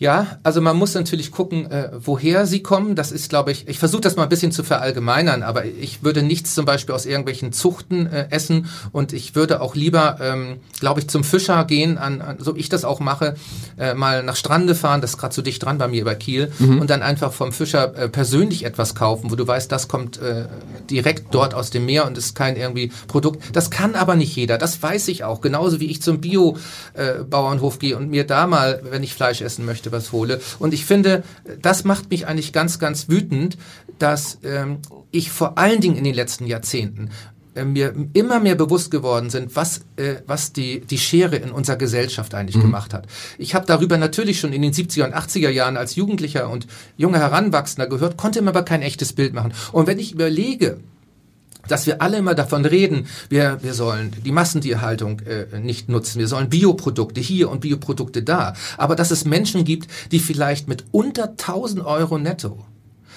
Ja, 0.03 0.37
also 0.43 0.59
man 0.59 0.75
muss 0.75 0.95
natürlich 0.95 1.31
gucken, 1.31 1.71
äh, 1.71 1.91
woher 1.97 2.45
sie 2.45 2.61
kommen. 2.61 2.93
Das 2.93 3.13
ist, 3.13 3.29
glaube 3.29 3.53
ich, 3.53 3.69
ich 3.69 3.79
versuche 3.79 4.01
das 4.01 4.17
mal 4.17 4.23
ein 4.23 4.29
bisschen 4.29 4.51
zu 4.51 4.61
verallgemeinern, 4.61 5.43
aber 5.43 5.63
ich 5.63 6.03
würde 6.03 6.23
nichts 6.23 6.53
zum 6.53 6.65
Beispiel 6.65 6.93
aus 6.93 7.05
irgendwelchen 7.05 7.53
Zuchten 7.53 8.07
äh, 8.07 8.27
essen 8.29 8.65
und 8.91 9.13
ich 9.13 9.33
würde 9.33 9.61
auch 9.61 9.75
lieber, 9.75 10.17
ähm, 10.19 10.57
glaube 10.81 10.99
ich, 10.99 11.07
zum 11.07 11.23
Fischer 11.23 11.63
gehen, 11.63 11.97
an, 11.97 12.19
an, 12.19 12.35
so 12.39 12.53
ich 12.53 12.67
das 12.67 12.83
auch 12.83 12.99
mache, 12.99 13.35
äh, 13.77 13.93
mal 13.93 14.23
nach 14.23 14.35
Strande 14.35 14.75
fahren, 14.75 14.99
das 14.99 15.11
ist 15.11 15.19
gerade 15.19 15.33
so 15.33 15.41
dicht 15.41 15.63
dran 15.63 15.77
bei 15.77 15.87
mir 15.87 16.03
bei 16.03 16.15
Kiel, 16.15 16.51
mhm. 16.59 16.81
und 16.81 16.89
dann 16.89 17.01
einfach 17.01 17.31
vom 17.31 17.53
Fischer 17.53 17.95
äh, 17.95 18.09
persönlich 18.09 18.65
etwas 18.65 18.95
kaufen, 18.95 19.31
wo 19.31 19.35
du 19.37 19.47
weißt, 19.47 19.71
das 19.71 19.87
kommt 19.87 20.17
äh, 20.17 20.47
direkt 20.89 21.33
dort 21.33 21.53
aus 21.53 21.69
dem 21.69 21.85
Meer 21.85 22.07
und 22.07 22.17
ist 22.17 22.35
kein 22.35 22.57
irgendwie 22.57 22.91
Produkt. 23.07 23.41
Das 23.55 23.71
kann 23.71 23.95
aber 23.95 24.15
nicht 24.15 24.35
jeder, 24.35 24.57
das 24.57 24.83
weiß 24.83 25.07
ich 25.07 25.23
auch. 25.23 25.39
Genauso 25.39 25.79
wie 25.79 25.89
ich 25.89 26.01
zum 26.01 26.19
Bio-Bauernhof 26.19 27.75
äh, 27.75 27.79
gehe 27.79 27.95
und 27.95 28.09
mir 28.09 28.27
da 28.27 28.47
mal, 28.47 28.81
wenn 28.91 29.01
ich 29.01 29.13
Fleisch 29.13 29.39
essen 29.39 29.63
möchte, 29.63 29.92
was 29.93 30.11
hole. 30.11 30.41
Und 30.59 30.73
ich 30.73 30.85
finde, 30.85 31.23
das 31.61 31.85
macht 31.85 32.09
mich 32.09 32.27
eigentlich 32.27 32.51
ganz, 32.51 32.79
ganz 32.79 33.07
wütend, 33.07 33.57
dass 33.99 34.39
ähm, 34.43 34.79
ich 35.11 35.31
vor 35.31 35.57
allen 35.57 35.79
Dingen 35.79 35.95
in 35.95 36.03
den 36.03 36.15
letzten 36.15 36.45
Jahrzehnten 36.45 37.09
äh, 37.55 37.65
mir 37.65 37.93
immer 38.13 38.39
mehr 38.39 38.55
bewusst 38.55 38.91
geworden 38.91 39.29
sind, 39.29 39.55
was, 39.55 39.81
äh, 39.95 40.15
was 40.25 40.53
die, 40.53 40.81
die 40.81 40.97
Schere 40.97 41.35
in 41.35 41.51
unserer 41.51 41.77
Gesellschaft 41.77 42.33
eigentlich 42.33 42.57
mhm. 42.57 42.61
gemacht 42.61 42.93
hat. 42.93 43.07
Ich 43.37 43.53
habe 43.55 43.65
darüber 43.65 43.97
natürlich 43.97 44.39
schon 44.39 44.53
in 44.53 44.61
den 44.61 44.73
70er 44.73 45.05
und 45.05 45.15
80er 45.15 45.49
Jahren 45.49 45.77
als 45.77 45.95
Jugendlicher 45.95 46.49
und 46.49 46.67
junger 46.97 47.19
Heranwachsender 47.19 47.87
gehört, 47.87 48.17
konnte 48.17 48.41
mir 48.41 48.49
aber 48.49 48.63
kein 48.63 48.81
echtes 48.81 49.13
Bild 49.13 49.33
machen. 49.33 49.53
Und 49.71 49.87
wenn 49.87 49.99
ich 49.99 50.13
überlege, 50.13 50.79
dass 51.67 51.85
wir 51.85 52.01
alle 52.01 52.17
immer 52.17 52.35
davon 52.35 52.65
reden, 52.65 53.07
wir, 53.29 53.59
wir 53.61 53.73
sollen 53.73 54.11
die 54.23 54.31
Massentierhaltung 54.31 55.21
äh, 55.21 55.59
nicht 55.59 55.89
nutzen, 55.89 56.19
wir 56.19 56.27
sollen 56.27 56.49
Bioprodukte 56.49 57.21
hier 57.21 57.49
und 57.49 57.61
Bioprodukte 57.61 58.23
da, 58.23 58.53
aber 58.77 58.95
dass 58.95 59.11
es 59.11 59.25
Menschen 59.25 59.63
gibt, 59.63 59.89
die 60.11 60.19
vielleicht 60.19 60.67
mit 60.67 60.85
unter 60.91 61.29
1000 61.29 61.85
Euro 61.85 62.17
netto 62.17 62.65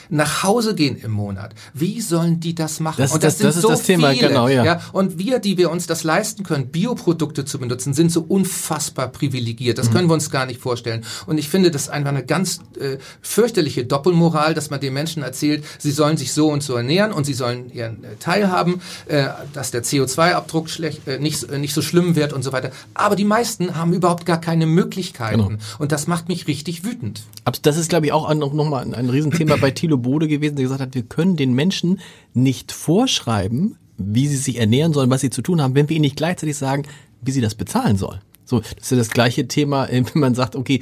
nach 0.09 0.42
Hause 0.42 0.74
gehen 0.74 0.96
im 0.96 1.11
Monat. 1.11 1.54
Wie 1.74 2.00
sollen 2.00 2.40
die 2.40 2.54
das 2.54 2.80
machen? 2.80 3.00
Das, 3.02 3.12
und 3.12 3.22
das, 3.22 3.38
das, 3.38 3.38
sind 3.38 3.46
das 3.54 3.62
so 3.62 3.68
das 3.68 3.82
Thema, 3.82 4.11
viele. 4.11 4.28
Genau, 4.28 4.48
ja. 4.48 4.64
ja. 4.64 4.80
Und 4.92 5.18
wir, 5.18 5.38
die 5.38 5.59
wir 5.59 5.70
uns 5.70 5.86
das 5.86 6.04
leisten 6.04 6.42
können, 6.42 6.68
Bioprodukte 6.68 7.44
zu 7.44 7.59
benutzen, 7.59 7.94
sind 7.94 8.12
so 8.12 8.22
unfassbar 8.22 9.09
privilegiert. 9.09 9.78
Das 9.78 9.90
mhm. 9.90 9.94
können 9.94 10.09
wir 10.09 10.14
uns 10.14 10.30
gar 10.30 10.46
nicht 10.46 10.61
vorstellen. 10.61 11.04
Und 11.26 11.38
ich 11.38 11.48
finde, 11.48 11.70
das 11.70 11.82
ist 11.82 11.88
einfach 11.88 12.11
eine 12.11 12.24
ganz 12.24 12.61
äh, 12.78 12.98
fürchterliche 13.20 13.84
Doppelmoral, 13.84 14.54
dass 14.54 14.70
man 14.70 14.80
den 14.80 14.92
Menschen 14.92 15.22
erzählt, 15.22 15.64
sie 15.78 15.90
sollen 15.90 16.16
sich 16.16 16.32
so 16.32 16.48
und 16.48 16.62
so 16.62 16.74
ernähren 16.74 17.12
und 17.12 17.24
sie 17.24 17.34
sollen 17.34 17.72
ihren 17.72 18.04
äh, 18.04 18.16
Teil 18.18 18.50
haben, 18.50 18.80
äh, 19.07 19.26
dass 19.52 19.70
der 19.70 19.82
CO2-Abdruck 19.82 20.68
schlecht, 20.70 21.07
äh, 21.07 21.18
nicht, 21.18 21.44
äh, 21.44 21.59
nicht 21.59 21.74
so 21.74 21.82
schlimm 21.82 22.16
wird 22.16 22.32
und 22.32 22.42
so 22.42 22.52
weiter. 22.52 22.70
Aber 22.94 23.16
die 23.16 23.24
meisten 23.24 23.76
haben 23.76 23.92
überhaupt 23.92 24.26
gar 24.26 24.40
keine 24.40 24.66
Möglichkeiten. 24.66 25.42
Genau. 25.42 25.59
Und 25.78 25.92
das 25.92 26.07
macht 26.07 26.28
mich 26.28 26.46
richtig 26.46 26.84
wütend. 26.84 27.22
Das 27.62 27.76
ist, 27.76 27.88
glaube 27.88 28.07
ich, 28.07 28.12
auch 28.12 28.32
noch, 28.34 28.52
noch 28.52 28.68
mal 28.68 28.82
ein, 28.82 28.94
ein 28.94 29.11
Riesenthema 29.11 29.57
bei 29.61 29.70
Thilo 29.70 29.95
Thilo 29.97 29.99
Bode 29.99 30.28
gewesen, 30.28 30.57
der 30.57 30.64
gesagt 30.64 30.80
hat, 30.80 30.94
wir 30.94 31.03
können 31.03 31.36
den 31.36 31.55
Menschen 31.55 32.01
nicht 32.34 32.72
vorschreiben, 32.72 33.76
wie 33.99 34.26
sie 34.26 34.36
sich 34.36 34.59
ernähren 34.59 34.92
sollen, 34.92 35.11
was 35.11 35.22
sie 35.22 35.30
zu 35.30 35.42
tun 35.42 35.61
haben, 35.61 35.74
wenn 35.74 35.88
wir 35.88 35.97
ihnen 35.97 36.03
nicht 36.03 36.16
gleichzeitig 36.16 36.57
sagen, 36.57 36.84
wie 37.22 37.30
sie 37.30 37.40
das 37.40 37.55
bezahlen 37.55 37.97
sollen. 37.97 38.20
So, 38.44 38.61
das 38.61 38.70
ist 38.82 38.90
ja 38.92 38.97
das 38.97 39.11
gleiche 39.11 39.49
Thema, 39.49 39.88
wenn 39.90 40.07
man 40.14 40.34
sagt, 40.34 40.55
okay, 40.55 40.80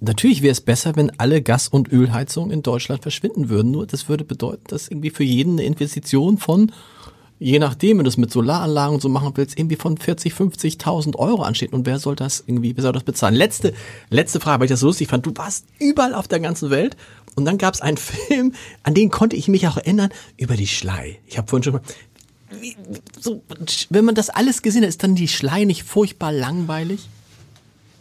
natürlich 0.00 0.42
wäre 0.42 0.52
es 0.52 0.60
besser, 0.60 0.94
wenn 0.96 1.10
alle 1.18 1.42
Gas- 1.42 1.68
und 1.68 1.90
Ölheizungen 1.90 2.50
in 2.50 2.62
Deutschland 2.62 3.02
verschwinden 3.02 3.48
würden. 3.48 3.70
Nur 3.70 3.86
das 3.86 4.08
würde 4.08 4.24
bedeuten, 4.24 4.64
dass 4.68 4.88
irgendwie 4.88 5.10
für 5.10 5.24
jeden 5.24 5.54
eine 5.54 5.64
Investition 5.64 6.38
von 6.38 6.70
je 7.40 7.58
nachdem, 7.58 7.98
wenn 7.98 8.04
du 8.04 8.08
es 8.08 8.18
mit 8.18 8.30
Solaranlagen 8.30 8.94
und 8.94 9.00
so 9.00 9.08
machen 9.08 9.32
willst, 9.34 9.58
irgendwie 9.58 9.76
von 9.76 9.96
40, 9.96 10.34
50.000 10.34 11.16
Euro 11.16 11.42
ansteht. 11.42 11.72
Und 11.72 11.86
wer 11.86 11.98
soll 11.98 12.14
das 12.14 12.44
irgendwie, 12.46 12.76
wer 12.76 12.82
soll 12.82 12.92
das 12.92 13.02
bezahlen? 13.02 13.34
Letzte, 13.34 13.72
letzte 14.10 14.40
Frage, 14.40 14.60
weil 14.60 14.66
ich 14.66 14.70
das 14.70 14.80
so 14.80 14.86
lustig 14.86 15.08
fand. 15.08 15.26
Du 15.26 15.32
warst 15.34 15.64
überall 15.78 16.14
auf 16.14 16.28
der 16.28 16.38
ganzen 16.38 16.70
Welt 16.70 16.96
und 17.34 17.46
dann 17.46 17.58
gab 17.58 17.74
es 17.74 17.80
einen 17.80 17.96
Film, 17.96 18.52
an 18.82 18.94
den 18.94 19.10
konnte 19.10 19.36
ich 19.36 19.48
mich 19.48 19.66
auch 19.66 19.78
erinnern, 19.78 20.10
über 20.36 20.56
die 20.56 20.68
Schlei. 20.68 21.18
Ich 21.26 21.38
habe 21.38 21.48
vorhin 21.48 21.64
schon 21.64 21.72
mal, 21.72 21.82
wie, 22.60 22.76
so, 23.18 23.42
wenn 23.88 24.04
man 24.04 24.14
das 24.14 24.28
alles 24.28 24.60
gesehen 24.60 24.82
hat, 24.82 24.90
ist 24.90 25.02
dann 25.02 25.14
die 25.14 25.28
Schlei 25.28 25.64
nicht 25.64 25.84
furchtbar 25.84 26.32
langweilig? 26.32 27.08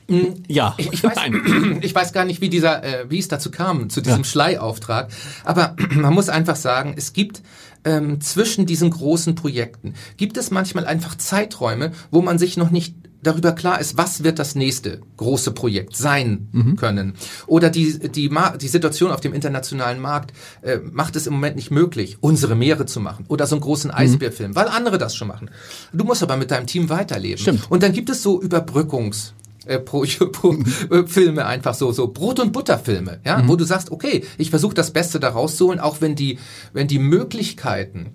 Hm, 0.09 0.43
ja, 0.47 0.73
ich, 0.77 0.91
ich, 0.91 1.03
weiß, 1.03 1.17
ich 1.81 1.95
weiß 1.95 2.13
gar 2.13 2.25
nicht, 2.25 2.41
wie 2.41 2.49
dieser, 2.49 2.83
äh, 2.83 3.09
wie 3.09 3.19
es 3.19 3.27
dazu 3.27 3.51
kam 3.51 3.89
zu 3.89 4.01
diesem 4.01 4.19
ja. 4.19 4.23
Schleiauftrag. 4.23 5.11
Aber 5.45 5.75
man 5.91 6.13
muss 6.13 6.29
einfach 6.29 6.55
sagen, 6.55 6.95
es 6.97 7.13
gibt 7.13 7.41
ähm, 7.83 8.21
zwischen 8.21 8.65
diesen 8.65 8.89
großen 8.89 9.35
Projekten 9.35 9.93
gibt 10.17 10.37
es 10.37 10.51
manchmal 10.51 10.85
einfach 10.85 11.15
Zeiträume, 11.15 11.91
wo 12.11 12.21
man 12.21 12.39
sich 12.39 12.57
noch 12.57 12.71
nicht 12.71 12.95
darüber 13.21 13.51
klar 13.51 13.79
ist, 13.79 13.97
was 13.97 14.23
wird 14.23 14.39
das 14.39 14.55
nächste 14.55 15.01
große 15.17 15.51
Projekt 15.51 15.95
sein 15.95 16.47
mhm. 16.51 16.75
können. 16.75 17.13
Oder 17.47 17.69
die, 17.69 17.99
die, 17.99 18.29
die 18.61 18.67
Situation 18.67 19.11
auf 19.11 19.21
dem 19.21 19.33
internationalen 19.33 19.99
Markt 19.99 20.33
äh, 20.61 20.77
macht 20.77 21.15
es 21.15 21.27
im 21.27 21.33
Moment 21.33 21.55
nicht 21.55 21.71
möglich, 21.71 22.17
unsere 22.21 22.55
Meere 22.55 22.85
zu 22.85 22.99
machen 22.99 23.25
oder 23.27 23.45
so 23.47 23.55
einen 23.55 23.61
großen 23.61 23.91
mhm. 23.91 23.97
Eisbärfilm, 23.97 24.51
mhm. 24.51 24.55
weil 24.55 24.67
andere 24.67 24.97
das 24.97 25.15
schon 25.15 25.27
machen. 25.27 25.49
Du 25.91 26.05
musst 26.05 26.23
aber 26.23 26.37
mit 26.37 26.51
deinem 26.51 26.67
Team 26.67 26.89
weiterleben. 26.89 27.39
Stimmt. 27.39 27.69
Und 27.69 27.83
dann 27.83 27.91
gibt 27.91 28.09
es 28.09 28.23
so 28.23 28.41
Überbrückungs- 28.41 29.33
äh, 29.65 29.79
pro, 29.79 30.05
pro 30.31 30.55
äh, 30.91 31.05
Filme 31.05 31.45
einfach 31.45 31.73
so 31.73 31.91
so 31.91 32.07
Brot 32.07 32.39
und 32.39 32.51
Butter 32.51 32.79
Filme, 32.79 33.19
ja, 33.25 33.37
mhm. 33.37 33.49
wo 33.49 33.55
du 33.55 33.65
sagst, 33.65 33.91
okay, 33.91 34.25
ich 34.37 34.49
versuche 34.49 34.73
das 34.73 34.91
Beste 34.91 35.19
da 35.19 35.29
rauszuholen, 35.29 35.79
auch 35.79 36.01
wenn 36.01 36.15
die 36.15 36.39
wenn 36.73 36.87
die 36.87 36.99
Möglichkeiten 36.99 38.13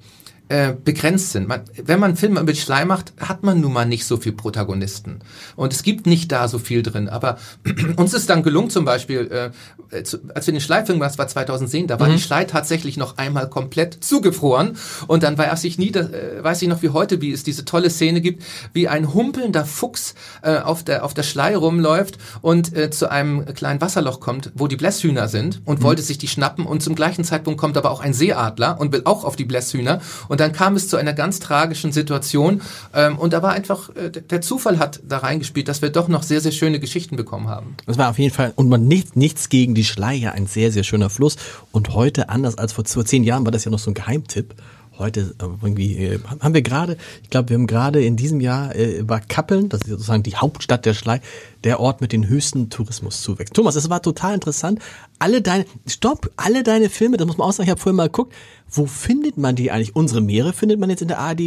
äh, 0.48 0.72
begrenzt 0.72 1.32
sind. 1.32 1.48
Man, 1.48 1.62
wenn 1.82 1.98
man 1.98 2.16
Filme 2.16 2.42
mit 2.42 2.58
Schlei 2.58 2.84
macht, 2.84 3.14
hat 3.18 3.42
man 3.42 3.60
nun 3.60 3.72
mal 3.72 3.86
nicht 3.86 4.04
so 4.04 4.18
viel 4.18 4.32
Protagonisten. 4.32 5.20
Und 5.56 5.72
es 5.72 5.82
gibt 5.82 6.06
nicht 6.06 6.30
da 6.32 6.48
so 6.48 6.58
viel 6.58 6.82
drin. 6.82 7.08
Aber 7.08 7.38
uns 7.96 8.12
ist 8.12 8.28
dann 8.28 8.42
gelungen, 8.42 8.70
zum 8.70 8.84
Beispiel, 8.84 9.50
äh, 9.90 10.02
zu, 10.02 10.18
als 10.34 10.46
wir 10.46 10.52
den 10.52 10.60
Schleifilm 10.60 10.98
gemacht 10.98 11.16
war 11.18 11.28
2010, 11.28 11.86
da 11.86 11.98
war 11.98 12.08
mhm. 12.08 12.16
die 12.16 12.20
Schlei 12.20 12.44
tatsächlich 12.44 12.96
noch 12.96 13.16
einmal 13.16 13.48
komplett 13.48 14.04
zugefroren. 14.04 14.76
Und 15.06 15.22
dann 15.22 15.38
weiß 15.38 15.64
ich 15.64 15.78
nie, 15.78 15.90
das, 15.90 16.10
äh, 16.10 16.42
weiß 16.42 16.60
ich 16.60 16.68
noch 16.68 16.82
wie 16.82 16.90
heute, 16.90 17.20
wie 17.22 17.32
es 17.32 17.42
diese 17.42 17.64
tolle 17.64 17.88
Szene 17.88 18.20
gibt, 18.20 18.42
wie 18.72 18.86
ein 18.86 19.14
humpelnder 19.14 19.64
Fuchs 19.64 20.14
äh, 20.42 20.58
auf 20.58 20.84
der 20.84 21.04
auf 21.04 21.14
der 21.14 21.22
Schlei 21.22 21.56
rumläuft 21.56 22.18
und 22.42 22.76
äh, 22.76 22.90
zu 22.90 23.10
einem 23.10 23.46
kleinen 23.54 23.80
Wasserloch 23.80 24.20
kommt, 24.20 24.52
wo 24.54 24.66
die 24.66 24.76
Blässhühner 24.76 25.28
sind 25.28 25.62
und 25.64 25.80
mhm. 25.80 25.84
wollte 25.84 26.02
sich 26.02 26.18
die 26.18 26.28
schnappen. 26.28 26.66
Und 26.66 26.82
zum 26.82 26.94
gleichen 26.94 27.24
Zeitpunkt 27.24 27.58
kommt 27.58 27.76
aber 27.76 27.90
auch 27.90 28.00
ein 28.00 28.12
Seeadler 28.12 28.78
und 28.78 28.92
will 28.92 29.02
auch 29.04 29.24
auf 29.24 29.36
die 29.36 29.44
Blässhühner. 29.44 30.00
Und 30.28 30.33
dann 30.40 30.52
kam 30.52 30.76
es 30.76 30.88
zu 30.88 30.96
einer 30.96 31.12
ganz 31.12 31.40
tragischen 31.40 31.92
Situation. 31.92 32.62
Ähm, 32.94 33.18
und 33.18 33.32
da 33.32 33.42
war 33.42 33.52
einfach, 33.52 33.90
äh, 33.96 34.10
der 34.10 34.40
Zufall 34.40 34.78
hat 34.78 35.00
da 35.06 35.18
reingespielt, 35.18 35.68
dass 35.68 35.82
wir 35.82 35.90
doch 35.90 36.08
noch 36.08 36.22
sehr, 36.22 36.40
sehr 36.40 36.52
schöne 36.52 36.80
Geschichten 36.80 37.16
bekommen 37.16 37.48
haben. 37.48 37.76
Das 37.86 37.98
war 37.98 38.10
auf 38.10 38.18
jeden 38.18 38.34
Fall, 38.34 38.52
und 38.56 38.68
man 38.68 38.86
nichts, 38.86 39.16
nichts 39.16 39.48
gegen 39.48 39.74
die 39.74 39.84
Schleier, 39.84 40.32
ein 40.32 40.46
sehr, 40.46 40.72
sehr 40.72 40.84
schöner 40.84 41.10
Fluss. 41.10 41.36
Und 41.72 41.94
heute, 41.94 42.28
anders 42.28 42.58
als 42.58 42.72
vor 42.72 42.84
zehn 42.84 43.24
Jahren, 43.24 43.44
war 43.44 43.52
das 43.52 43.64
ja 43.64 43.70
noch 43.70 43.78
so 43.78 43.90
ein 43.90 43.94
Geheimtipp. 43.94 44.54
Heute 44.98 45.34
äh, 45.40 45.44
irgendwie 45.62 45.96
äh, 45.96 46.18
haben 46.40 46.54
wir 46.54 46.62
gerade, 46.62 46.96
ich 47.22 47.30
glaube, 47.30 47.48
wir 47.48 47.56
haben 47.56 47.66
gerade 47.66 48.04
in 48.04 48.16
diesem 48.16 48.40
Jahr 48.40 48.74
äh, 48.76 49.08
war 49.08 49.20
Kappeln, 49.20 49.68
das 49.68 49.82
ist 49.82 49.88
sozusagen 49.88 50.22
die 50.22 50.36
Hauptstadt 50.36 50.86
der 50.86 50.94
Schlei, 50.94 51.20
der 51.64 51.80
Ort 51.80 52.00
mit 52.00 52.12
den 52.12 52.28
höchsten 52.28 52.70
Tourismuszuwächsen. 52.70 53.54
Thomas, 53.54 53.74
es 53.74 53.90
war 53.90 54.02
total 54.02 54.34
interessant. 54.34 54.80
Alle 55.18 55.42
deine, 55.42 55.64
stopp, 55.86 56.30
alle 56.36 56.62
deine 56.62 56.90
Filme, 56.90 57.16
das 57.16 57.26
muss 57.26 57.38
man 57.38 57.48
auch 57.48 57.52
sagen, 57.52 57.66
ich 57.66 57.70
habe 57.70 57.80
vorhin 57.80 57.96
mal 57.96 58.06
geguckt, 58.06 58.32
wo 58.70 58.86
findet 58.86 59.36
man 59.36 59.56
die 59.56 59.70
eigentlich? 59.70 59.96
Unsere 59.96 60.20
Meere 60.20 60.52
findet 60.52 60.78
man 60.78 60.90
jetzt 60.90 61.02
in 61.02 61.08
der 61.08 61.18
ARD 61.18 61.40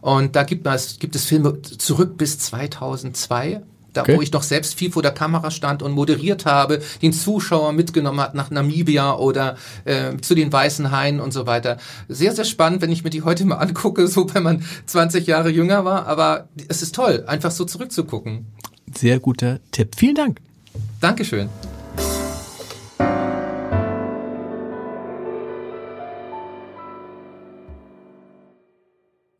Und 0.00 0.36
da 0.36 0.42
gibt 0.42 0.66
es, 0.66 0.98
gibt 0.98 1.16
es 1.16 1.24
Filme 1.24 1.62
zurück 1.62 2.18
bis 2.18 2.38
2002 2.38 3.62
da 3.96 4.02
okay. 4.02 4.16
wo 4.16 4.22
ich 4.22 4.32
noch 4.32 4.42
selbst 4.42 4.74
viel 4.74 4.92
vor 4.92 5.02
der 5.02 5.12
Kamera 5.12 5.50
stand 5.50 5.82
und 5.82 5.92
moderiert 5.92 6.46
habe, 6.46 6.80
den 7.02 7.12
Zuschauer 7.12 7.72
mitgenommen 7.72 8.20
hat 8.20 8.34
nach 8.34 8.50
Namibia 8.50 9.14
oder 9.14 9.56
äh, 9.84 10.16
zu 10.18 10.34
den 10.34 10.52
Weißen 10.52 10.90
Haien 10.90 11.20
und 11.20 11.32
so 11.32 11.46
weiter. 11.46 11.78
Sehr, 12.08 12.34
sehr 12.34 12.44
spannend, 12.44 12.82
wenn 12.82 12.92
ich 12.92 13.04
mir 13.04 13.10
die 13.10 13.22
heute 13.22 13.44
mal 13.44 13.56
angucke, 13.56 14.06
so 14.08 14.32
wenn 14.34 14.42
man 14.42 14.64
20 14.86 15.26
Jahre 15.26 15.50
jünger 15.50 15.84
war, 15.84 16.06
aber 16.06 16.48
es 16.68 16.82
ist 16.82 16.94
toll, 16.94 17.24
einfach 17.26 17.50
so 17.50 17.64
zurückzugucken. 17.64 18.46
Sehr 18.94 19.18
guter 19.18 19.60
Tipp. 19.72 19.94
Vielen 19.96 20.14
Dank. 20.14 20.40
Dankeschön. 21.00 21.48